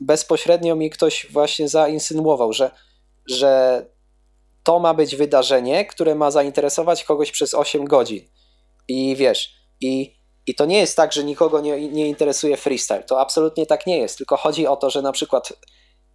bezpośrednio 0.00 0.76
mi 0.76 0.90
ktoś 0.90 1.26
właśnie 1.30 1.68
zainsynuował, 1.68 2.52
że, 2.52 2.70
że 3.26 3.86
to 4.62 4.78
ma 4.78 4.94
być 4.94 5.16
wydarzenie, 5.16 5.86
które 5.86 6.14
ma 6.14 6.30
zainteresować 6.30 7.04
kogoś 7.04 7.30
przez 7.30 7.54
8 7.54 7.84
godzin. 7.84 8.28
I 8.88 9.16
wiesz, 9.16 9.54
i 9.80 10.20
i 10.46 10.54
to 10.54 10.66
nie 10.66 10.78
jest 10.78 10.96
tak, 10.96 11.12
że 11.12 11.24
nikogo 11.24 11.60
nie, 11.60 11.88
nie 11.88 12.08
interesuje 12.08 12.56
freestyle. 12.56 13.02
To 13.02 13.20
absolutnie 13.20 13.66
tak 13.66 13.86
nie 13.86 13.98
jest. 13.98 14.16
Tylko 14.18 14.36
chodzi 14.36 14.66
o 14.66 14.76
to, 14.76 14.90
że 14.90 15.02
na 15.02 15.12
przykład 15.12 15.52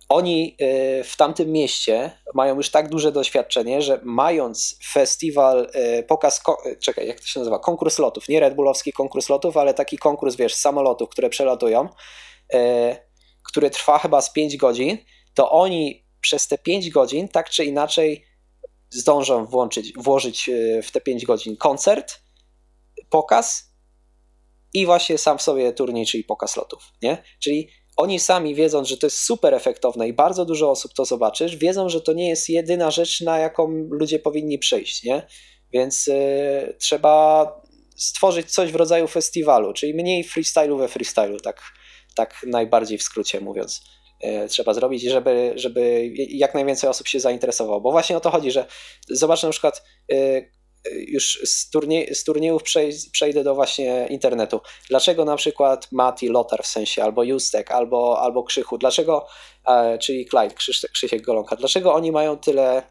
oni 0.09 0.57
y, 0.61 1.03
w 1.03 1.17
tamtym 1.17 1.51
mieście 1.51 2.11
mają 2.33 2.55
już 2.55 2.69
tak 2.69 2.89
duże 2.89 3.11
doświadczenie, 3.11 3.81
że 3.81 3.99
mając 4.03 4.79
festiwal, 4.93 5.71
y, 5.99 6.03
pokaz, 6.03 6.41
y, 6.65 6.77
czekaj, 6.79 7.07
jak 7.07 7.19
to 7.19 7.25
się 7.25 7.39
nazywa? 7.39 7.59
Konkurs 7.59 7.99
lotów. 7.99 8.29
Nie 8.29 8.39
Red 8.39 8.55
Bullowski 8.55 8.93
konkurs 8.93 9.29
lotów, 9.29 9.57
ale 9.57 9.73
taki 9.73 9.97
konkurs, 9.97 10.35
wiesz, 10.35 10.53
samolotów, 10.53 11.09
które 11.09 11.29
przelatują, 11.29 11.89
który 13.43 13.69
trwa 13.69 13.99
chyba 13.99 14.21
z 14.21 14.33
5 14.33 14.57
godzin, 14.57 14.97
to 15.33 15.51
oni 15.51 16.05
przez 16.21 16.47
te 16.47 16.57
5 16.57 16.89
godzin 16.89 17.27
tak 17.27 17.49
czy 17.49 17.65
inaczej 17.65 18.25
zdążą 18.89 19.45
włączyć, 19.45 19.93
włożyć 19.97 20.49
w 20.83 20.91
te 20.91 21.01
5 21.01 21.25
godzin 21.25 21.57
koncert, 21.57 22.19
pokaz 23.09 23.75
i 24.73 24.85
właśnie 24.85 25.17
sam 25.17 25.37
w 25.37 25.41
sobie 25.41 25.73
turniej, 25.73 26.05
czyli 26.05 26.23
pokaz 26.23 26.55
lotów, 26.55 26.83
nie? 27.01 27.23
Czyli 27.39 27.69
oni 27.97 28.19
sami 28.19 28.55
wiedząc, 28.55 28.87
że 28.87 28.97
to 28.97 29.05
jest 29.05 29.17
super 29.17 29.53
efektowne 29.53 30.07
i 30.07 30.13
bardzo 30.13 30.45
dużo 30.45 30.71
osób 30.71 30.93
to 30.93 31.05
zobaczysz, 31.05 31.55
wiedzą, 31.55 31.89
że 31.89 32.01
to 32.01 32.13
nie 32.13 32.29
jest 32.29 32.49
jedyna 32.49 32.91
rzecz, 32.91 33.21
na 33.21 33.37
jaką 33.37 33.67
ludzie 33.89 34.19
powinni 34.19 34.59
przyjść, 34.59 35.03
nie? 35.03 35.27
Więc 35.73 36.07
yy, 36.07 36.75
trzeba 36.79 37.47
stworzyć 37.97 38.51
coś 38.51 38.71
w 38.71 38.75
rodzaju 38.75 39.07
festiwalu, 39.07 39.73
czyli 39.73 39.93
mniej 39.93 40.23
freestylu 40.23 40.77
we 40.77 40.87
freestylu, 40.87 41.39
tak, 41.39 41.61
tak 42.15 42.35
najbardziej 42.47 42.97
w 42.97 43.03
skrócie 43.03 43.41
mówiąc. 43.41 43.81
Yy, 44.23 44.47
trzeba 44.47 44.73
zrobić, 44.73 45.01
żeby, 45.01 45.53
żeby 45.55 46.11
jak 46.29 46.53
najwięcej 46.53 46.89
osób 46.89 47.07
się 47.07 47.19
zainteresowało, 47.19 47.81
bo 47.81 47.91
właśnie 47.91 48.17
o 48.17 48.19
to 48.19 48.29
chodzi, 48.29 48.51
że 48.51 48.65
zobacz 49.09 49.43
na 49.43 49.49
przykład 49.49 49.83
yy, 50.09 50.51
już 50.91 51.39
z, 51.43 51.71
z 52.13 52.23
turniejów 52.23 52.63
przejdę 53.11 53.43
do 53.43 53.55
właśnie 53.55 54.07
internetu. 54.09 54.61
Dlaczego 54.89 55.25
na 55.25 55.35
przykład 55.35 55.91
Mati 55.91 56.27
Lotar 56.27 56.63
w 56.63 56.67
sensie, 56.67 57.03
albo 57.03 57.23
Justek, 57.23 57.71
albo, 57.71 58.19
albo 58.21 58.43
Krzychu, 58.43 58.77
dlaczego, 58.77 59.27
e, 59.67 59.97
czyli 59.97 60.25
Clyde, 60.25 60.55
Krzysiek 60.93 61.21
Golonka, 61.21 61.55
dlaczego 61.55 61.93
oni 61.93 62.11
mają 62.11 62.37
tyle 62.37 62.83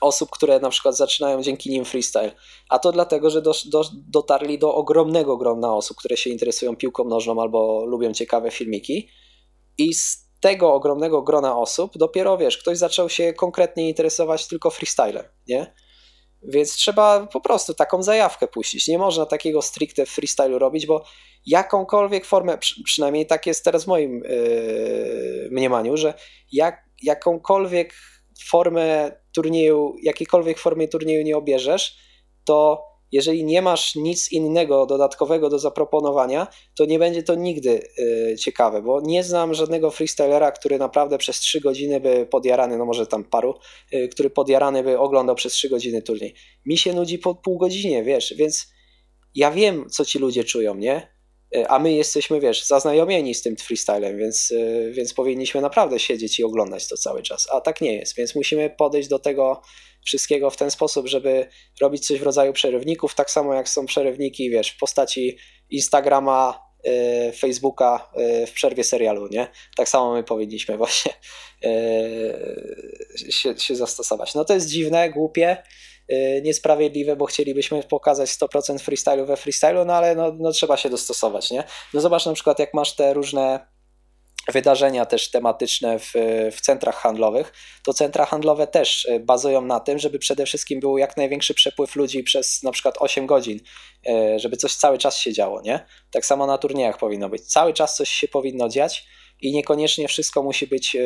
osób, 0.00 0.30
które 0.30 0.60
na 0.60 0.70
przykład 0.70 0.96
zaczynają 0.96 1.42
dzięki 1.42 1.70
nim 1.70 1.84
freestyle. 1.84 2.32
A 2.68 2.78
to 2.78 2.92
dlatego, 2.92 3.30
że 3.30 3.42
do, 3.42 3.52
do, 3.66 3.84
dotarli 4.08 4.58
do 4.58 4.74
ogromnego 4.74 5.36
grona 5.36 5.74
osób, 5.74 5.96
które 5.96 6.16
się 6.16 6.30
interesują 6.30 6.76
piłką 6.76 7.04
nożną 7.04 7.42
albo 7.42 7.84
lubią 7.86 8.12
ciekawe 8.12 8.50
filmiki. 8.50 9.08
I 9.78 9.94
z 9.94 10.26
tego 10.40 10.74
ogromnego 10.74 11.22
grona 11.22 11.58
osób 11.58 11.98
dopiero 11.98 12.38
wiesz, 12.38 12.58
ktoś 12.58 12.78
zaczął 12.78 13.08
się 13.08 13.32
konkretnie 13.32 13.88
interesować 13.88 14.46
tylko 14.46 14.70
freestylem, 14.70 15.24
nie? 15.48 15.74
Więc 16.48 16.72
trzeba 16.72 17.26
po 17.26 17.40
prostu 17.40 17.74
taką 17.74 18.02
zajawkę 18.02 18.48
puścić. 18.48 18.88
Nie 18.88 18.98
można 18.98 19.26
takiego 19.26 19.62
stricte 19.62 20.06
freestylu 20.06 20.58
robić, 20.58 20.86
bo 20.86 21.04
jakąkolwiek 21.46 22.24
formę, 22.24 22.58
przynajmniej 22.84 23.26
tak 23.26 23.46
jest 23.46 23.64
teraz 23.64 23.84
w 23.84 23.86
moim 23.86 24.22
yy, 24.28 25.48
mniemaniu, 25.50 25.96
że 25.96 26.14
jak, 26.52 26.84
jakąkolwiek 27.02 27.94
formę 28.48 29.12
turnieju, 29.32 29.94
jakiejkolwiek 30.02 30.58
formie 30.58 30.88
turnieju 30.88 31.22
nie 31.22 31.36
obierzesz, 31.36 31.96
to 32.44 32.84
jeżeli 33.12 33.44
nie 33.44 33.62
masz 33.62 33.94
nic 33.94 34.32
innego 34.32 34.86
dodatkowego 34.86 35.50
do 35.50 35.58
zaproponowania, 35.58 36.46
to 36.74 36.84
nie 36.84 36.98
będzie 36.98 37.22
to 37.22 37.34
nigdy 37.34 37.88
y, 37.98 38.36
ciekawe, 38.38 38.82
bo 38.82 39.00
nie 39.00 39.24
znam 39.24 39.54
żadnego 39.54 39.90
freestylera, 39.90 40.52
który 40.52 40.78
naprawdę 40.78 41.18
przez 41.18 41.38
3 41.38 41.60
godziny 41.60 42.00
by 42.00 42.26
podjarany, 42.26 42.78
no 42.78 42.84
może 42.84 43.06
tam 43.06 43.24
paru, 43.24 43.54
y, 43.94 44.08
który 44.08 44.30
podjarany 44.30 44.82
by 44.82 44.98
oglądał 44.98 45.36
przez 45.36 45.52
3 45.52 45.68
godziny 45.68 46.02
turniej. 46.02 46.34
Mi 46.66 46.78
się 46.78 46.92
nudzi 46.92 47.18
po 47.18 47.34
pół 47.34 47.58
godzinie, 47.58 48.04
wiesz, 48.04 48.34
więc 48.36 48.66
ja 49.34 49.50
wiem, 49.50 49.86
co 49.90 50.04
ci 50.04 50.18
ludzie 50.18 50.44
czują, 50.44 50.74
nie? 50.74 51.16
Y, 51.56 51.68
a 51.68 51.78
my 51.78 51.92
jesteśmy, 51.92 52.40
wiesz, 52.40 52.66
zaznajomieni 52.66 53.34
z 53.34 53.42
tym 53.42 53.56
freestylem, 53.56 54.18
więc, 54.18 54.50
y, 54.50 54.92
więc 54.94 55.14
powinniśmy 55.14 55.60
naprawdę 55.60 55.98
siedzieć 55.98 56.38
i 56.38 56.44
oglądać 56.44 56.88
to 56.88 56.96
cały 56.96 57.22
czas. 57.22 57.48
A 57.52 57.60
tak 57.60 57.80
nie 57.80 57.96
jest, 57.96 58.16
więc 58.16 58.34
musimy 58.34 58.70
podejść 58.70 59.08
do 59.08 59.18
tego 59.18 59.62
wszystkiego 60.06 60.50
w 60.50 60.56
ten 60.56 60.70
sposób, 60.70 61.06
żeby 61.06 61.48
robić 61.80 62.06
coś 62.06 62.18
w 62.18 62.22
rodzaju 62.22 62.52
przerywników, 62.52 63.14
tak 63.14 63.30
samo 63.30 63.54
jak 63.54 63.68
są 63.68 63.86
przerywniki, 63.86 64.50
wiesz, 64.50 64.70
w 64.70 64.78
postaci 64.78 65.38
Instagrama, 65.70 66.60
y, 67.28 67.32
Facebooka 67.32 68.10
w 68.46 68.52
przerwie 68.52 68.84
serialu, 68.84 69.28
nie? 69.28 69.48
Tak 69.76 69.88
samo 69.88 70.14
my 70.14 70.24
powinniśmy 70.24 70.76
właśnie 70.82 71.12
się, 73.30 73.58
się 73.58 73.76
zastosować. 73.76 74.34
No 74.34 74.44
to 74.44 74.54
jest 74.54 74.68
dziwne, 74.68 75.10
głupie, 75.10 75.56
Y, 76.12 76.42
niesprawiedliwe, 76.44 77.16
bo 77.16 77.26
chcielibyśmy 77.26 77.82
pokazać 77.82 78.30
100% 78.30 78.78
freestylu 78.78 79.26
we 79.26 79.36
freestylu, 79.36 79.84
no 79.84 79.94
ale 79.94 80.14
no, 80.14 80.32
no 80.38 80.52
trzeba 80.52 80.76
się 80.76 80.90
dostosować, 80.90 81.50
nie? 81.50 81.64
No 81.94 82.00
zobacz 82.00 82.26
na 82.26 82.32
przykład 82.32 82.58
jak 82.58 82.74
masz 82.74 82.96
te 82.96 83.14
różne 83.14 83.66
wydarzenia 84.52 85.06
też 85.06 85.30
tematyczne 85.30 85.98
w, 85.98 86.12
w 86.52 86.60
centrach 86.60 86.96
handlowych, 86.96 87.52
to 87.82 87.94
centra 87.94 88.26
handlowe 88.26 88.66
też 88.66 89.04
y, 89.04 89.20
bazują 89.20 89.62
na 89.62 89.80
tym, 89.80 89.98
żeby 89.98 90.18
przede 90.18 90.46
wszystkim 90.46 90.80
był 90.80 90.98
jak 90.98 91.16
największy 91.16 91.54
przepływ 91.54 91.96
ludzi 91.96 92.22
przez 92.22 92.62
na 92.62 92.72
przykład 92.72 92.94
8 92.98 93.26
godzin, 93.26 93.60
y, 94.08 94.38
żeby 94.38 94.56
coś 94.56 94.74
cały 94.74 94.98
czas 94.98 95.18
się 95.18 95.32
działo, 95.32 95.62
nie? 95.62 95.86
Tak 96.10 96.26
samo 96.26 96.46
na 96.46 96.58
turniejach 96.58 96.98
powinno 96.98 97.28
być. 97.28 97.42
Cały 97.42 97.72
czas 97.72 97.96
coś 97.96 98.08
się 98.08 98.28
powinno 98.28 98.68
dziać 98.68 99.06
i 99.40 99.52
niekoniecznie 99.52 100.08
wszystko 100.08 100.42
musi 100.42 100.66
być 100.66 100.96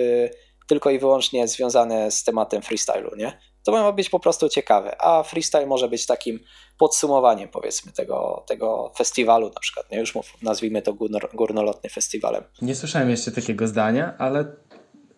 tylko 0.67 0.91
i 0.91 0.99
wyłącznie 0.99 1.49
związane 1.49 2.11
z 2.11 2.25
tematem 2.25 2.63
freestylu, 2.63 3.17
nie? 3.17 3.50
To 3.65 3.73
ma 3.73 3.93
być 3.93 4.11
po 4.11 4.21
prostu 4.21 4.49
ciekawe, 4.49 5.03
a 5.03 5.23
freestyle 5.23 5.67
może 5.67 5.89
być 5.89 6.07
takim 6.07 6.41
podsumowaniem 6.79 7.49
powiedzmy 7.49 7.93
tego, 7.93 8.45
tego 8.49 8.93
festiwalu 8.97 9.51
na 9.55 9.61
przykład, 9.61 9.91
nie? 9.91 9.99
Już 9.99 10.15
nazwijmy 10.43 10.83
to 10.83 10.95
górnolotny 11.35 11.91
festiwalem. 11.91 12.45
Nie 12.63 12.75
słyszałem 12.75 13.11
jeszcze 13.11 13.33
takiego 13.33 13.69
zdania, 13.69 14.15
ale, 14.19 14.45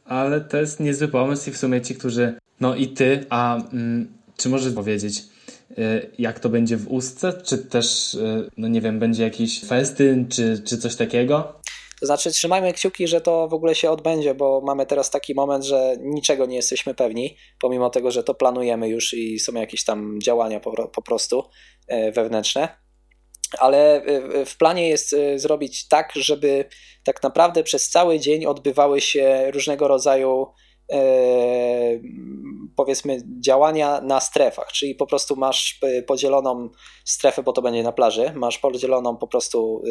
ale 0.04 0.40
to 0.40 0.56
jest 0.56 0.80
niezły 0.80 1.08
pomysł 1.08 1.50
i 1.50 1.52
w 1.52 1.58
sumie 1.58 1.80
ci, 1.80 1.94
którzy, 1.94 2.38
no 2.60 2.74
i 2.74 2.88
ty, 2.88 3.26
a 3.30 3.56
mm, 3.56 4.18
czy 4.36 4.48
możesz 4.48 4.74
powiedzieć, 4.74 5.22
y, 5.70 6.10
jak 6.18 6.40
to 6.40 6.48
będzie 6.48 6.76
w 6.76 6.88
Ustce, 6.88 7.32
czy 7.42 7.58
też, 7.58 8.14
y, 8.14 8.50
no 8.56 8.68
nie 8.68 8.80
wiem, 8.80 8.98
będzie 8.98 9.22
jakiś 9.22 9.64
festyn, 9.64 10.28
czy, 10.28 10.62
czy 10.66 10.78
coś 10.78 10.96
takiego? 10.96 11.62
To 12.02 12.06
znaczy, 12.06 12.30
trzymajmy 12.30 12.72
kciuki, 12.72 13.08
że 13.08 13.20
to 13.20 13.48
w 13.48 13.54
ogóle 13.54 13.74
się 13.74 13.90
odbędzie, 13.90 14.34
bo 14.34 14.60
mamy 14.66 14.86
teraz 14.86 15.10
taki 15.10 15.34
moment, 15.34 15.64
że 15.64 15.96
niczego 16.00 16.46
nie 16.46 16.56
jesteśmy 16.56 16.94
pewni, 16.94 17.36
pomimo 17.60 17.90
tego, 17.90 18.10
że 18.10 18.22
to 18.22 18.34
planujemy 18.34 18.88
już 18.88 19.14
i 19.14 19.38
są 19.38 19.54
jakieś 19.54 19.84
tam 19.84 20.18
działania 20.22 20.60
po, 20.60 20.88
po 20.88 21.02
prostu 21.02 21.44
e, 21.88 22.12
wewnętrzne. 22.12 22.68
Ale 23.58 24.02
e, 24.02 24.46
w 24.46 24.56
planie 24.56 24.88
jest 24.88 25.12
e, 25.12 25.38
zrobić 25.38 25.88
tak, 25.88 26.12
żeby 26.14 26.64
tak 27.04 27.22
naprawdę 27.22 27.62
przez 27.62 27.88
cały 27.88 28.20
dzień 28.20 28.46
odbywały 28.46 29.00
się 29.00 29.50
różnego 29.50 29.88
rodzaju 29.88 30.46
powiedzmy 32.76 33.22
działania 33.40 34.00
na 34.00 34.20
strefach, 34.20 34.72
czyli 34.72 34.94
po 34.94 35.06
prostu 35.06 35.36
masz 35.36 35.80
podzieloną 36.06 36.68
strefę, 37.04 37.42
bo 37.42 37.52
to 37.52 37.62
będzie 37.62 37.82
na 37.82 37.92
plaży, 37.92 38.32
masz 38.34 38.58
podzieloną 38.58 39.16
po 39.16 39.26
prostu 39.26 39.82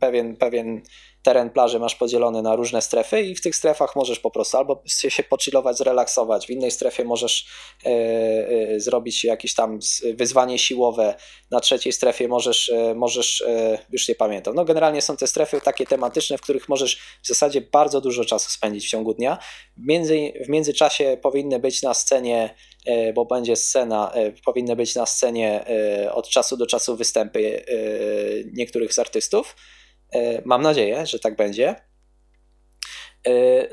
pewien, 0.00 0.36
pewien 0.36 0.82
teren 1.22 1.50
plaży 1.50 1.78
masz 1.78 1.94
podzielony 1.94 2.42
na 2.42 2.56
różne 2.56 2.82
strefy 2.82 3.22
i 3.22 3.34
w 3.34 3.40
tych 3.40 3.56
strefach 3.56 3.96
możesz 3.96 4.18
po 4.18 4.30
prostu 4.30 4.56
albo 4.56 4.82
się 4.86 5.22
pochillować, 5.22 5.78
zrelaksować, 5.78 6.46
w 6.46 6.50
innej 6.50 6.70
strefie 6.70 7.04
możesz 7.04 7.46
e, 7.84 7.88
e, 7.88 8.80
zrobić 8.80 9.24
jakieś 9.24 9.54
tam 9.54 9.78
wyzwanie 10.14 10.58
siłowe, 10.58 11.14
na 11.50 11.60
trzeciej 11.60 11.92
strefie 11.92 12.28
możesz, 12.28 12.68
e, 12.68 12.94
możesz 12.94 13.44
już 13.92 14.08
nie 14.08 14.14
pamiętam. 14.14 14.54
No 14.54 14.64
generalnie 14.64 15.02
są 15.02 15.16
te 15.16 15.26
strefy 15.26 15.60
takie 15.60 15.86
tematyczne, 15.86 16.38
w 16.38 16.40
których 16.40 16.68
możesz 16.68 16.96
w 17.22 17.28
zasadzie 17.28 17.60
bardzo 17.60 18.00
dużo 18.00 18.24
czasu 18.24 18.50
spędzić 18.50 18.86
w 18.86 18.90
ciągu 18.90 19.14
dnia. 19.14 19.38
Między, 19.76 20.32
w 20.44 20.48
międzyczasie 20.48 21.18
powinny 21.22 21.58
być 21.58 21.82
na 21.82 21.94
scenie 21.94 22.54
bo 23.14 23.24
będzie 23.24 23.56
scena, 23.56 24.12
powinny 24.44 24.76
być 24.76 24.94
na 24.94 25.06
scenie 25.06 25.64
od 26.12 26.28
czasu 26.28 26.56
do 26.56 26.66
czasu 26.66 26.96
występy 26.96 27.64
niektórych 28.52 28.94
z 28.94 28.98
artystów. 28.98 29.56
E, 30.12 30.42
mam 30.44 30.62
nadzieję, 30.62 31.06
że 31.06 31.18
tak 31.18 31.36
będzie. 31.36 31.74
E, 33.26 33.32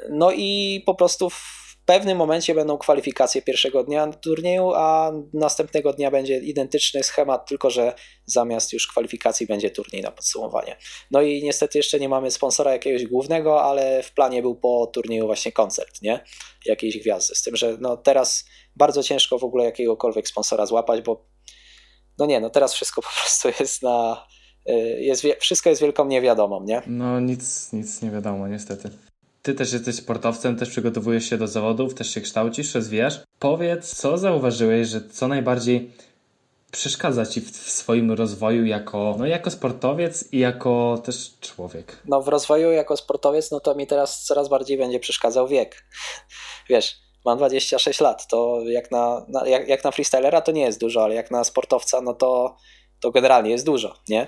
no 0.10 0.32
i 0.32 0.84
po 0.86 0.96
prostu 0.96 1.30
w 1.30 1.68
pewnym 1.88 2.18
momencie 2.18 2.56
będą 2.56 2.78
kwalifikacje 2.78 3.42
pierwszego 3.42 3.84
dnia 3.84 4.08
turnieju, 4.08 4.72
a 4.76 5.12
następnego 5.34 5.94
dnia 5.94 6.12
będzie 6.12 6.38
identyczny 6.38 7.04
schemat, 7.04 7.50
tylko 7.50 7.70
że 7.70 7.94
zamiast 8.26 8.74
już 8.74 8.88
kwalifikacji 8.88 9.48
będzie 9.48 9.70
turniej 9.70 10.02
na 10.02 10.12
podsumowanie. 10.12 10.78
No 11.12 11.22
i 11.22 11.44
niestety 11.44 11.78
jeszcze 11.78 12.00
nie 12.00 12.10
mamy 12.10 12.32
sponsora 12.32 12.72
jakiegoś 12.72 13.06
głównego, 13.06 13.64
ale 13.64 14.04
w 14.04 14.14
planie 14.14 14.42
był 14.42 14.56
po 14.56 14.88
turnieju 14.94 15.26
właśnie 15.26 15.52
koncert, 15.52 16.02
nie? 16.02 16.24
Jakiejś 16.66 16.98
gwiazdy. 16.98 17.36
Z 17.36 17.42
tym, 17.42 17.56
że 17.56 17.78
no 17.80 17.98
teraz 17.98 18.46
bardzo 18.76 19.04
ciężko 19.04 19.40
w 19.40 19.44
ogóle 19.44 19.66
jakiegokolwiek 19.66 20.28
sponsora 20.28 20.66
złapać, 20.66 21.02
bo 21.02 21.26
no 22.18 22.26
nie, 22.26 22.40
no 22.40 22.50
teraz 22.50 22.74
wszystko 22.74 23.02
po 23.02 23.10
prostu 23.20 23.64
jest 23.64 23.84
na 23.84 24.28
jest, 25.00 25.24
wszystko 25.40 25.70
jest 25.70 25.82
wielką 25.82 26.06
niewiadomą, 26.06 26.64
nie? 26.64 26.82
No 26.88 27.20
nic, 27.20 27.74
nic 27.74 28.02
nie 28.02 28.12
wiadomo 28.12 28.48
niestety. 28.48 28.90
Ty 29.42 29.54
też 29.54 29.74
jesteś 29.74 29.96
sportowcem, 29.96 30.56
też 30.56 30.70
przygotowujesz 30.70 31.30
się 31.30 31.38
do 31.38 31.48
zawodów, 31.48 31.94
też 31.94 32.14
się 32.14 32.22
kształcisz, 32.22 32.76
rozwijasz. 32.76 33.20
Powiedz, 33.40 33.96
co 33.96 34.18
zauważyłeś, 34.18 34.88
że 34.88 35.02
co 35.10 35.28
najbardziej 35.28 35.92
przeszkadza 36.72 37.26
ci 37.26 37.42
w, 37.42 37.52
w, 37.52 37.70
swoim 37.70 38.12
rozwoju 38.12 38.66
jako, 38.66 39.16
no, 39.20 39.26
jako 39.26 39.52
sportowiec 39.52 40.34
i 40.34 40.40
jako 40.40 41.02
też 41.06 41.34
człowiek? 41.42 42.02
No 42.06 42.22
w 42.22 42.28
rozwoju 42.28 42.72
jako 42.72 42.98
sportowiec, 42.98 43.52
no 43.52 43.60
to 43.60 43.76
mi 43.76 43.88
teraz 43.88 44.24
coraz 44.24 44.50
bardziej 44.50 44.78
będzie 44.78 45.00
przeszkadzał 45.00 45.48
wiek. 45.48 45.86
Wiesz, 46.70 46.96
mam 47.26 47.38
26 47.38 48.00
lat, 48.00 48.28
to 48.28 48.62
jak 48.66 48.92
na, 48.92 49.26
na 49.28 49.48
jak, 49.48 49.68
jak 49.68 49.84
na 49.84 49.92
freestylera 49.92 50.42
to 50.42 50.52
nie 50.52 50.62
jest 50.62 50.80
dużo, 50.80 51.04
ale 51.04 51.16
jak 51.16 51.32
na 51.32 51.44
sportowca, 51.44 52.02
no 52.02 52.14
to, 52.14 52.56
to 53.00 53.12
generalnie 53.12 53.52
jest 53.52 53.66
dużo, 53.66 53.96
nie? 54.10 54.28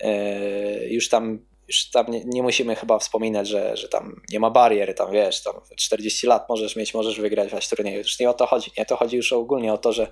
E, 0.00 0.88
już 0.88 1.08
tam, 1.08 1.46
już 1.68 1.90
tam 1.90 2.06
nie, 2.10 2.24
nie, 2.24 2.42
musimy 2.42 2.76
chyba 2.76 2.98
wspominać, 2.98 3.48
że, 3.48 3.76
że 3.76 3.88
tam 3.88 4.22
nie 4.30 4.40
ma 4.40 4.50
barier, 4.50 4.94
tam 4.94 5.12
wiesz, 5.12 5.42
tam 5.42 5.54
40 5.76 6.26
lat 6.26 6.48
możesz 6.48 6.76
mieć, 6.76 6.94
możesz 6.94 7.20
wygrać 7.20 7.50
właśnie 7.50 7.76
turnieju. 7.76 7.98
Już 7.98 8.18
nie 8.18 8.30
o 8.30 8.34
to 8.34 8.46
chodzi, 8.46 8.70
nie? 8.78 8.86
To 8.86 8.96
chodzi 8.96 9.16
już 9.16 9.32
ogólnie 9.32 9.72
o 9.72 9.78
to, 9.78 9.92
że, 9.92 10.08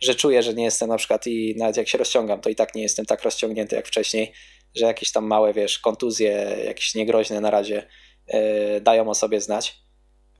że 0.00 0.14
czuję, 0.14 0.42
że 0.42 0.54
nie 0.54 0.64
jestem 0.64 0.88
na 0.88 0.96
przykład 0.96 1.26
i 1.26 1.54
nawet 1.56 1.76
jak 1.76 1.88
się 1.88 1.98
rozciągam, 1.98 2.40
to 2.40 2.50
i 2.50 2.54
tak 2.54 2.74
nie 2.74 2.82
jestem 2.82 3.06
tak 3.06 3.22
rozciągnięty 3.22 3.76
jak 3.76 3.86
wcześniej, 3.86 4.32
że 4.74 4.86
jakieś 4.86 5.12
tam 5.12 5.26
małe, 5.26 5.52
wiesz, 5.52 5.78
kontuzje, 5.78 6.56
jakieś 6.64 6.94
niegroźne 6.94 7.40
na 7.40 7.50
razie 7.50 7.86
yy, 8.28 8.80
dają 8.80 9.08
o 9.08 9.14
sobie 9.14 9.40
znać. 9.40 9.82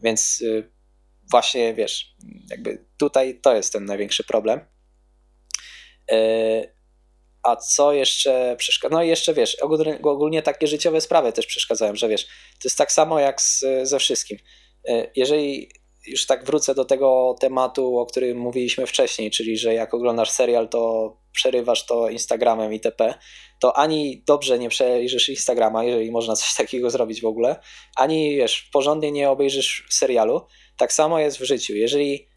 Więc 0.03 0.41
yy, 0.41 0.71
właśnie, 1.31 1.75
wiesz, 1.75 2.17
jakby 2.51 2.85
tutaj 2.97 3.41
to 3.41 3.55
jest 3.55 3.73
ten 3.73 3.85
największy 3.85 4.25
problem. 4.25 4.61
Yy, 6.11 6.80
a 7.43 7.57
co 7.57 7.93
jeszcze 7.93 8.57
przeszkadza? 8.59 8.95
No 8.95 9.03
i 9.03 9.09
jeszcze 9.09 9.35
wiesz, 9.35 9.57
ogólnie, 10.03 10.43
takie 10.43 10.67
życiowe 10.67 11.01
sprawy 11.01 11.33
też 11.33 11.47
przeszkadzają, 11.47 11.97
że 11.97 12.09
wiesz, 12.09 12.25
to 12.27 12.65
jest 12.65 12.79
tak 12.79 12.93
samo 12.93 13.19
jak 13.19 13.43
z, 13.43 13.65
ze 13.83 13.99
wszystkim. 13.99 14.39
E, 14.89 15.11
jeżeli 15.17 15.69
już 16.07 16.27
tak 16.27 16.45
wrócę 16.45 16.75
do 16.75 16.85
tego 16.85 17.37
tematu, 17.41 17.99
o 17.99 18.07
którym 18.07 18.39
mówiliśmy 18.39 18.87
wcześniej, 18.87 19.31
czyli 19.31 19.59
że 19.59 19.75
jak 19.75 19.95
oglądasz 19.95 20.31
serial, 20.31 20.69
to 20.69 21.13
przerywasz 21.33 21.87
to 21.87 22.09
Instagramem 22.09 22.73
itp., 22.73 23.15
to 23.61 23.77
ani 23.77 24.23
dobrze 24.27 24.59
nie 24.59 24.69
przejrzysz 24.69 25.29
Instagrama, 25.29 25.85
jeżeli 25.85 26.11
można 26.11 26.37
coś 26.37 26.55
takiego 26.65 26.91
zrobić 26.91 27.21
w 27.21 27.27
ogóle, 27.27 27.61
ani 27.97 28.37
wiesz, 28.37 28.69
porządnie 28.73 29.13
nie 29.13 29.31
obejrzysz 29.31 29.87
serialu. 29.91 30.47
Tak 30.77 30.93
samo 30.93 31.19
jest 31.19 31.39
w 31.39 31.45
życiu. 31.45 31.75
Jeżeli 31.75 32.29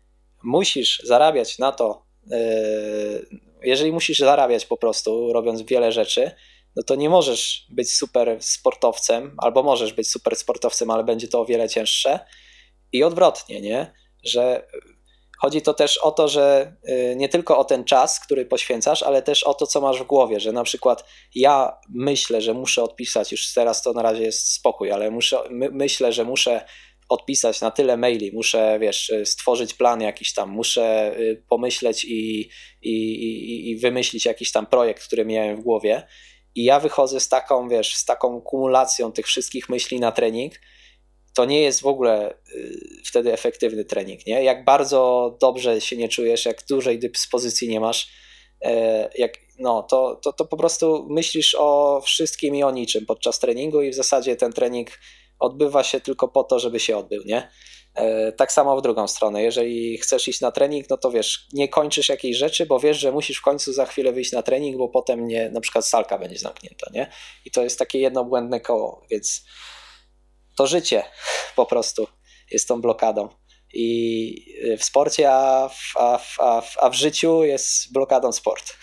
musisz 0.43 1.01
zarabiać 1.04 1.60
na 1.60 1.72
to, 1.72 2.06
yy, 2.28 3.53
jeżeli 3.64 3.91
musisz 3.91 4.20
zarabiać 4.20 4.66
po 4.66 4.78
prostu, 4.78 5.34
robiąc 5.34 5.61
wiele 5.61 5.91
rzeczy, 5.91 6.32
no 6.76 6.84
to 6.84 6.95
nie 6.95 7.09
możesz 7.09 7.68
być 7.70 7.93
super 7.93 8.38
sportowcem, 8.39 9.36
albo 9.38 9.64
możesz 9.64 9.93
być 9.93 10.11
super 10.11 10.36
sportowcem, 10.36 10.91
ale 10.91 11.03
będzie 11.03 11.28
to 11.28 11.41
o 11.41 11.45
wiele 11.45 11.70
cięższe. 11.70 12.20
I 12.91 13.03
odwrotnie, 13.03 13.61
nie? 13.61 13.93
Że 14.24 14.68
chodzi 15.43 15.61
to 15.61 15.74
też 15.74 15.97
o 15.97 16.11
to, 16.11 16.28
że 16.28 16.76
y, 16.89 17.16
nie 17.18 17.30
tylko 17.30 17.57
o 17.57 17.64
ten 17.64 17.84
czas, 17.84 18.20
który 18.20 18.45
poświęcasz, 18.45 19.03
ale 19.03 19.22
też 19.22 19.43
o 19.43 19.53
to, 19.53 19.68
co 19.68 19.82
masz 19.82 19.99
w 19.99 20.03
głowie, 20.03 20.39
że 20.39 20.51
na 20.51 20.64
przykład 20.64 21.05
ja 21.36 21.78
myślę, 21.89 22.41
że 22.41 22.53
muszę 22.53 22.84
odpisać, 22.84 23.32
już 23.32 23.53
teraz 23.53 23.82
to 23.82 23.93
na 23.93 24.01
razie 24.01 24.24
jest 24.24 24.53
spokój, 24.53 24.91
ale 24.91 25.11
muszę, 25.11 25.38
my, 25.49 25.70
myślę, 25.72 26.14
że 26.14 26.24
muszę 26.24 26.66
odpisać 27.10 27.62
na 27.62 27.72
tyle 27.72 27.97
maili, 27.97 28.32
muszę, 28.34 28.78
wiesz, 28.82 29.12
stworzyć 29.26 29.74
plan 29.74 30.01
jakiś 30.01 30.34
tam, 30.34 30.49
muszę 30.49 31.16
y, 31.20 31.43
pomyśleć 31.49 32.06
i, 32.06 32.49
i, 32.82 32.91
i, 32.91 33.70
i 33.70 33.78
wymyślić 33.78 34.26
jakiś 34.26 34.51
tam 34.51 34.66
projekt, 34.66 35.04
który 35.04 35.26
miałem 35.26 35.58
w 35.58 35.62
głowie. 35.62 36.08
I 36.56 36.64
ja 36.64 36.80
wychodzę 36.80 37.20
z 37.20 37.30
taką, 37.30 37.70
wiesz, 37.70 37.95
z 37.95 38.06
taką 38.06 38.41
kumulacją 38.41 39.12
tych 39.12 39.26
wszystkich 39.26 39.70
myśli 39.70 39.99
na 39.99 40.12
trening, 40.12 40.54
to 41.36 41.45
nie 41.45 41.62
jest 41.62 41.82
w 41.82 41.88
ogóle 41.88 42.34
y, 42.56 43.01
wtedy 43.06 43.34
efektywny 43.34 43.86
trening, 43.86 44.26
nie? 44.26 44.43
Jak 44.43 44.66
bardzo 44.66 45.38
dobrze 45.41 45.82
się 45.82 45.97
nie 45.97 46.10
czujesz, 46.10 46.45
jak 46.45 46.66
dużej 46.70 46.99
dyspozycji 46.99 47.70
nie 47.70 47.80
masz, 47.80 48.10
e, 48.62 49.10
jak, 49.18 49.34
no, 49.60 49.84
to, 49.84 50.20
to, 50.24 50.34
to 50.34 50.45
po 50.45 50.58
prostu 50.58 51.08
myślisz 51.10 51.56
o 51.60 52.01
wszystkim 52.06 52.56
i 52.56 52.64
o 52.64 52.72
niczym 52.72 53.06
podczas 53.06 53.39
treningu 53.39 53.82
i 53.82 53.91
w 53.91 53.95
zasadzie 53.95 54.36
ten 54.36 54.54
trening 54.54 54.89
odbywa 55.44 55.84
się 55.84 56.00
tylko 56.00 56.28
po 56.28 56.44
to, 56.44 56.60
żeby 56.60 56.80
się 56.80 56.98
odbył, 56.98 57.24
nie? 57.26 57.52
E, 57.96 58.32
tak 58.32 58.52
samo 58.52 58.78
w 58.78 58.82
drugą 58.82 59.08
stronę. 59.08 59.44
Jeżeli 59.44 59.98
chcesz 59.98 60.28
iść 60.28 60.41
na 60.41 60.52
trening, 60.52 60.89
no 60.89 60.98
to 60.98 61.12
wiesz, 61.12 61.48
nie 61.54 61.70
kończysz 61.70 62.10
jakiejś 62.10 62.38
rzeczy, 62.38 62.66
bo 62.66 62.80
wiesz, 62.80 63.00
że 63.00 63.12
musisz 63.12 63.38
w 63.38 63.41
końcu 63.41 63.74
za 63.74 63.86
chwilę 63.86 64.12
wyjść 64.12 64.32
na 64.32 64.44
trening, 64.44 64.78
bo 64.78 64.89
potem 64.89 65.28
nie, 65.28 65.50
na 65.50 65.62
przykład 65.62 65.88
salka 65.88 66.18
będzie 66.18 66.38
zamknięta, 66.38 66.91
nie? 66.94 67.10
I 67.46 67.52
to 67.52 67.64
jest 67.64 67.80
takie 67.80 68.00
jedno 68.00 68.26
błędne 68.26 68.60
koło, 68.60 69.06
więc 69.12 69.46
to 70.56 70.68
życie 70.68 71.04
po 71.56 71.66
prostu 71.66 72.08
jest 72.52 72.68
tą 72.68 72.82
blokadą. 72.82 73.30
I 73.76 74.56
w 74.78 74.84
sporcie, 74.84 75.32
a 75.32 75.70
w, 75.70 75.98
a 75.98 76.18
w, 76.18 76.39
a 76.39 76.62
w, 76.62 76.78
a 76.82 76.89
w 76.89 76.94
życiu 76.94 77.44
jest 77.44 77.94
blokadą 77.94 78.32
sport. 78.32 78.74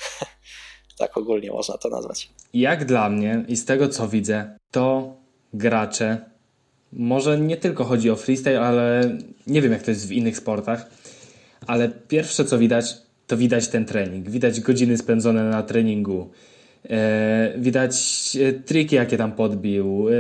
tak 0.98 1.16
ogólnie 1.16 1.50
można 1.50 1.78
to 1.78 1.88
nazwać. 1.88 2.30
Jak 2.52 2.84
dla 2.84 3.10
mnie 3.10 3.44
i 3.48 3.56
z 3.56 3.64
tego 3.64 3.88
co 3.88 4.08
widzę, 4.08 4.58
to 4.70 5.16
gracze 5.52 6.30
może 6.92 7.40
nie 7.40 7.56
tylko 7.56 7.84
chodzi 7.84 8.10
o 8.10 8.16
freestyle, 8.16 8.60
ale 8.60 9.16
nie 9.46 9.62
wiem 9.62 9.72
jak 9.72 9.82
to 9.82 9.90
jest 9.90 10.08
w 10.08 10.12
innych 10.12 10.36
sportach, 10.36 10.90
ale 11.66 11.88
pierwsze 11.88 12.44
co 12.44 12.58
widać, 12.58 12.96
to 13.26 13.36
widać 13.36 13.68
ten 13.68 13.84
trening. 13.84 14.30
Widać 14.30 14.60
godziny 14.60 14.98
spędzone 14.98 15.44
na 15.44 15.62
treningu. 15.62 16.30
E, 16.90 17.52
widać 17.58 17.96
e, 18.40 18.52
triki, 18.52 18.96
jakie 18.96 19.16
tam 19.16 19.32
podbił, 19.32 20.08
e, 20.08 20.12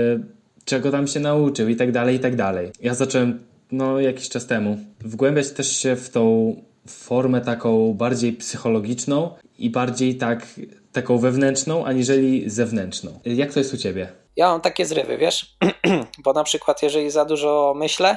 czego 0.64 0.90
tam 0.90 1.06
się 1.06 1.20
nauczył 1.20 1.68
i 1.68 1.76
tak 1.76 1.92
dalej, 1.92 2.16
i 2.16 2.18
tak 2.18 2.36
dalej. 2.36 2.70
Ja 2.80 2.94
zacząłem 2.94 3.38
no, 3.72 4.00
jakiś 4.00 4.28
czas 4.28 4.46
temu 4.46 4.78
wgłębiać 5.00 5.50
też 5.50 5.76
się 5.76 5.96
w 5.96 6.10
tą 6.10 6.56
formę 6.86 7.40
taką 7.40 7.94
bardziej 7.94 8.32
psychologiczną 8.32 9.30
i 9.58 9.70
bardziej 9.70 10.14
tak, 10.14 10.46
taką 10.92 11.18
wewnętrzną, 11.18 11.84
aniżeli 11.84 12.50
zewnętrzną. 12.50 13.20
Jak 13.24 13.52
to 13.52 13.60
jest 13.60 13.74
u 13.74 13.76
Ciebie? 13.76 14.08
Ja 14.36 14.48
mam 14.48 14.60
takie 14.60 14.86
zrywy, 14.86 15.18
wiesz, 15.18 15.56
bo 16.24 16.32
na 16.32 16.44
przykład 16.44 16.82
jeżeli 16.82 17.10
za 17.10 17.24
dużo 17.24 17.72
myślę, 17.76 18.16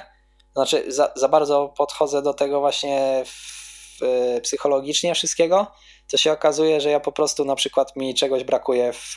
znaczy 0.54 0.92
za, 0.92 1.12
za 1.16 1.28
bardzo 1.28 1.74
podchodzę 1.78 2.22
do 2.22 2.34
tego 2.34 2.60
właśnie 2.60 3.24
w, 3.26 4.40
psychologicznie 4.42 5.16
wszystkiego, 5.16 5.68
to 6.12 6.18
się 6.18 6.32
okazuje, 6.32 6.82
że 6.82 6.90
ja 6.90 7.00
po 7.00 7.12
prostu 7.12 7.46
na 7.46 7.56
przykład 7.56 7.96
mi 7.96 8.16
czegoś 8.16 8.44
brakuje 8.44 8.94
w, 8.94 9.16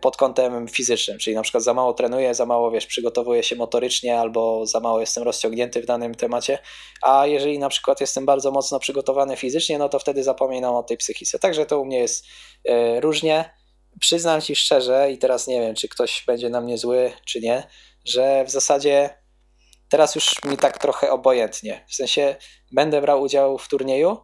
pod 0.00 0.16
kątem 0.16 0.68
fizycznym, 0.68 1.18
czyli 1.18 1.36
na 1.36 1.42
przykład 1.42 1.64
za 1.64 1.74
mało 1.74 1.94
trenuję, 1.94 2.34
za 2.34 2.46
mało 2.46 2.70
wiesz, 2.70 2.86
przygotowuję 2.86 3.42
się 3.42 3.56
motorycznie 3.56 4.20
albo 4.20 4.66
za 4.66 4.80
mało 4.80 5.00
jestem 5.00 5.24
rozciągnięty 5.24 5.82
w 5.82 5.86
danym 5.86 6.14
temacie, 6.14 6.58
a 7.02 7.26
jeżeli 7.26 7.58
na 7.58 7.68
przykład 7.68 8.00
jestem 8.00 8.26
bardzo 8.26 8.50
mocno 8.50 8.78
przygotowany 8.78 9.36
fizycznie, 9.36 9.78
no 9.78 9.88
to 9.88 9.98
wtedy 9.98 10.22
zapominam 10.22 10.74
o 10.74 10.82
tej 10.82 10.96
psychice. 10.96 11.38
Także 11.38 11.66
to 11.66 11.80
u 11.80 11.84
mnie 11.84 11.98
jest 11.98 12.26
y, 12.68 13.00
różnie 13.00 13.59
przyznam 14.00 14.40
ci 14.40 14.56
szczerze, 14.56 15.12
i 15.12 15.18
teraz 15.18 15.46
nie 15.46 15.60
wiem, 15.60 15.74
czy 15.74 15.88
ktoś 15.88 16.24
będzie 16.26 16.50
na 16.50 16.60
mnie 16.60 16.78
zły, 16.78 17.12
czy 17.24 17.40
nie, 17.40 17.62
że 18.04 18.44
w 18.44 18.50
zasadzie 18.50 19.10
teraz 19.88 20.14
już 20.14 20.44
mi 20.44 20.56
tak 20.56 20.78
trochę 20.78 21.10
obojętnie. 21.10 21.84
W 21.88 21.94
sensie 21.94 22.36
będę 22.72 23.00
brał 23.00 23.22
udział 23.22 23.58
w 23.58 23.68
turnieju, 23.68 24.16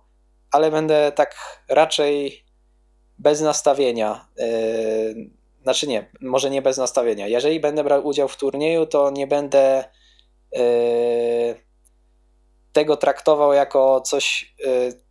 ale 0.53 0.71
będę 0.71 1.13
tak 1.13 1.35
raczej 1.69 2.45
bez 3.19 3.41
nastawienia. 3.41 4.29
Yy, 4.37 5.31
znaczy 5.63 5.87
nie, 5.87 6.11
może 6.21 6.51
nie 6.51 6.63
bez 6.63 6.79
nastawienia. 6.79 7.29
Jeżeli 7.29 7.61
będę 7.61 7.85
brał 7.85 8.07
udział 8.07 8.29
w 8.29 8.37
turnieju, 8.37 8.87
to 8.87 9.11
nie 9.11 9.27
będę 9.27 9.85
yy, 10.53 10.61
tego 12.73 12.97
traktował 12.97 13.53
jako 13.53 14.01
coś, 14.01 14.55
yy, 14.59 15.06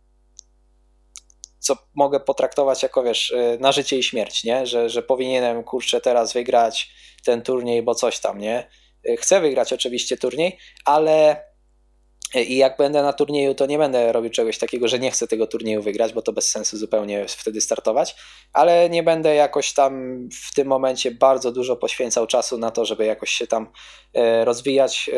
co 1.66 1.76
mogę 1.94 2.20
potraktować 2.20 2.82
jako, 2.82 3.02
wiesz, 3.02 3.30
y, 3.30 3.58
na 3.60 3.72
życie 3.72 3.98
i 3.98 4.02
śmierć, 4.02 4.44
nie? 4.44 4.66
Że, 4.66 4.90
że 4.90 5.02
powinienem, 5.02 5.64
kurczę, 5.64 6.00
teraz 6.00 6.32
wygrać 6.32 6.90
ten 7.24 7.42
turniej, 7.42 7.82
bo 7.82 7.94
coś 7.94 8.20
tam, 8.20 8.38
nie? 8.38 8.68
Y, 9.08 9.16
chcę 9.16 9.40
wygrać 9.40 9.72
oczywiście 9.72 10.16
turniej, 10.16 10.58
ale 10.84 11.44
y, 12.36 12.44
i 12.44 12.56
jak 12.56 12.76
będę 12.76 13.02
na 13.02 13.12
turnieju, 13.12 13.54
to 13.54 13.66
nie 13.66 13.78
będę 13.78 14.12
robił 14.12 14.30
czegoś 14.30 14.58
takiego, 14.58 14.88
że 14.88 14.98
nie 14.98 15.10
chcę 15.10 15.26
tego 15.26 15.46
turnieju 15.46 15.82
wygrać, 15.82 16.12
bo 16.12 16.22
to 16.22 16.32
bez 16.32 16.50
sensu 16.50 16.76
zupełnie 16.76 17.26
wtedy 17.28 17.60
startować, 17.60 18.16
ale 18.52 18.90
nie 18.90 19.02
będę 19.02 19.34
jakoś 19.34 19.72
tam 19.72 20.18
w 20.42 20.54
tym 20.54 20.68
momencie 20.68 21.10
bardzo 21.10 21.52
dużo 21.52 21.76
poświęcał 21.76 22.26
czasu 22.26 22.58
na 22.58 22.70
to, 22.70 22.84
żeby 22.84 23.04
jakoś 23.04 23.30
się 23.30 23.46
tam 23.46 23.72
rozwijać 24.44 25.10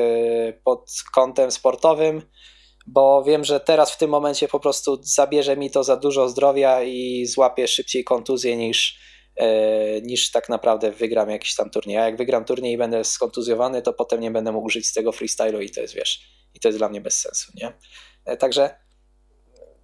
pod 0.65 0.91
kątem 1.13 1.51
sportowym 1.51 2.23
bo 2.93 3.25
wiem, 3.25 3.45
że 3.45 3.61
teraz 3.61 3.91
w 3.91 3.99
tym 3.99 4.11
momencie 4.11 4.49
po 4.49 4.61
prostu 4.61 4.99
zabierze 5.03 5.57
mi 5.57 5.71
to 5.71 5.85
za 5.85 5.97
dużo 5.97 6.29
zdrowia 6.29 6.83
i 6.83 7.27
złapię 7.27 7.69
szybciej 7.69 8.05
kontuzję 8.05 8.57
niż, 8.57 8.99
e, 9.37 10.01
niż 10.01 10.31
tak 10.31 10.49
naprawdę 10.49 10.93
wygram 10.93 11.31
jakiś 11.31 11.55
tam 11.55 11.71
turniej. 11.71 11.97
A 11.97 12.05
jak 12.05 12.17
wygram 12.17 12.45
turniej 12.45 12.73
i 12.73 12.79
będę 12.79 13.05
skontuzjowany, 13.05 13.83
to 13.83 13.93
potem 13.93 14.21
nie 14.21 14.31
będę 14.31 14.53
mógł 14.53 14.69
żyć 14.69 14.87
z 14.87 14.93
tego 14.93 15.13
freestylu 15.13 15.61
i 15.61 15.71
to 15.71 15.81
jest, 15.81 15.95
wiesz, 15.95 16.21
i 16.55 16.61
to 16.61 16.69
jest 16.69 16.79
dla 16.79 16.89
mnie 16.89 17.01
bez 17.01 17.21
sensu, 17.21 17.53
nie? 17.55 17.73
E, 18.25 18.37
także 18.37 18.71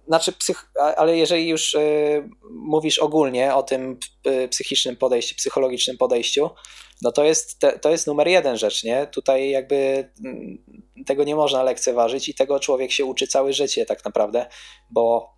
znaczy, 0.07 0.31
psych, 0.31 0.71
ale 0.97 1.17
jeżeli 1.17 1.47
już 1.47 1.73
y, 1.73 2.29
mówisz 2.51 2.99
ogólnie 2.99 3.55
o 3.55 3.63
tym 3.63 3.99
psychicznym 4.49 4.95
podejściu, 4.95 5.35
psychologicznym 5.35 5.97
podejściu, 5.97 6.49
no 7.01 7.11
to 7.11 7.23
jest, 7.23 7.59
to 7.81 7.89
jest 7.89 8.07
numer 8.07 8.27
jeden 8.27 8.57
rzecz, 8.57 8.83
nie? 8.83 9.07
Tutaj 9.07 9.49
jakby 9.49 9.75
y, 9.75 10.09
tego 11.05 11.23
nie 11.23 11.35
można 11.35 11.63
lekceważyć 11.63 12.29
i 12.29 12.35
tego 12.35 12.59
człowiek 12.59 12.91
się 12.91 13.05
uczy 13.05 13.27
całe 13.27 13.53
życie 13.53 13.85
tak 13.85 14.05
naprawdę, 14.05 14.45
bo 14.89 15.35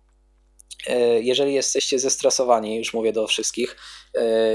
jeżeli 1.20 1.54
jesteście 1.54 1.98
zestresowani, 1.98 2.76
już 2.76 2.94
mówię 2.94 3.12
do 3.12 3.26
wszystkich, 3.26 3.76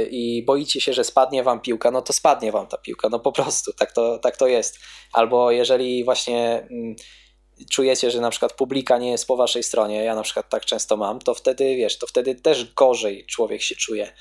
i 0.09 0.43
boicie 0.45 0.81
się, 0.81 0.93
że 0.93 1.03
spadnie 1.03 1.43
wam 1.43 1.61
piłka, 1.61 1.91
no 1.91 2.01
to 2.01 2.13
spadnie 2.13 2.51
wam 2.51 2.67
ta 2.67 2.77
piłka, 2.77 3.09
no 3.09 3.19
po 3.19 3.31
prostu, 3.31 3.73
tak 3.73 3.91
to, 3.91 4.19
tak 4.19 4.37
to 4.37 4.47
jest. 4.47 4.79
Albo 5.13 5.51
jeżeli 5.51 6.03
właśnie 6.03 6.67
mm, 6.71 6.95
czujecie, 7.71 8.11
że 8.11 8.21
na 8.21 8.29
przykład 8.29 8.53
publika 8.53 8.97
nie 8.97 9.11
jest 9.11 9.27
po 9.27 9.35
waszej 9.35 9.63
stronie, 9.63 10.03
ja 10.03 10.15
na 10.15 10.23
przykład 10.23 10.49
tak 10.49 10.65
często 10.65 10.97
mam, 10.97 11.19
to 11.19 11.33
wtedy 11.33 11.75
wiesz, 11.75 11.97
to 11.97 12.07
wtedy 12.07 12.35
też 12.35 12.73
gorzej 12.73 13.25
człowiek 13.25 13.61
się 13.61 13.75
czuje 13.75 14.13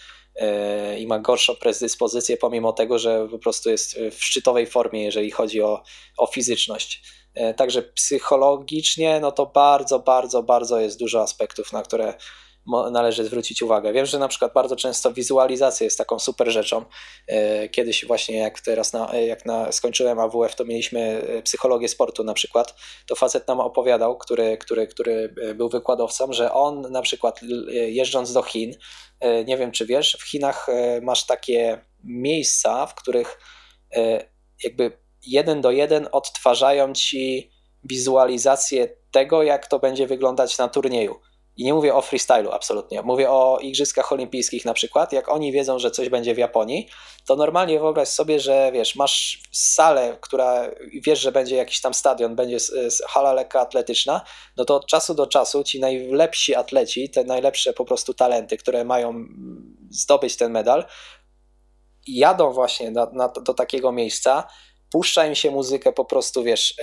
i 0.99 1.07
ma 1.07 1.19
gorszą 1.19 1.55
predyspozycję, 1.57 2.37
pomimo 2.37 2.73
tego, 2.73 2.99
że 2.99 3.29
po 3.31 3.39
prostu 3.39 3.71
jest 3.71 3.99
w 4.11 4.25
szczytowej 4.25 4.67
formie, 4.67 5.05
jeżeli 5.05 5.31
chodzi 5.31 5.63
o, 5.63 5.83
o 6.19 6.27
fizyczność. 6.27 7.03
Yy, 7.37 7.55
także 7.55 7.83
psychologicznie, 7.83 9.21
no 9.21 9.33
to 9.33 9.47
bardzo, 9.47 9.99
bardzo, 9.99 10.43
bardzo 10.43 10.81
jest 10.81 10.99
dużo 10.99 11.23
aspektów, 11.23 11.73
na 11.73 11.83
które 11.83 12.15
należy 12.67 13.25
zwrócić 13.25 13.63
uwagę. 13.63 13.93
Wiem, 13.93 14.07
że 14.07 14.19
na 14.19 14.29
przykład 14.29 14.53
bardzo 14.53 14.77
często 14.77 15.13
wizualizacja 15.13 15.85
jest 15.85 15.99
taką 15.99 16.19
super 16.19 16.51
rzeczą. 16.51 16.85
E, 17.27 17.69
kiedyś 17.69 18.05
właśnie 18.07 18.37
jak 18.37 18.61
teraz 18.61 18.93
na, 18.93 19.17
jak 19.17 19.47
na, 19.47 19.73
skończyłem 19.73 20.19
AWF, 20.19 20.55
to 20.55 20.65
mieliśmy 20.65 21.01
e, 21.01 21.43
psychologię 21.43 21.89
sportu 21.89 22.25
na 22.25 22.35
przykład, 22.35 22.75
to 23.07 23.15
facet 23.15 23.49
nam 23.49 23.61
opowiadał, 23.61 24.19
który, 24.19 24.59
który, 24.59 24.87
który 24.87 25.35
e, 25.43 25.55
był 25.55 25.69
wykładowcą, 25.69 26.33
że 26.33 26.53
on 26.53 26.81
na 26.81 27.03
przykład 27.03 27.41
jeżdżąc 27.73 28.33
do 28.33 28.43
Chin, 28.43 28.75
nie 29.47 29.57
wiem 29.57 29.73
czy 29.73 29.87
wiesz, 29.87 30.17
w 30.21 30.31
Chinach 30.31 30.67
masz 31.03 31.27
takie 31.27 31.85
miejsca, 32.05 32.87
w 32.87 32.95
których 32.95 33.39
jakby 34.65 34.99
jeden 35.27 35.61
do 35.61 35.71
jeden 35.71 36.09
odtwarzają 36.13 36.93
ci 36.93 37.51
wizualizację 37.85 38.89
tego, 39.11 39.43
jak 39.43 39.67
to 39.67 39.79
będzie 39.79 40.07
wyglądać 40.07 40.59
na 40.59 40.69
turnieju. 40.69 41.21
I 41.57 41.65
nie 41.65 41.75
mówię 41.75 41.95
o 41.95 42.03
freestylu 42.03 42.51
absolutnie, 42.51 43.03
mówię 43.03 43.31
o 43.31 43.59
Igrzyskach 43.59 44.13
Olimpijskich 44.13 44.65
na 44.65 44.75
przykład. 44.75 45.13
Jak 45.13 45.29
oni 45.29 45.53
wiedzą, 45.53 45.79
że 45.79 45.91
coś 45.91 46.09
będzie 46.09 46.35
w 46.35 46.39
Japonii, 46.39 46.89
to 47.27 47.37
normalnie 47.37 47.81
wyobraź 47.81 48.09
sobie, 48.09 48.41
że 48.41 48.71
wiesz, 48.73 48.97
masz 48.97 49.43
salę, 49.53 50.19
która 50.21 50.71
wiesz, 51.03 51.21
że 51.21 51.33
będzie 51.33 51.57
jakiś 51.57 51.81
tam 51.81 51.95
stadion, 51.95 52.37
będzie 52.37 52.57
hala 53.09 53.33
lekka 53.33 53.61
atletyczna, 53.61 54.21
no 54.57 54.65
to 54.65 54.77
od 54.77 54.87
czasu 54.87 55.15
do 55.15 55.27
czasu 55.27 55.65
ci 55.65 55.81
najlepsi 55.81 56.55
atleci, 56.55 57.11
te 57.11 57.25
najlepsze 57.25 57.73
po 57.73 57.85
prostu 57.85 58.15
talenty, 58.15 58.57
które 58.57 58.85
mają 58.85 59.25
zdobyć 59.91 60.37
ten 60.37 60.53
medal, 60.53 60.85
jadą 62.07 62.53
właśnie 62.53 62.91
na, 62.91 63.07
na, 63.13 63.29
do 63.29 63.55
takiego 63.55 63.93
miejsca, 63.93 64.49
puszcza 64.93 65.27
im 65.27 65.35
się 65.35 65.51
muzykę 65.51 65.93
po 65.93 66.05
prostu, 66.05 66.43
wiesz, 66.43 66.75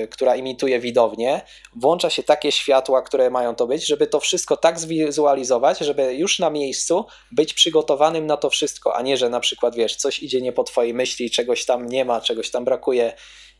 yy, 0.00 0.08
która 0.08 0.36
imituje 0.36 0.80
widownię, 0.80 1.40
włącza 1.76 2.10
się 2.10 2.22
takie 2.22 2.52
światła, 2.52 3.02
które 3.02 3.30
mają 3.30 3.54
to 3.54 3.66
być, 3.66 3.86
żeby 3.86 4.06
to 4.06 4.20
wszystko 4.20 4.56
tak 4.56 4.80
zwizualizować, 4.80 5.78
żeby 5.78 6.14
już 6.14 6.38
na 6.38 6.50
miejscu 6.50 7.06
być 7.32 7.54
przygotowanym 7.54 8.26
na 8.26 8.36
to 8.36 8.50
wszystko, 8.50 8.96
a 8.96 9.02
nie, 9.02 9.16
że 9.16 9.30
na 9.30 9.40
przykład, 9.40 9.76
wiesz, 9.76 9.96
coś 9.96 10.22
idzie 10.22 10.40
nie 10.40 10.52
po 10.52 10.64
twojej 10.64 10.94
myśli, 10.94 11.30
czegoś 11.30 11.64
tam 11.64 11.86
nie 11.86 12.04
ma, 12.04 12.20
czegoś 12.20 12.50
tam 12.50 12.64
brakuje, 12.64 13.12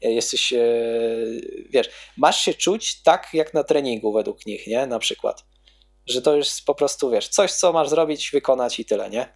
e, 0.03 0.13
jesteś, 0.13 0.53
yy, 0.53 1.67
wiesz, 1.71 1.91
masz 2.17 2.41
się 2.41 2.55
czuć 2.55 3.03
tak 3.03 3.29
jak 3.33 3.55
na 3.55 3.65
treningu 3.65 4.13
według 4.13 4.47
nich, 4.47 4.67
nie, 4.67 4.87
na 4.87 4.99
przykład. 4.99 5.45
Że 6.07 6.23
to 6.23 6.37
jest 6.37 6.65
po 6.65 6.75
prostu, 6.75 7.11
wiesz, 7.11 7.29
coś, 7.29 7.53
co 7.53 7.73
masz 7.73 7.89
zrobić, 7.89 8.31
wykonać 8.31 8.81
i 8.81 8.85
tyle, 8.85 9.11
nie? 9.11 9.35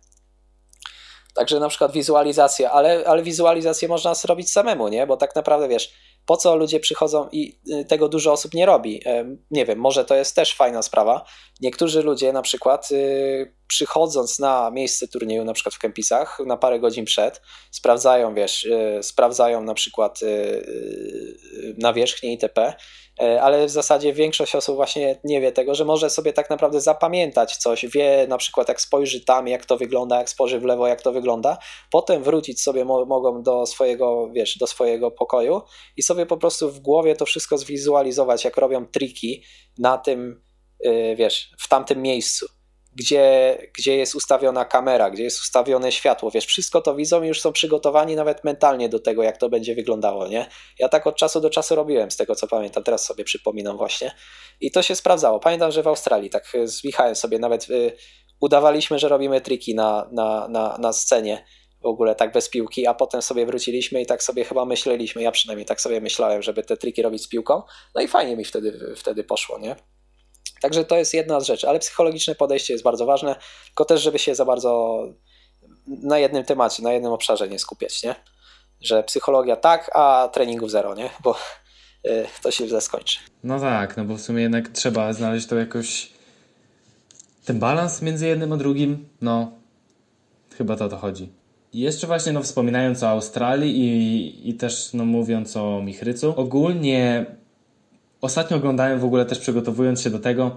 Także 1.34 1.60
na 1.60 1.68
przykład 1.68 1.92
wizualizacja, 1.92 2.72
ale, 2.72 3.04
ale 3.06 3.22
wizualizację 3.22 3.88
można 3.88 4.14
zrobić 4.14 4.50
samemu, 4.50 4.88
nie? 4.88 5.06
Bo 5.06 5.16
tak 5.16 5.36
naprawdę 5.36 5.68
wiesz, 5.68 5.92
po 6.26 6.36
co 6.36 6.56
ludzie 6.56 6.80
przychodzą 6.80 7.28
i 7.32 7.60
y, 7.80 7.84
tego 7.84 8.08
dużo 8.08 8.32
osób 8.32 8.54
nie 8.54 8.66
robi. 8.66 9.02
Nie 9.50 9.66
wiem, 9.66 9.78
może 9.78 10.04
to 10.04 10.14
jest 10.14 10.36
też 10.36 10.54
fajna 10.54 10.82
sprawa. 10.82 11.24
Niektórzy 11.60 12.02
ludzie 12.02 12.32
na 12.32 12.42
przykład 12.42 12.90
y, 12.92 13.54
przychodząc 13.66 14.38
na 14.38 14.70
miejsce 14.70 15.08
turnieju, 15.08 15.44
na 15.44 15.52
przykład 15.52 15.74
w 15.74 15.78
Kempisach, 15.78 16.38
na 16.46 16.56
parę 16.56 16.80
godzin 16.80 17.04
przed, 17.04 17.42
sprawdzają, 17.70 18.34
wiesz, 18.34 18.64
y, 18.64 18.98
sprawdzają 19.02 19.62
na 19.62 19.74
przykład 19.74 20.20
nawierzchnię 21.78 22.32
itp., 22.32 22.74
E, 23.20 23.42
ale 23.42 23.66
w 23.66 23.70
zasadzie 23.70 24.12
większość 24.12 24.54
osób 24.54 24.76
właśnie 24.76 25.20
nie 25.24 25.40
wie 25.40 25.52
tego, 25.52 25.74
że 25.74 25.84
może 25.84 26.10
sobie 26.10 26.32
tak 26.32 26.50
naprawdę 26.50 26.80
zapamiętać 26.80 27.56
coś, 27.56 27.86
wie 27.86 28.26
na 28.28 28.38
przykład 28.38 28.68
jak 28.68 28.80
spojrzy 28.80 29.24
tam, 29.24 29.48
jak 29.48 29.66
to 29.66 29.76
wygląda, 29.76 30.18
jak 30.18 30.30
spojrzy 30.30 30.60
w 30.60 30.64
lewo, 30.64 30.86
jak 30.86 31.02
to 31.02 31.12
wygląda, 31.12 31.58
potem 31.90 32.22
wrócić 32.22 32.62
sobie 32.62 32.84
mo 32.84 33.04
mogą 33.04 33.42
do 33.42 33.66
swojego, 33.66 34.30
wiesz, 34.32 34.58
do 34.58 34.66
swojego 34.66 35.10
pokoju 35.10 35.62
i 35.96 36.02
sobie 36.02 36.26
po 36.26 36.36
prostu 36.36 36.70
w 36.70 36.80
głowie 36.80 37.16
to 37.16 37.26
wszystko 37.26 37.58
zwizualizować, 37.58 38.44
jak 38.44 38.56
robią 38.56 38.86
triki 38.86 39.42
na 39.78 39.98
tym, 39.98 40.42
yy, 40.80 41.16
wiesz, 41.16 41.50
w 41.58 41.68
tamtym 41.68 42.02
miejscu 42.02 42.46
gdzie, 42.94 43.58
gdzie 43.78 43.96
jest 43.96 44.14
ustawiona 44.14 44.64
kamera, 44.64 45.10
gdzie 45.10 45.22
jest 45.22 45.40
ustawione 45.40 45.92
światło, 45.92 46.30
wiesz, 46.30 46.46
wszystko 46.46 46.80
to 46.80 46.94
widzą 46.94 47.22
i 47.22 47.28
już 47.28 47.40
są 47.40 47.52
przygotowani 47.52 48.16
nawet 48.16 48.44
mentalnie 48.44 48.88
do 48.88 48.98
tego, 48.98 49.22
jak 49.22 49.36
to 49.36 49.48
będzie 49.48 49.74
wyglądało, 49.74 50.28
nie? 50.28 50.46
Ja 50.78 50.88
tak 50.88 51.06
od 51.06 51.16
czasu 51.16 51.40
do 51.40 51.50
czasu 51.50 51.74
robiłem, 51.74 52.10
z 52.10 52.16
tego 52.16 52.34
co 52.34 52.46
pamiętam, 52.46 52.82
teraz 52.82 53.04
sobie 53.06 53.24
przypominam 53.24 53.76
właśnie 53.76 54.14
i 54.60 54.70
to 54.70 54.82
się 54.82 54.96
sprawdzało. 54.96 55.40
Pamiętam, 55.40 55.72
że 55.72 55.82
w 55.82 55.88
Australii 55.88 56.30
tak 56.30 56.52
z 56.64 56.84
Michałem 56.84 57.14
sobie 57.14 57.38
nawet 57.38 57.70
y, 57.70 57.92
udawaliśmy, 58.40 58.98
że 58.98 59.08
robimy 59.08 59.40
triki 59.40 59.74
na, 59.74 60.08
na, 60.12 60.48
na, 60.48 60.78
na 60.78 60.92
scenie, 60.92 61.44
w 61.82 61.86
ogóle 61.86 62.14
tak 62.14 62.32
bez 62.32 62.48
piłki, 62.48 62.86
a 62.86 62.94
potem 62.94 63.22
sobie 63.22 63.46
wróciliśmy 63.46 64.02
i 64.02 64.06
tak 64.06 64.22
sobie 64.22 64.44
chyba 64.44 64.64
myśleliśmy, 64.64 65.22
ja 65.22 65.30
przynajmniej 65.30 65.66
tak 65.66 65.80
sobie 65.80 66.00
myślałem, 66.00 66.42
żeby 66.42 66.62
te 66.62 66.76
triki 66.76 67.02
robić 67.02 67.22
z 67.22 67.28
piłką, 67.28 67.62
no 67.94 68.02
i 68.02 68.08
fajnie 68.08 68.36
mi 68.36 68.44
wtedy, 68.44 68.94
wtedy 68.96 69.24
poszło, 69.24 69.58
nie? 69.58 69.76
Także 70.64 70.84
to 70.84 70.96
jest 70.96 71.14
jedna 71.14 71.40
z 71.40 71.46
rzeczy, 71.46 71.68
ale 71.68 71.78
psychologiczne 71.78 72.34
podejście 72.34 72.74
jest 72.74 72.84
bardzo 72.84 73.06
ważne, 73.06 73.36
tylko 73.66 73.84
też, 73.84 74.02
żeby 74.02 74.18
się 74.18 74.34
za 74.34 74.44
bardzo 74.44 74.98
na 75.86 76.18
jednym 76.18 76.44
temacie, 76.44 76.82
na 76.82 76.92
jednym 76.92 77.12
obszarze 77.12 77.48
nie 77.48 77.58
skupiać, 77.58 78.02
nie? 78.02 78.14
Że 78.80 79.02
psychologia 79.02 79.56
tak, 79.56 79.90
a 79.94 80.28
treningów 80.32 80.70
zero, 80.70 80.94
nie? 80.94 81.10
Bo 81.22 81.36
y, 82.06 82.26
to 82.42 82.50
się 82.50 82.68
źle 82.68 82.80
skończy. 82.80 83.18
No 83.42 83.60
tak, 83.60 83.96
no 83.96 84.04
bo 84.04 84.14
w 84.14 84.20
sumie 84.20 84.42
jednak 84.42 84.68
trzeba 84.68 85.12
znaleźć 85.12 85.46
to 85.46 85.56
jakoś 85.56 86.12
ten 87.44 87.58
balans 87.58 88.02
między 88.02 88.26
jednym 88.26 88.52
a 88.52 88.56
drugim, 88.56 89.08
no 89.20 89.52
chyba 90.58 90.76
to 90.76 90.84
o 90.84 90.88
to 90.88 90.96
chodzi. 90.96 91.32
I 91.72 91.80
jeszcze 91.80 92.06
właśnie 92.06 92.32
no 92.32 92.42
wspominając 92.42 93.02
o 93.02 93.08
Australii 93.08 93.78
i, 93.78 94.50
i 94.50 94.54
też 94.54 94.90
no 94.94 95.04
mówiąc 95.04 95.56
o 95.56 95.82
Michrycu, 95.82 96.34
ogólnie 96.36 97.26
Ostatnio 98.24 98.56
oglądałem 98.56 99.00
w 99.00 99.04
ogóle 99.04 99.26
też 99.26 99.38
przygotowując 99.38 100.00
się 100.00 100.10
do 100.10 100.18
tego 100.18 100.56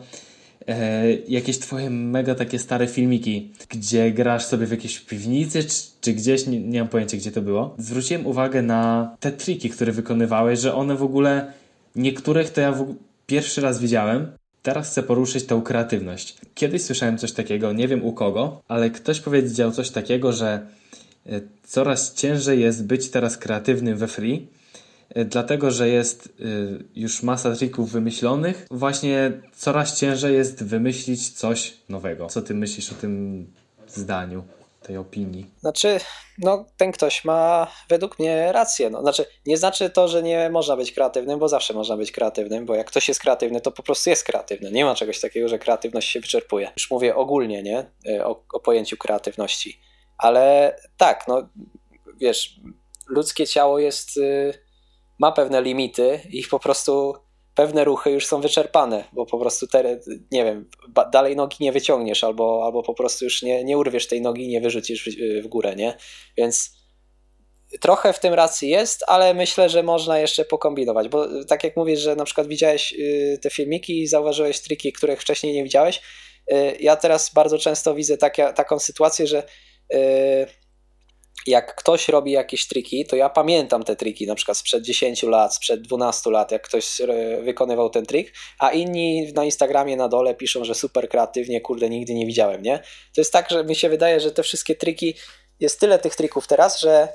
e, 0.67 1.11
jakieś 1.13 1.59
twoje 1.59 1.89
mega 1.89 2.35
takie 2.35 2.59
stare 2.59 2.87
filmiki, 2.87 3.51
gdzie 3.69 4.11
grasz 4.11 4.45
sobie 4.45 4.65
w 4.65 4.71
jakiejś 4.71 4.99
piwnicy 4.99 5.63
czy, 5.63 5.75
czy 6.01 6.13
gdzieś, 6.13 6.47
nie, 6.47 6.59
nie 6.59 6.79
mam 6.79 6.87
pojęcia 6.87 7.17
gdzie 7.17 7.31
to 7.31 7.41
było. 7.41 7.75
Zwróciłem 7.77 8.25
uwagę 8.27 8.61
na 8.61 9.15
te 9.19 9.31
triki, 9.31 9.69
które 9.69 9.91
wykonywałeś, 9.91 10.59
że 10.59 10.75
one 10.75 10.95
w 10.95 11.03
ogóle, 11.03 11.51
niektórych 11.95 12.49
to 12.49 12.61
ja 12.61 12.71
w, 12.71 12.95
pierwszy 13.25 13.61
raz 13.61 13.79
widziałem. 13.79 14.31
Teraz 14.63 14.89
chcę 14.89 15.03
poruszyć 15.03 15.45
tą 15.45 15.61
kreatywność. 15.61 16.37
Kiedyś 16.53 16.81
słyszałem 16.81 17.17
coś 17.17 17.31
takiego, 17.31 17.73
nie 17.73 17.87
wiem 17.87 18.03
u 18.05 18.13
kogo, 18.13 18.61
ale 18.67 18.89
ktoś 18.89 19.19
powiedział 19.19 19.71
coś 19.71 19.89
takiego, 19.89 20.31
że 20.33 20.67
e, 21.25 21.41
coraz 21.63 22.13
ciężej 22.13 22.61
jest 22.61 22.85
być 22.85 23.09
teraz 23.09 23.37
kreatywnym 23.37 23.97
we 23.97 24.07
free, 24.07 24.47
dlatego 25.15 25.71
że 25.71 25.89
jest 25.89 26.25
e, 26.25 26.43
już 26.95 27.23
masa 27.23 27.55
trików 27.55 27.91
wymyślonych, 27.91 28.67
właśnie 28.71 29.31
coraz 29.55 29.99
ciężej 29.99 30.35
jest 30.35 30.63
wymyślić 30.63 31.29
coś 31.29 31.73
nowego. 31.89 32.27
Co 32.27 32.41
ty 32.41 32.53
myślisz 32.53 32.91
o 32.91 32.95
tym 32.95 33.45
zdaniu? 33.87 34.43
tej 34.87 34.97
opinii. 34.97 35.45
Znaczy, 35.59 35.99
no 36.37 36.65
ten 36.77 36.91
ktoś 36.91 37.25
ma 37.25 37.67
według 37.89 38.19
mnie 38.19 38.51
rację. 38.51 38.89
No, 38.89 39.01
znaczy, 39.01 39.25
nie 39.45 39.57
znaczy 39.57 39.89
to, 39.89 40.07
że 40.07 40.23
nie 40.23 40.49
można 40.49 40.77
być 40.77 40.91
kreatywnym, 40.91 41.39
bo 41.39 41.47
zawsze 41.47 41.73
można 41.73 41.97
być 41.97 42.11
kreatywnym, 42.11 42.65
bo 42.65 42.75
jak 42.75 42.87
ktoś 42.87 43.07
jest 43.07 43.19
kreatywny, 43.19 43.61
to 43.61 43.71
po 43.71 43.83
prostu 43.83 44.09
jest 44.09 44.23
kreatywny. 44.23 44.71
Nie 44.71 44.85
ma 44.85 44.95
czegoś 44.95 45.19
takiego, 45.19 45.47
że 45.47 45.59
kreatywność 45.59 46.11
się 46.11 46.19
wyczerpuje. 46.19 46.71
Już 46.77 46.91
mówię 46.91 47.15
ogólnie, 47.15 47.63
nie? 47.63 47.91
E, 48.09 48.25
o, 48.25 48.43
o 48.53 48.59
pojęciu 48.59 48.97
kreatywności. 48.97 49.79
Ale 50.17 50.75
tak, 50.97 51.25
no 51.27 51.49
wiesz, 52.17 52.59
ludzkie 53.07 53.47
ciało 53.47 53.79
jest 53.79 54.19
ma 55.19 55.31
pewne 55.31 55.61
limity 55.61 56.19
i 56.29 56.43
po 56.43 56.59
prostu 56.59 57.13
pewne 57.55 57.83
ruchy 57.83 58.11
już 58.11 58.25
są 58.25 58.41
wyczerpane, 58.41 59.03
bo 59.13 59.25
po 59.25 59.39
prostu 59.39 59.67
te, 59.67 59.99
nie 60.31 60.43
wiem, 60.43 60.69
dalej 61.11 61.35
nogi 61.35 61.57
nie 61.59 61.71
wyciągniesz 61.71 62.23
albo, 62.23 62.61
albo 62.65 62.83
po 62.83 62.93
prostu 62.93 63.25
już 63.25 63.43
nie, 63.43 63.63
nie 63.63 63.77
urwiesz 63.77 64.07
tej 64.07 64.21
nogi 64.21 64.43
i 64.43 64.47
nie 64.47 64.61
wyrzucisz 64.61 65.09
w, 65.09 65.43
w 65.43 65.47
górę, 65.47 65.75
nie? 65.75 65.97
Więc 66.37 66.77
trochę 67.81 68.13
w 68.13 68.19
tym 68.19 68.33
racji 68.33 68.69
jest, 68.69 69.03
ale 69.07 69.33
myślę, 69.33 69.69
że 69.69 69.83
można 69.83 70.19
jeszcze 70.19 70.45
pokombinować, 70.45 71.09
bo 71.09 71.45
tak 71.45 71.63
jak 71.63 71.77
mówisz, 71.77 71.99
że 71.99 72.15
na 72.15 72.25
przykład 72.25 72.47
widziałeś 72.47 72.93
y, 72.93 73.39
te 73.41 73.49
filmiki 73.49 74.01
i 74.01 74.07
zauważyłeś 74.07 74.61
triki, 74.61 74.93
których 74.93 75.21
wcześniej 75.21 75.53
nie 75.53 75.63
widziałeś, 75.63 76.01
y, 76.51 76.77
ja 76.79 76.95
teraz 76.95 77.33
bardzo 77.33 77.57
często 77.57 77.95
widzę 77.95 78.17
takie, 78.17 78.53
taką 78.53 78.79
sytuację, 78.79 79.27
że 79.27 79.43
y, 79.93 79.97
jak 81.47 81.75
ktoś 81.75 82.09
robi 82.09 82.31
jakieś 82.31 82.67
triki, 82.67 83.05
to 83.05 83.15
ja 83.15 83.29
pamiętam 83.29 83.83
te 83.83 83.95
triki, 83.95 84.27
na 84.27 84.35
przykład 84.35 84.57
sprzed 84.57 84.83
10 84.83 85.23
lat, 85.23 85.55
sprzed 85.55 85.81
12 85.81 86.29
lat, 86.29 86.51
jak 86.51 86.61
ktoś 86.67 87.01
wykonywał 87.41 87.89
ten 87.89 88.05
trik, 88.05 88.33
a 88.59 88.71
inni 88.71 89.33
na 89.33 89.45
Instagramie 89.45 89.97
na 89.97 90.07
dole 90.07 90.35
piszą, 90.35 90.63
że 90.65 90.75
super 90.75 91.09
kreatywnie, 91.09 91.61
kurde, 91.61 91.89
nigdy 91.89 92.13
nie 92.13 92.25
widziałem, 92.25 92.61
nie? 92.61 92.77
To 93.15 93.21
jest 93.21 93.33
tak, 93.33 93.49
że 93.49 93.63
mi 93.63 93.75
się 93.75 93.89
wydaje, 93.89 94.19
że 94.19 94.31
te 94.31 94.43
wszystkie 94.43 94.75
triki, 94.75 95.13
jest 95.59 95.79
tyle 95.79 95.99
tych 95.99 96.15
trików 96.15 96.47
teraz, 96.47 96.79
że 96.79 97.07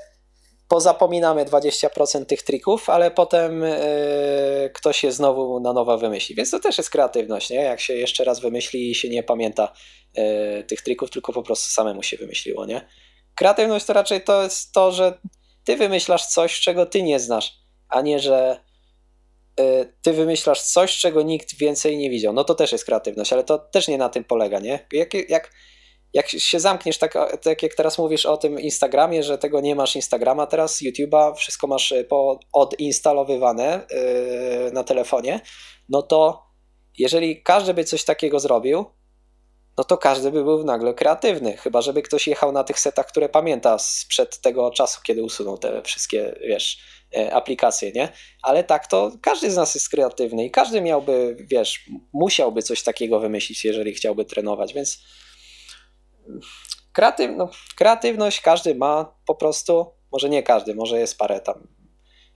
pozapominamy 0.67 1.45
20% 1.45 2.25
tych 2.25 2.43
trików, 2.43 2.89
ale 2.89 3.11
potem 3.11 3.61
yy, 3.61 4.69
ktoś 4.73 5.03
je 5.03 5.11
znowu 5.11 5.59
na 5.59 5.73
nowo 5.73 5.97
wymyśli. 5.97 6.35
Więc 6.35 6.51
to 6.51 6.59
też 6.59 6.77
jest 6.77 6.89
kreatywność, 6.89 7.49
nie? 7.49 7.55
Jak 7.55 7.79
się 7.79 7.93
jeszcze 7.93 8.23
raz 8.23 8.39
wymyśli 8.39 8.91
i 8.91 8.95
się 8.95 9.09
nie 9.09 9.23
pamięta 9.23 9.73
yy, 10.17 10.63
tych 10.63 10.81
trików, 10.81 11.09
tylko 11.09 11.33
po 11.33 11.43
prostu 11.43 11.73
samemu 11.73 12.03
się 12.03 12.17
wymyśliło, 12.17 12.65
nie? 12.65 12.87
Kreatywność 13.35 13.85
to 13.85 13.93
raczej 13.93 14.23
to 14.23 14.43
jest 14.43 14.71
to, 14.71 14.91
że 14.91 15.19
ty 15.63 15.77
wymyślasz 15.77 16.27
coś, 16.27 16.59
czego 16.59 16.85
ty 16.85 17.03
nie 17.03 17.19
znasz, 17.19 17.59
a 17.89 18.01
nie, 18.01 18.19
że 18.19 18.59
y, 19.59 19.93
ty 20.01 20.13
wymyślasz 20.13 20.61
coś, 20.61 20.97
czego 20.97 21.21
nikt 21.21 21.57
więcej 21.57 21.97
nie 21.97 22.09
widział. 22.09 22.33
No 22.33 22.43
to 22.43 22.55
też 22.55 22.71
jest 22.71 22.85
kreatywność, 22.85 23.33
ale 23.33 23.43
to 23.43 23.57
też 23.57 23.87
nie 23.87 23.97
na 23.97 24.09
tym 24.09 24.23
polega, 24.23 24.59
nie? 24.59 24.87
Jak, 24.91 25.13
jak, 25.29 25.51
jak 26.13 26.29
się 26.29 26.59
zamkniesz, 26.59 26.97
tak, 26.97 27.13
tak 27.41 27.63
jak 27.63 27.75
teraz 27.75 27.97
mówisz 27.97 28.25
o 28.25 28.37
tym 28.37 28.59
Instagramie, 28.59 29.23
że 29.23 29.37
tego 29.37 29.61
nie 29.61 29.75
masz 29.75 29.95
Instagrama 29.95 30.47
teraz, 30.47 30.81
YouTube'a, 30.81 31.35
wszystko 31.35 31.67
masz 31.67 31.91
y, 31.91 32.03
po, 32.03 32.39
odinstalowywane 32.53 33.87
yy, 33.91 34.71
na 34.71 34.83
telefonie, 34.83 35.41
no 35.89 36.01
to 36.01 36.43
jeżeli 36.97 37.43
każdy 37.43 37.73
by 37.73 37.83
coś 37.83 38.03
takiego 38.03 38.39
zrobił, 38.39 38.85
no 39.77 39.83
to 39.83 39.97
każdy 39.97 40.31
by 40.31 40.43
był 40.43 40.63
nagle 40.63 40.93
kreatywny. 40.93 41.57
Chyba, 41.57 41.81
żeby 41.81 42.01
ktoś 42.01 42.27
jechał 42.27 42.51
na 42.51 42.63
tych 42.63 42.79
setach, 42.79 43.05
które 43.07 43.29
pamięta 43.29 43.77
sprzed 43.79 44.41
tego 44.41 44.71
czasu, 44.71 45.01
kiedy 45.03 45.23
usunął 45.23 45.57
te 45.57 45.81
wszystkie, 45.81 46.35
wiesz, 46.41 46.79
e, 47.15 47.33
aplikacje, 47.33 47.91
nie? 47.91 48.09
Ale 48.41 48.63
tak 48.63 48.87
to 48.87 49.11
każdy 49.21 49.51
z 49.51 49.55
nas 49.55 49.75
jest 49.75 49.89
kreatywny 49.89 50.45
i 50.45 50.51
każdy 50.51 50.81
miałby, 50.81 51.37
wiesz, 51.39 51.89
musiałby 52.13 52.61
coś 52.61 52.83
takiego 52.83 53.19
wymyślić, 53.19 53.65
jeżeli 53.65 53.93
chciałby 53.93 54.25
trenować, 54.25 54.73
więc 54.73 55.03
kreatyw, 56.93 57.31
no, 57.37 57.49
kreatywność 57.75 58.41
każdy 58.41 58.75
ma 58.75 59.15
po 59.25 59.35
prostu, 59.35 59.85
może 60.11 60.29
nie 60.29 60.43
każdy, 60.43 60.75
może 60.75 60.99
jest 60.99 61.17
parę 61.17 61.41
tam 61.41 61.67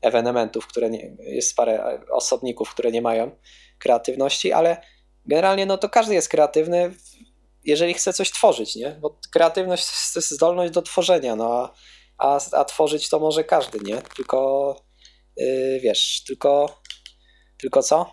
ewenementów, 0.01 0.67
które 0.67 0.89
nie, 0.89 1.15
jest 1.19 1.55
parę 1.55 1.99
osobników, 2.11 2.69
które 2.69 2.91
nie 2.91 3.01
mają 3.01 3.31
kreatywności, 3.79 4.51
ale 4.51 4.81
generalnie 5.25 5.65
no 5.65 5.77
to 5.77 5.89
każdy 5.89 6.13
jest 6.13 6.29
kreatywny, 6.29 6.91
jeżeli 7.67 7.93
chce 7.93 8.13
coś 8.13 8.31
tworzyć, 8.31 8.75
nie? 8.75 8.91
Bo 9.01 9.19
kreatywność 9.31 9.85
to 10.13 10.19
jest 10.19 10.31
zdolność 10.31 10.73
do 10.73 10.81
tworzenia, 10.81 11.35
no 11.35 11.73
a, 12.17 12.39
a, 12.51 12.65
tworzyć 12.65 13.09
to 13.09 13.19
może 13.19 13.43
każdy, 13.43 13.79
nie? 13.79 14.01
Tylko 14.15 14.75
yy, 15.37 15.79
wiesz, 15.79 16.23
tylko 16.27 16.81
tylko 17.57 17.83
co? 17.83 18.11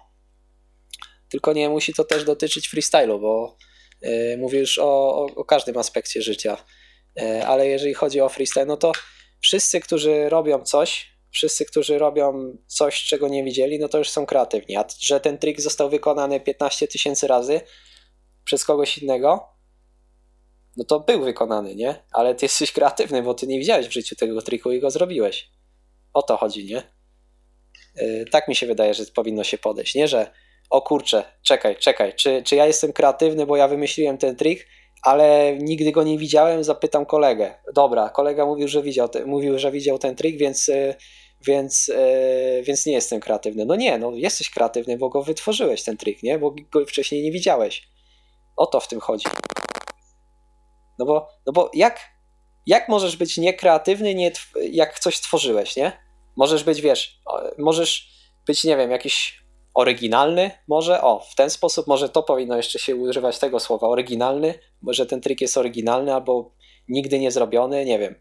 Tylko 1.29 1.53
nie 1.53 1.69
musi 1.69 1.95
to 1.95 2.05
też 2.05 2.25
dotyczyć 2.25 2.69
freestylu, 2.69 3.21
bo 3.21 3.57
yy, 4.03 4.37
mówisz 4.39 4.79
o, 4.79 4.85
o, 4.85 5.27
o 5.37 5.45
każdym 5.45 5.79
aspekcie 5.79 6.23
życia. 6.23 6.57
Yy, 7.17 7.47
ale 7.47 7.69
jeżeli 7.69 7.95
chodzi 7.95 8.21
o 8.21 8.29
freestyle, 8.29 8.67
no 8.67 8.77
to 8.77 8.93
wszyscy, 9.41 9.81
którzy 9.81 10.29
robią 10.29 10.63
coś, 10.63 11.15
wszyscy, 11.31 11.65
którzy 11.65 11.99
robią 11.99 12.57
coś, 12.67 13.05
czego 13.05 13.29
nie 13.29 13.45
widzieli, 13.45 13.79
no 13.79 13.89
to 13.89 13.99
już 13.99 14.11
są 14.11 14.27
kreatywni. 14.27 14.77
A 14.77 14.85
że 15.01 15.21
ten 15.21 15.39
trik 15.39 15.61
został 15.61 15.91
wykonany 15.91 16.41
15 16.41 16.89
tysięcy 16.89 17.27
razy 17.27 17.61
przez 18.45 18.65
kogoś 18.65 18.99
innego, 18.99 19.49
no 20.77 20.85
to 20.85 21.01
był 21.01 21.25
wykonany, 21.25 21.75
nie? 21.75 22.05
Ale 22.13 22.35
ty 22.35 22.45
jesteś 22.45 22.73
kreatywny, 22.73 23.23
bo 23.23 23.35
ty 23.35 23.47
nie 23.47 23.59
widziałeś 23.59 23.89
w 23.89 23.93
życiu 23.93 24.17
tego 24.17 24.43
triku 24.43 24.73
i 24.73 24.81
go 24.81 24.91
zrobiłeś. 24.91 25.51
O 26.13 26.23
to 26.23 26.37
chodzi, 26.37 26.65
nie? 26.65 26.83
Yy, 27.97 28.25
tak 28.31 28.49
mi 28.49 28.57
się 28.57 28.67
wydaje, 28.67 28.95
że 28.95 29.05
powinno 29.15 29.45
się 29.45 29.59
podejść, 29.59 29.95
nie? 29.95 30.09
Że 30.09 30.31
o 30.71 30.83
kurczę, 30.83 31.25
czekaj, 31.43 31.77
czekaj, 31.77 32.15
czy, 32.15 32.43
czy 32.43 32.57
ja 32.57 32.67
jestem 32.67 32.93
kreatywny, 32.93 33.47
bo 33.47 33.57
ja 33.57 33.69
wymyśliłem 33.69 34.19
ten 34.19 34.37
trik, 34.37 34.67
ale 35.03 35.57
nigdy 35.59 35.93
go 35.93 36.03
nie 36.03 36.19
widziałem, 36.19 36.65
zapytam 36.65 37.07
kolegę. 37.07 37.55
Dobra, 37.75 38.09
kolega 38.09 38.47
mówił, 38.47 38.69
że 38.69 38.83
widział, 38.83 39.09
te, 39.09 39.27
mówił, 39.27 39.59
że 39.59 39.71
widział 39.71 39.99
ten 39.99 40.17
trik, 40.17 40.39
więc 40.39 40.69
yy, 40.69 40.95
więc, 41.47 41.89
yy, 41.89 42.63
więc 42.63 42.87
nie 42.87 42.93
jestem 42.93 43.21
kreatywny. 43.21 43.65
No 43.65 43.77
nie, 43.77 43.99
no 43.99 44.13
jesteś 44.15 44.51
kreatywny, 44.51 44.99
bo 44.99 45.09
go 45.09 45.23
wytworzyłeś 45.23 45.83
ten 45.83 45.97
trik, 45.97 46.23
nie? 46.23 46.39
Bo 46.39 46.55
go 46.71 46.87
wcześniej 46.87 47.23
nie 47.23 47.33
widziałeś. 47.33 47.94
O 48.57 48.67
to 48.67 48.81
w 48.81 48.89
tym 48.89 49.01
chodzi. 49.01 49.27
No 50.99 51.07
bo, 51.07 51.29
no 51.47 51.53
bo 51.53 51.71
jak, 51.75 52.01
jak 52.67 52.89
możesz 52.89 53.17
być 53.17 53.37
niekreatywny, 53.37 54.15
nie, 54.15 54.33
jak 54.71 54.99
coś 54.99 55.17
stworzyłeś, 55.17 55.77
nie? 55.77 55.93
Możesz 56.37 56.65
być, 56.65 56.81
wiesz, 56.81 57.21
możesz 57.59 58.09
być, 58.47 58.65
nie 58.65 58.77
wiem, 58.77 58.91
jakiś 58.91 59.45
oryginalny 59.75 60.51
może, 60.69 61.03
o, 61.03 61.21
w 61.21 61.35
ten 61.35 61.51
sposób, 61.51 61.87
może 61.87 62.09
to 62.09 62.23
powinno 62.23 62.57
jeszcze 62.57 62.79
się 62.79 62.97
używać 62.97 63.39
tego 63.39 63.61
słowa, 63.61 63.89
oryginalny, 63.89 64.59
może 64.83 65.07
ten 65.07 65.21
trik 65.21 65.41
jest 65.41 65.57
oryginalny 65.57 66.15
albo 66.15 66.51
nigdy 66.89 67.19
nie 67.19 67.31
zrobiony, 67.31 67.85
nie 67.85 67.99
wiem 67.99 68.15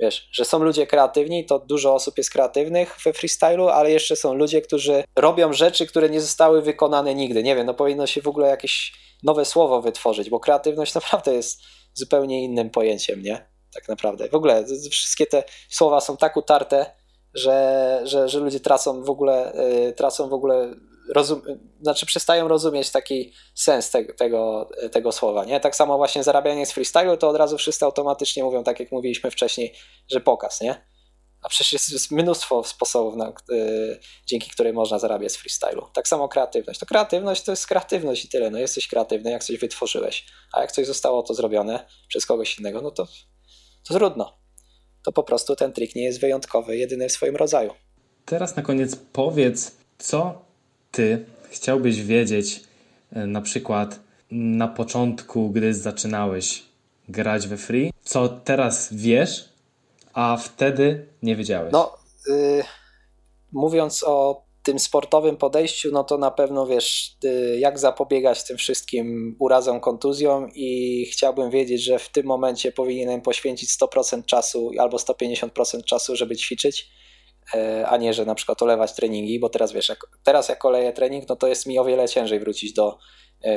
wiesz, 0.00 0.28
że 0.32 0.44
są 0.44 0.58
ludzie 0.58 0.86
kreatywni, 0.86 1.46
to 1.46 1.58
dużo 1.58 1.94
osób 1.94 2.18
jest 2.18 2.30
kreatywnych 2.30 2.96
we 3.04 3.12
freestylu, 3.12 3.68
ale 3.68 3.90
jeszcze 3.90 4.16
są 4.16 4.34
ludzie, 4.34 4.62
którzy 4.62 5.04
robią 5.16 5.52
rzeczy, 5.52 5.86
które 5.86 6.10
nie 6.10 6.20
zostały 6.20 6.62
wykonane 6.62 7.14
nigdy. 7.14 7.42
Nie 7.42 7.56
wiem, 7.56 7.66
no 7.66 7.74
powinno 7.74 8.06
się 8.06 8.22
w 8.22 8.28
ogóle 8.28 8.48
jakieś 8.48 8.92
nowe 9.22 9.44
słowo 9.44 9.82
wytworzyć, 9.82 10.30
bo 10.30 10.40
kreatywność 10.40 10.94
naprawdę 11.00 11.34
jest 11.34 11.60
zupełnie 11.94 12.44
innym 12.44 12.70
pojęciem, 12.70 13.22
nie? 13.22 13.48
Tak 13.74 13.88
naprawdę. 13.88 14.28
W 14.28 14.34
ogóle 14.34 14.64
wszystkie 14.90 15.26
te 15.26 15.44
słowa 15.68 16.00
są 16.00 16.16
tak 16.16 16.36
utarte, 16.36 16.86
że, 17.34 18.00
że, 18.04 18.28
że 18.28 18.40
ludzie 18.40 18.60
tracą 18.60 19.02
w 19.02 19.10
ogóle, 19.10 19.52
yy, 19.84 19.92
tracą 19.92 20.28
w 20.28 20.32
ogóle 20.32 20.74
rozum, 21.08 21.42
znaczy 21.80 22.06
przestają 22.06 22.48
rozumieć 22.48 22.90
taki 22.90 23.32
sens 23.54 23.90
te, 23.90 24.04
tego, 24.04 24.68
tego 24.92 25.12
słowa. 25.12 25.44
Nie? 25.44 25.60
Tak 25.60 25.76
samo 25.76 25.96
właśnie 25.96 26.22
zarabianie 26.22 26.66
z 26.66 26.72
freestylu, 26.72 27.16
to 27.16 27.28
od 27.28 27.36
razu 27.36 27.58
wszyscy 27.58 27.84
automatycznie 27.84 28.44
mówią, 28.44 28.64
tak 28.64 28.80
jak 28.80 28.92
mówiliśmy 28.92 29.30
wcześniej, 29.30 29.74
że 30.10 30.20
pokaz, 30.20 30.60
nie? 30.60 30.86
A 31.42 31.48
przecież 31.48 31.92
jest 31.92 32.10
mnóstwo 32.10 32.64
sposobów, 32.64 33.16
na, 33.16 33.32
yy, 33.48 34.00
dzięki 34.26 34.50
której 34.50 34.72
można 34.72 34.98
zarabiać 34.98 35.32
z 35.32 35.36
freestylu. 35.36 35.86
Tak 35.94 36.08
samo 36.08 36.28
kreatywność. 36.28 36.80
To 36.80 36.86
kreatywność 36.86 37.42
to 37.42 37.52
jest 37.52 37.66
kreatywność 37.66 38.24
i 38.24 38.28
tyle. 38.28 38.50
No 38.50 38.58
jesteś 38.58 38.88
kreatywny, 38.88 39.30
jak 39.30 39.44
coś 39.44 39.58
wytworzyłeś, 39.58 40.26
a 40.52 40.60
jak 40.60 40.72
coś 40.72 40.86
zostało 40.86 41.22
to 41.22 41.34
zrobione 41.34 41.86
przez 42.08 42.26
kogoś 42.26 42.58
innego, 42.58 42.82
no 42.82 42.90
to, 42.90 43.06
to 43.88 43.94
trudno. 43.94 44.38
To 45.02 45.12
po 45.12 45.22
prostu 45.22 45.56
ten 45.56 45.72
trik 45.72 45.94
nie 45.94 46.04
jest 46.04 46.20
wyjątkowy, 46.20 46.76
jedyny 46.76 47.08
w 47.08 47.12
swoim 47.12 47.36
rodzaju. 47.36 47.74
Teraz 48.24 48.56
na 48.56 48.62
koniec 48.62 48.96
powiedz, 49.12 49.76
co 49.98 50.43
ty 50.94 51.24
chciałbyś 51.50 52.02
wiedzieć 52.02 52.60
e, 53.12 53.26
na 53.26 53.40
przykład 53.40 54.00
na 54.30 54.68
początku, 54.68 55.50
gdy 55.50 55.74
zaczynałeś 55.74 56.62
grać 57.08 57.46
we 57.46 57.56
free, 57.56 57.92
co 58.04 58.28
teraz 58.28 58.88
wiesz, 58.92 59.48
a 60.12 60.36
wtedy 60.36 61.06
nie 61.22 61.36
wiedziałeś? 61.36 61.72
No, 61.72 61.96
yy, 62.28 62.64
mówiąc 63.52 64.04
o 64.06 64.44
tym 64.62 64.78
sportowym 64.78 65.36
podejściu, 65.36 65.90
no 65.92 66.04
to 66.04 66.18
na 66.18 66.30
pewno 66.30 66.66
wiesz, 66.66 67.16
yy, 67.24 67.58
jak 67.58 67.78
zapobiegać 67.78 68.44
tym 68.44 68.56
wszystkim 68.56 69.36
urazom, 69.38 69.80
kontuzjom 69.80 70.50
i 70.54 71.06
chciałbym 71.12 71.50
wiedzieć, 71.50 71.82
że 71.82 71.98
w 71.98 72.08
tym 72.08 72.26
momencie 72.26 72.72
powinienem 72.72 73.20
poświęcić 73.20 73.70
100% 73.70 74.24
czasu 74.24 74.70
albo 74.78 74.96
150% 74.96 75.84
czasu, 75.84 76.16
żeby 76.16 76.36
ćwiczyć 76.36 76.90
a 77.86 77.96
nie, 77.96 78.14
że 78.14 78.24
na 78.24 78.34
przykład 78.34 78.62
olewać 78.62 78.94
treningi, 78.94 79.40
bo 79.40 79.48
teraz 79.48 79.72
wiesz, 79.72 79.88
jak, 79.88 80.06
teraz 80.22 80.48
jak 80.48 80.64
oleję 80.64 80.92
trening, 80.92 81.28
no 81.28 81.36
to 81.36 81.46
jest 81.46 81.66
mi 81.66 81.78
o 81.78 81.84
wiele 81.84 82.08
ciężej 82.08 82.40
wrócić 82.40 82.72
do 82.72 82.98
e, 83.44 83.56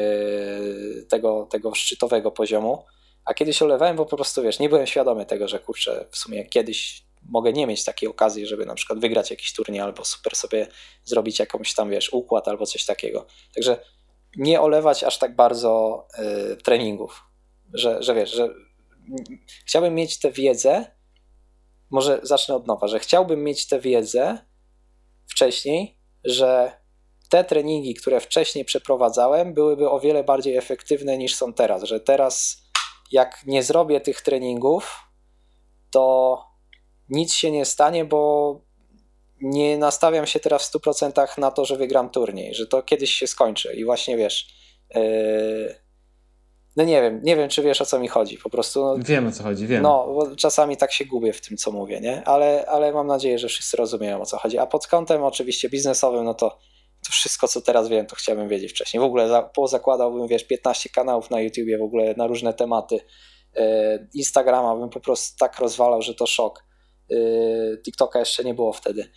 tego, 1.09 1.47
tego 1.51 1.75
szczytowego 1.75 2.31
poziomu, 2.31 2.85
a 3.25 3.33
kiedyś 3.33 3.61
olewałem, 3.61 3.95
bo 3.95 4.05
po 4.05 4.15
prostu 4.15 4.41
wiesz, 4.41 4.59
nie 4.59 4.69
byłem 4.69 4.87
świadomy 4.87 5.25
tego, 5.25 5.47
że 5.47 5.59
kurczę, 5.59 6.07
w 6.11 6.17
sumie 6.17 6.45
kiedyś 6.45 7.07
mogę 7.29 7.53
nie 7.53 7.67
mieć 7.67 7.83
takiej 7.83 8.09
okazji, 8.09 8.47
żeby 8.47 8.65
na 8.65 8.75
przykład 8.75 8.99
wygrać 8.99 9.29
jakiś 9.29 9.53
turniej 9.53 9.81
albo 9.81 10.05
super 10.05 10.35
sobie 10.35 10.67
zrobić 11.03 11.39
jakąś 11.39 11.73
tam, 11.73 11.89
wiesz, 11.89 12.13
układ 12.13 12.47
albo 12.47 12.65
coś 12.65 12.85
takiego. 12.85 13.25
Także 13.55 13.77
nie 14.37 14.61
olewać 14.61 15.03
aż 15.03 15.17
tak 15.17 15.35
bardzo 15.35 16.05
y, 16.53 16.57
treningów, 16.57 17.23
że, 17.73 18.03
że 18.03 18.15
wiesz, 18.15 18.31
że 18.31 18.49
chciałbym 19.65 19.95
mieć 19.95 20.19
tę 20.19 20.31
wiedzę, 20.31 20.96
może 21.89 22.19
zacznę 22.23 22.55
od 22.55 22.67
nowa, 22.67 22.87
że 22.87 22.99
chciałbym 22.99 23.43
mieć 23.43 23.67
tę 23.67 23.79
wiedzę 23.79 24.37
wcześniej, 25.27 25.99
że 26.23 26.71
te 27.29 27.43
treningi, 27.43 27.93
które 27.93 28.19
wcześniej 28.19 28.65
przeprowadzałem, 28.65 29.53
byłyby 29.53 29.89
o 29.89 29.99
wiele 29.99 30.23
bardziej 30.23 30.57
efektywne 30.57 31.17
niż 31.17 31.35
są 31.35 31.53
teraz. 31.53 31.83
Że 31.83 31.99
teraz, 31.99 32.63
jak 33.11 33.45
nie 33.45 33.63
zrobię 33.63 34.01
tych 34.01 34.21
treningów, 34.21 34.99
to 35.91 36.37
nic 37.09 37.33
się 37.33 37.51
nie 37.51 37.65
stanie, 37.65 38.05
bo 38.05 38.61
nie 39.41 39.77
nastawiam 39.77 40.27
się 40.27 40.39
teraz 40.39 40.69
w 40.69 40.73
100% 40.73 41.39
na 41.39 41.51
to, 41.51 41.65
że 41.65 41.77
wygram 41.77 42.09
turniej, 42.09 42.55
że 42.55 42.67
to 42.67 42.83
kiedyś 42.83 43.13
się 43.13 43.27
skończy. 43.27 43.73
I 43.73 43.85
właśnie 43.85 44.17
wiesz. 44.17 44.47
Yy 44.95 45.86
no 46.77 46.83
nie 46.83 47.01
wiem, 47.01 47.19
nie 47.23 47.35
wiem, 47.35 47.49
czy 47.49 47.61
wiesz 47.61 47.81
o 47.81 47.85
co 47.85 47.99
mi 47.99 48.07
chodzi. 48.07 48.37
Po 48.37 48.49
prostu. 48.49 48.85
No, 48.85 48.95
wiem 48.97 49.27
o 49.27 49.31
co 49.31 49.43
chodzi, 49.43 49.67
wiem. 49.67 49.83
No, 49.83 50.07
bo 50.07 50.35
czasami 50.35 50.77
tak 50.77 50.91
się 50.91 51.05
gubię 51.05 51.33
w 51.33 51.41
tym, 51.41 51.57
co 51.57 51.71
mówię, 51.71 52.01
nie? 52.01 52.23
Ale, 52.27 52.65
ale 52.65 52.91
mam 52.91 53.07
nadzieję, 53.07 53.39
że 53.39 53.47
wszyscy 53.47 53.77
rozumieją 53.77 54.21
o 54.21 54.25
co 54.25 54.37
chodzi. 54.37 54.57
A 54.57 54.65
pod 54.65 54.87
kątem 54.87 55.23
oczywiście 55.23 55.69
biznesowym, 55.69 56.25
no 56.25 56.33
to, 56.33 56.49
to 57.05 57.11
wszystko, 57.11 57.47
co 57.47 57.61
teraz 57.61 57.87
wiem, 57.87 58.05
to 58.05 58.15
chciałbym 58.15 58.47
wiedzieć 58.47 58.71
wcześniej. 58.71 59.01
W 59.01 59.03
ogóle 59.03 59.27
za, 59.27 59.41
pozakładałbym, 59.41 60.27
wiesz, 60.27 60.43
15 60.43 60.89
kanałów 60.89 61.29
na 61.29 61.41
YouTubie 61.41 61.77
w 61.77 61.81
ogóle 61.81 62.13
na 62.17 62.27
różne 62.27 62.53
tematy. 62.53 62.99
Yy, 63.55 63.63
Instagrama 64.13 64.75
bym 64.75 64.89
po 64.89 64.99
prostu 64.99 65.37
tak 65.39 65.59
rozwalał, 65.59 66.01
że 66.01 66.13
to 66.13 66.27
szok. 66.27 66.63
Yy, 67.09 67.81
TikToka 67.85 68.19
jeszcze 68.19 68.43
nie 68.43 68.53
było 68.53 68.73
wtedy. 68.73 69.11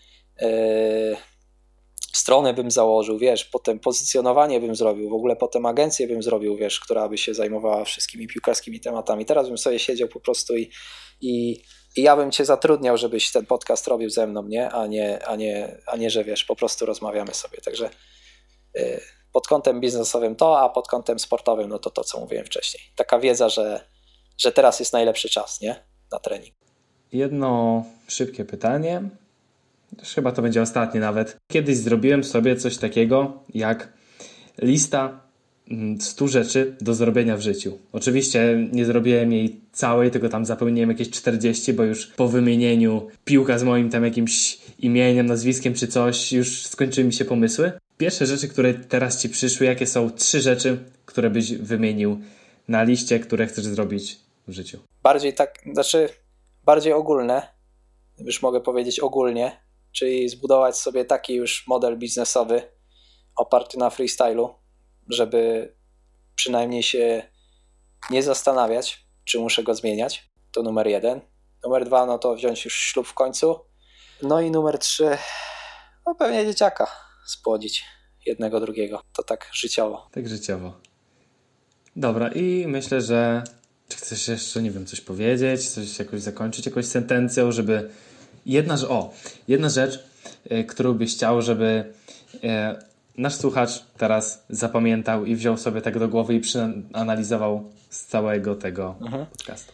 Stronę 2.13 2.55
bym 2.55 2.71
założył, 2.71 3.19
wiesz, 3.19 3.45
potem 3.45 3.79
pozycjonowanie 3.79 4.61
bym 4.61 4.75
zrobił, 4.75 5.11
w 5.11 5.13
ogóle 5.13 5.37
potem 5.37 5.67
agencję 5.67 6.07
bym 6.07 6.23
zrobił, 6.23 6.57
wiesz, 6.57 6.81
która 6.81 7.09
by 7.09 7.19
się 7.19 7.35
zajmowała 7.35 7.85
wszystkimi 7.85 8.27
piłkarskimi 8.27 8.81
tematami. 8.81 9.25
Teraz 9.25 9.49
bym 9.49 9.59
sobie 9.59 9.79
siedział 9.79 10.09
po 10.09 10.21
prostu 10.21 10.57
i, 10.57 10.71
i, 11.21 11.63
i 11.97 12.03
ja 12.03 12.17
bym 12.17 12.31
cię 12.31 12.45
zatrudniał, 12.45 12.97
żebyś 12.97 13.33
ten 13.33 13.47
podcast 13.47 13.89
robił 13.89 14.11
ze 14.11 14.27
mną, 14.27 14.43
nie? 14.43 14.71
A 14.71 14.87
nie, 14.87 15.25
a 15.25 15.37
nie, 15.37 15.79
a 15.87 15.97
nie 15.97 16.11
że 16.11 16.25
wiesz, 16.25 16.45
po 16.45 16.57
prostu 16.57 16.87
rozmawiamy 16.87 17.35
sobie. 17.35 17.59
Także 17.59 17.91
yy, 18.75 19.01
pod 19.33 19.47
kątem 19.47 19.81
biznesowym 19.81 20.37
to, 20.37 20.61
a 20.61 20.69
pod 20.69 20.89
kątem 20.89 21.19
sportowym, 21.19 21.69
no 21.69 21.79
to 21.79 21.91
to, 21.91 22.05
co 22.05 22.21
mówiłem 22.21 22.47
wcześniej. 22.47 22.83
Taka 22.97 23.19
wiedza, 23.19 23.49
że, 23.49 23.89
że 24.39 24.53
teraz 24.53 24.81
jest 24.81 24.93
najlepszy 24.93 25.29
czas, 25.29 25.61
nie? 25.61 25.85
Na 26.13 26.19
trening. 26.19 26.55
Jedno 27.13 27.85
szybkie 28.09 28.45
pytanie 28.45 29.03
chyba 30.15 30.33
to 30.33 30.43
będzie 30.43 30.63
ostatnie 30.63 31.01
nawet. 31.01 31.37
Kiedyś 31.53 31.77
zrobiłem 31.77 32.25
sobie 32.25 32.57
coś 32.57 32.77
takiego 32.77 33.43
jak 33.55 33.93
lista 34.63 35.21
100 36.01 36.29
rzeczy 36.29 36.77
do 36.81 36.95
zrobienia 36.95 37.37
w 37.37 37.41
życiu. 37.41 37.79
Oczywiście 37.93 38.69
nie 38.73 38.85
zrobiłem 38.85 39.33
jej 39.33 39.61
całej, 39.73 40.11
tylko 40.11 40.29
tam 40.29 40.45
zapełniłem 40.45 40.91
jakieś 40.91 41.11
40, 41.11 41.73
bo 41.73 41.83
już 41.83 42.07
po 42.07 42.29
wymienieniu 42.29 43.09
piłka 43.25 43.59
z 43.59 43.63
moim 43.63 43.91
tam 43.91 44.05
jakimś 44.05 44.59
imieniem, 44.79 45.27
nazwiskiem 45.27 45.75
czy 45.75 45.89
coś, 45.89 46.33
już 46.33 46.67
skończyły 46.67 47.07
mi 47.07 47.13
się 47.13 47.25
pomysły. 47.25 47.73
Pierwsze 47.99 48.27
rzeczy, 48.27 48.49
które 48.49 48.75
teraz 48.75 49.23
ci 49.23 49.29
przyszły, 49.29 49.67
jakie 49.67 49.87
są 49.87 50.11
trzy 50.11 50.41
rzeczy, 50.41 50.79
które 51.07 51.31
byś 51.31 51.53
wymienił 51.53 52.21
na 52.69 52.83
liście, 52.83 53.21
które 53.21 53.47
chcesz 53.47 53.65
zrobić 53.65 54.19
w 54.49 54.53
życiu? 54.53 54.79
Bardziej 55.03 55.35
tak, 55.35 55.59
znaczy 55.73 56.09
bardziej 56.65 56.93
ogólne, 56.93 57.43
już 58.19 58.43
mogę 58.43 58.61
powiedzieć 58.61 59.01
ogólnie, 59.01 59.53
czyli 59.93 60.29
zbudować 60.29 60.79
sobie 60.79 61.05
taki 61.05 61.35
już 61.35 61.67
model 61.67 61.99
biznesowy 61.99 62.63
oparty 63.37 63.79
na 63.79 63.91
freestylu, 63.91 64.55
żeby 65.09 65.75
przynajmniej 66.35 66.83
się 66.83 67.23
nie 68.11 68.23
zastanawiać, 68.23 69.07
czy 69.25 69.39
muszę 69.39 69.63
go 69.63 69.75
zmieniać. 69.75 70.31
To 70.53 70.63
numer 70.63 70.87
jeden. 70.87 71.21
Numer 71.65 71.85
dwa, 71.85 72.07
no 72.07 72.19
to 72.19 72.35
wziąć 72.35 72.65
już 72.65 72.75
ślub 72.75 73.07
w 73.07 73.15
końcu. 73.15 73.61
No 74.23 74.41
i 74.41 74.51
numer 74.51 74.79
trzy, 74.79 75.19
no 76.07 76.15
pewnie 76.15 76.47
dzieciaka 76.47 76.87
spłodzić. 77.27 77.85
Jednego, 78.27 78.61
drugiego. 78.61 79.03
To 79.13 79.23
tak 79.23 79.51
życiowo. 79.53 80.09
Tak 80.13 80.29
życiowo. 80.29 80.81
Dobra, 81.97 82.29
i 82.29 82.65
myślę, 82.69 83.01
że 83.01 83.43
czy 83.89 83.97
chcesz 83.97 84.29
jeszcze, 84.29 84.63
nie 84.63 84.71
wiem, 84.71 84.87
coś 84.87 85.01
powiedzieć, 85.01 85.69
coś 85.69 85.99
jakoś 85.99 86.21
zakończyć 86.21 86.67
jakąś 86.67 86.87
sentencją, 86.87 87.53
żeby 87.53 87.91
jedna, 88.47 88.75
o, 88.89 89.11
jedna 89.49 89.69
rzecz, 89.69 90.05
y, 90.53 90.65
którą 90.65 90.95
byś 90.95 91.15
chciał, 91.15 91.43
żeby 91.43 91.93
y, 92.35 92.39
nasz 93.17 93.35
słuchacz 93.35 93.71
teraz 93.99 94.45
zapamiętał 94.49 95.25
i 95.25 95.37
wziął 95.37 95.57
sobie 95.57 95.83
tak 95.83 95.99
do 95.99 96.09
głowy 96.09 96.35
i 96.35 96.41
przeanalizował 96.41 97.71
z 97.91 98.07
całego 98.07 98.57
tego 98.57 98.95
mhm. 99.01 99.27
podcastu? 99.27 99.73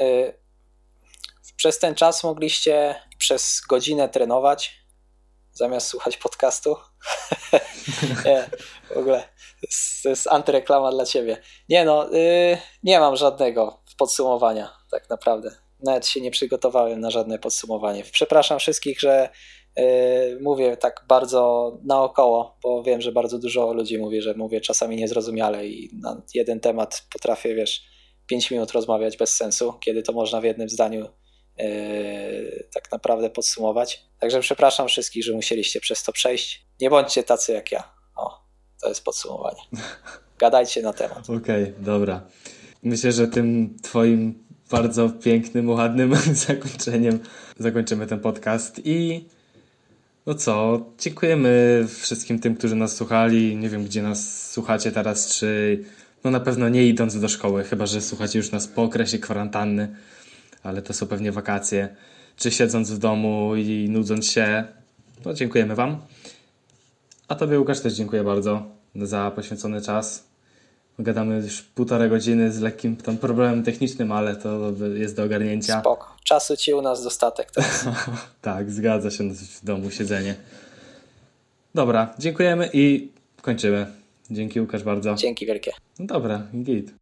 Y, 0.00 0.34
przez 1.56 1.78
ten 1.78 1.94
czas 1.94 2.24
mogliście 2.24 2.94
przez 3.18 3.62
godzinę 3.68 4.08
trenować 4.08 4.78
zamiast 5.58 5.86
słuchać 5.86 6.16
podcastu. 6.16 6.76
nie, 8.24 8.50
w 8.94 8.96
ogóle 8.96 9.28
to 10.02 10.08
jest 10.08 10.26
antyreklama 10.26 10.90
dla 10.90 11.04
ciebie. 11.04 11.42
Nie 11.68 11.84
no, 11.84 12.08
yy, 12.10 12.58
nie 12.82 13.00
mam 13.00 13.16
żadnego 13.16 13.82
podsumowania 13.98 14.72
tak 14.90 15.10
naprawdę. 15.10 15.67
Nawet 15.84 16.06
się 16.06 16.20
nie 16.20 16.30
przygotowałem 16.30 17.00
na 17.00 17.10
żadne 17.10 17.38
podsumowanie. 17.38 18.04
Przepraszam 18.12 18.58
wszystkich, 18.58 19.00
że 19.00 19.28
Yy, 19.78 20.38
mówię 20.40 20.76
tak 20.76 21.04
bardzo 21.08 21.72
naokoło, 21.84 22.58
bo 22.62 22.82
wiem, 22.82 23.00
że 23.00 23.12
bardzo 23.12 23.38
dużo 23.38 23.72
ludzi 23.72 23.98
mówi, 23.98 24.22
że 24.22 24.34
mówię 24.34 24.60
czasami 24.60 24.96
niezrozumiale 24.96 25.66
i 25.66 25.90
na 26.02 26.22
jeden 26.34 26.60
temat 26.60 27.06
potrafię, 27.12 27.54
wiesz, 27.54 27.84
5 28.26 28.50
minut 28.50 28.72
rozmawiać 28.72 29.16
bez 29.16 29.36
sensu, 29.36 29.72
kiedy 29.80 30.02
to 30.02 30.12
można 30.12 30.40
w 30.40 30.44
jednym 30.44 30.68
zdaniu 30.68 31.08
yy, 31.58 32.68
tak 32.74 32.92
naprawdę 32.92 33.30
podsumować. 33.30 34.04
Także 34.20 34.40
przepraszam 34.40 34.88
wszystkich, 34.88 35.24
że 35.24 35.32
musieliście 35.32 35.80
przez 35.80 36.02
to 36.02 36.12
przejść. 36.12 36.66
Nie 36.80 36.90
bądźcie 36.90 37.22
tacy 37.22 37.52
jak 37.52 37.72
ja. 37.72 37.94
O, 38.16 38.40
to 38.82 38.88
jest 38.88 39.04
podsumowanie. 39.04 39.60
Gadajcie 40.38 40.82
na 40.82 40.92
temat. 40.92 41.18
Okej, 41.18 41.62
okay, 41.62 41.74
dobra. 41.78 42.26
Myślę, 42.82 43.12
że 43.12 43.28
tym 43.28 43.76
Twoim 43.82 44.47
bardzo 44.70 45.08
pięknym, 45.08 45.70
ładnym 45.70 46.14
zakończeniem 46.46 47.18
zakończymy 47.58 48.06
ten 48.06 48.20
podcast 48.20 48.80
i 48.84 49.24
no 50.26 50.34
co, 50.34 50.80
dziękujemy 50.98 51.84
wszystkim 51.88 52.38
tym, 52.38 52.56
którzy 52.56 52.76
nas 52.76 52.96
słuchali. 52.96 53.56
Nie 53.56 53.68
wiem, 53.68 53.84
gdzie 53.84 54.02
nas 54.02 54.50
słuchacie 54.50 54.92
teraz, 54.92 55.38
czy 55.38 55.78
no 56.24 56.30
na 56.30 56.40
pewno 56.40 56.68
nie 56.68 56.86
idąc 56.86 57.20
do 57.20 57.28
szkoły, 57.28 57.64
chyba 57.64 57.86
że 57.86 58.00
słuchacie 58.00 58.38
już 58.38 58.50
nas 58.50 58.66
po 58.66 58.82
okresie 58.82 59.18
kwarantanny, 59.18 59.88
ale 60.62 60.82
to 60.82 60.92
są 60.92 61.06
pewnie 61.06 61.32
wakacje, 61.32 61.88
czy 62.36 62.50
siedząc 62.50 62.90
w 62.90 62.98
domu 62.98 63.56
i 63.56 63.88
nudząc 63.90 64.30
się. 64.30 64.64
No 65.24 65.34
dziękujemy 65.34 65.74
Wam. 65.74 65.98
A 67.28 67.34
Tobie 67.34 67.58
Łukasz 67.58 67.80
też 67.80 67.94
dziękuję 67.94 68.24
bardzo 68.24 68.66
za 68.94 69.30
poświęcony 69.30 69.80
czas. 69.80 70.27
Gadamy 70.98 71.36
już 71.36 71.62
półtorej 71.62 72.10
godziny 72.10 72.52
z 72.52 72.60
lekkim 72.60 72.96
tam 72.96 73.18
problemem 73.18 73.62
technicznym, 73.62 74.12
ale 74.12 74.36
to 74.36 74.72
jest 74.94 75.16
do 75.16 75.24
ogarnięcia. 75.24 75.80
Spoko. 75.80 76.16
Czasu 76.24 76.56
ci 76.56 76.74
u 76.74 76.82
nas 76.82 77.04
dostatek 77.04 77.50
teraz. 77.50 77.84
tak, 78.42 78.70
zgadza 78.70 79.10
się 79.10 79.30
w 79.30 79.64
domu 79.64 79.90
siedzenie. 79.90 80.34
Dobra, 81.74 82.14
dziękujemy 82.18 82.70
i 82.72 83.12
kończymy. 83.42 83.86
Dzięki 84.30 84.60
Łukasz 84.60 84.82
bardzo. 84.82 85.14
Dzięki 85.14 85.46
wielkie. 85.46 85.72
No 85.98 86.06
dobra, 86.06 86.42
git. 86.54 86.97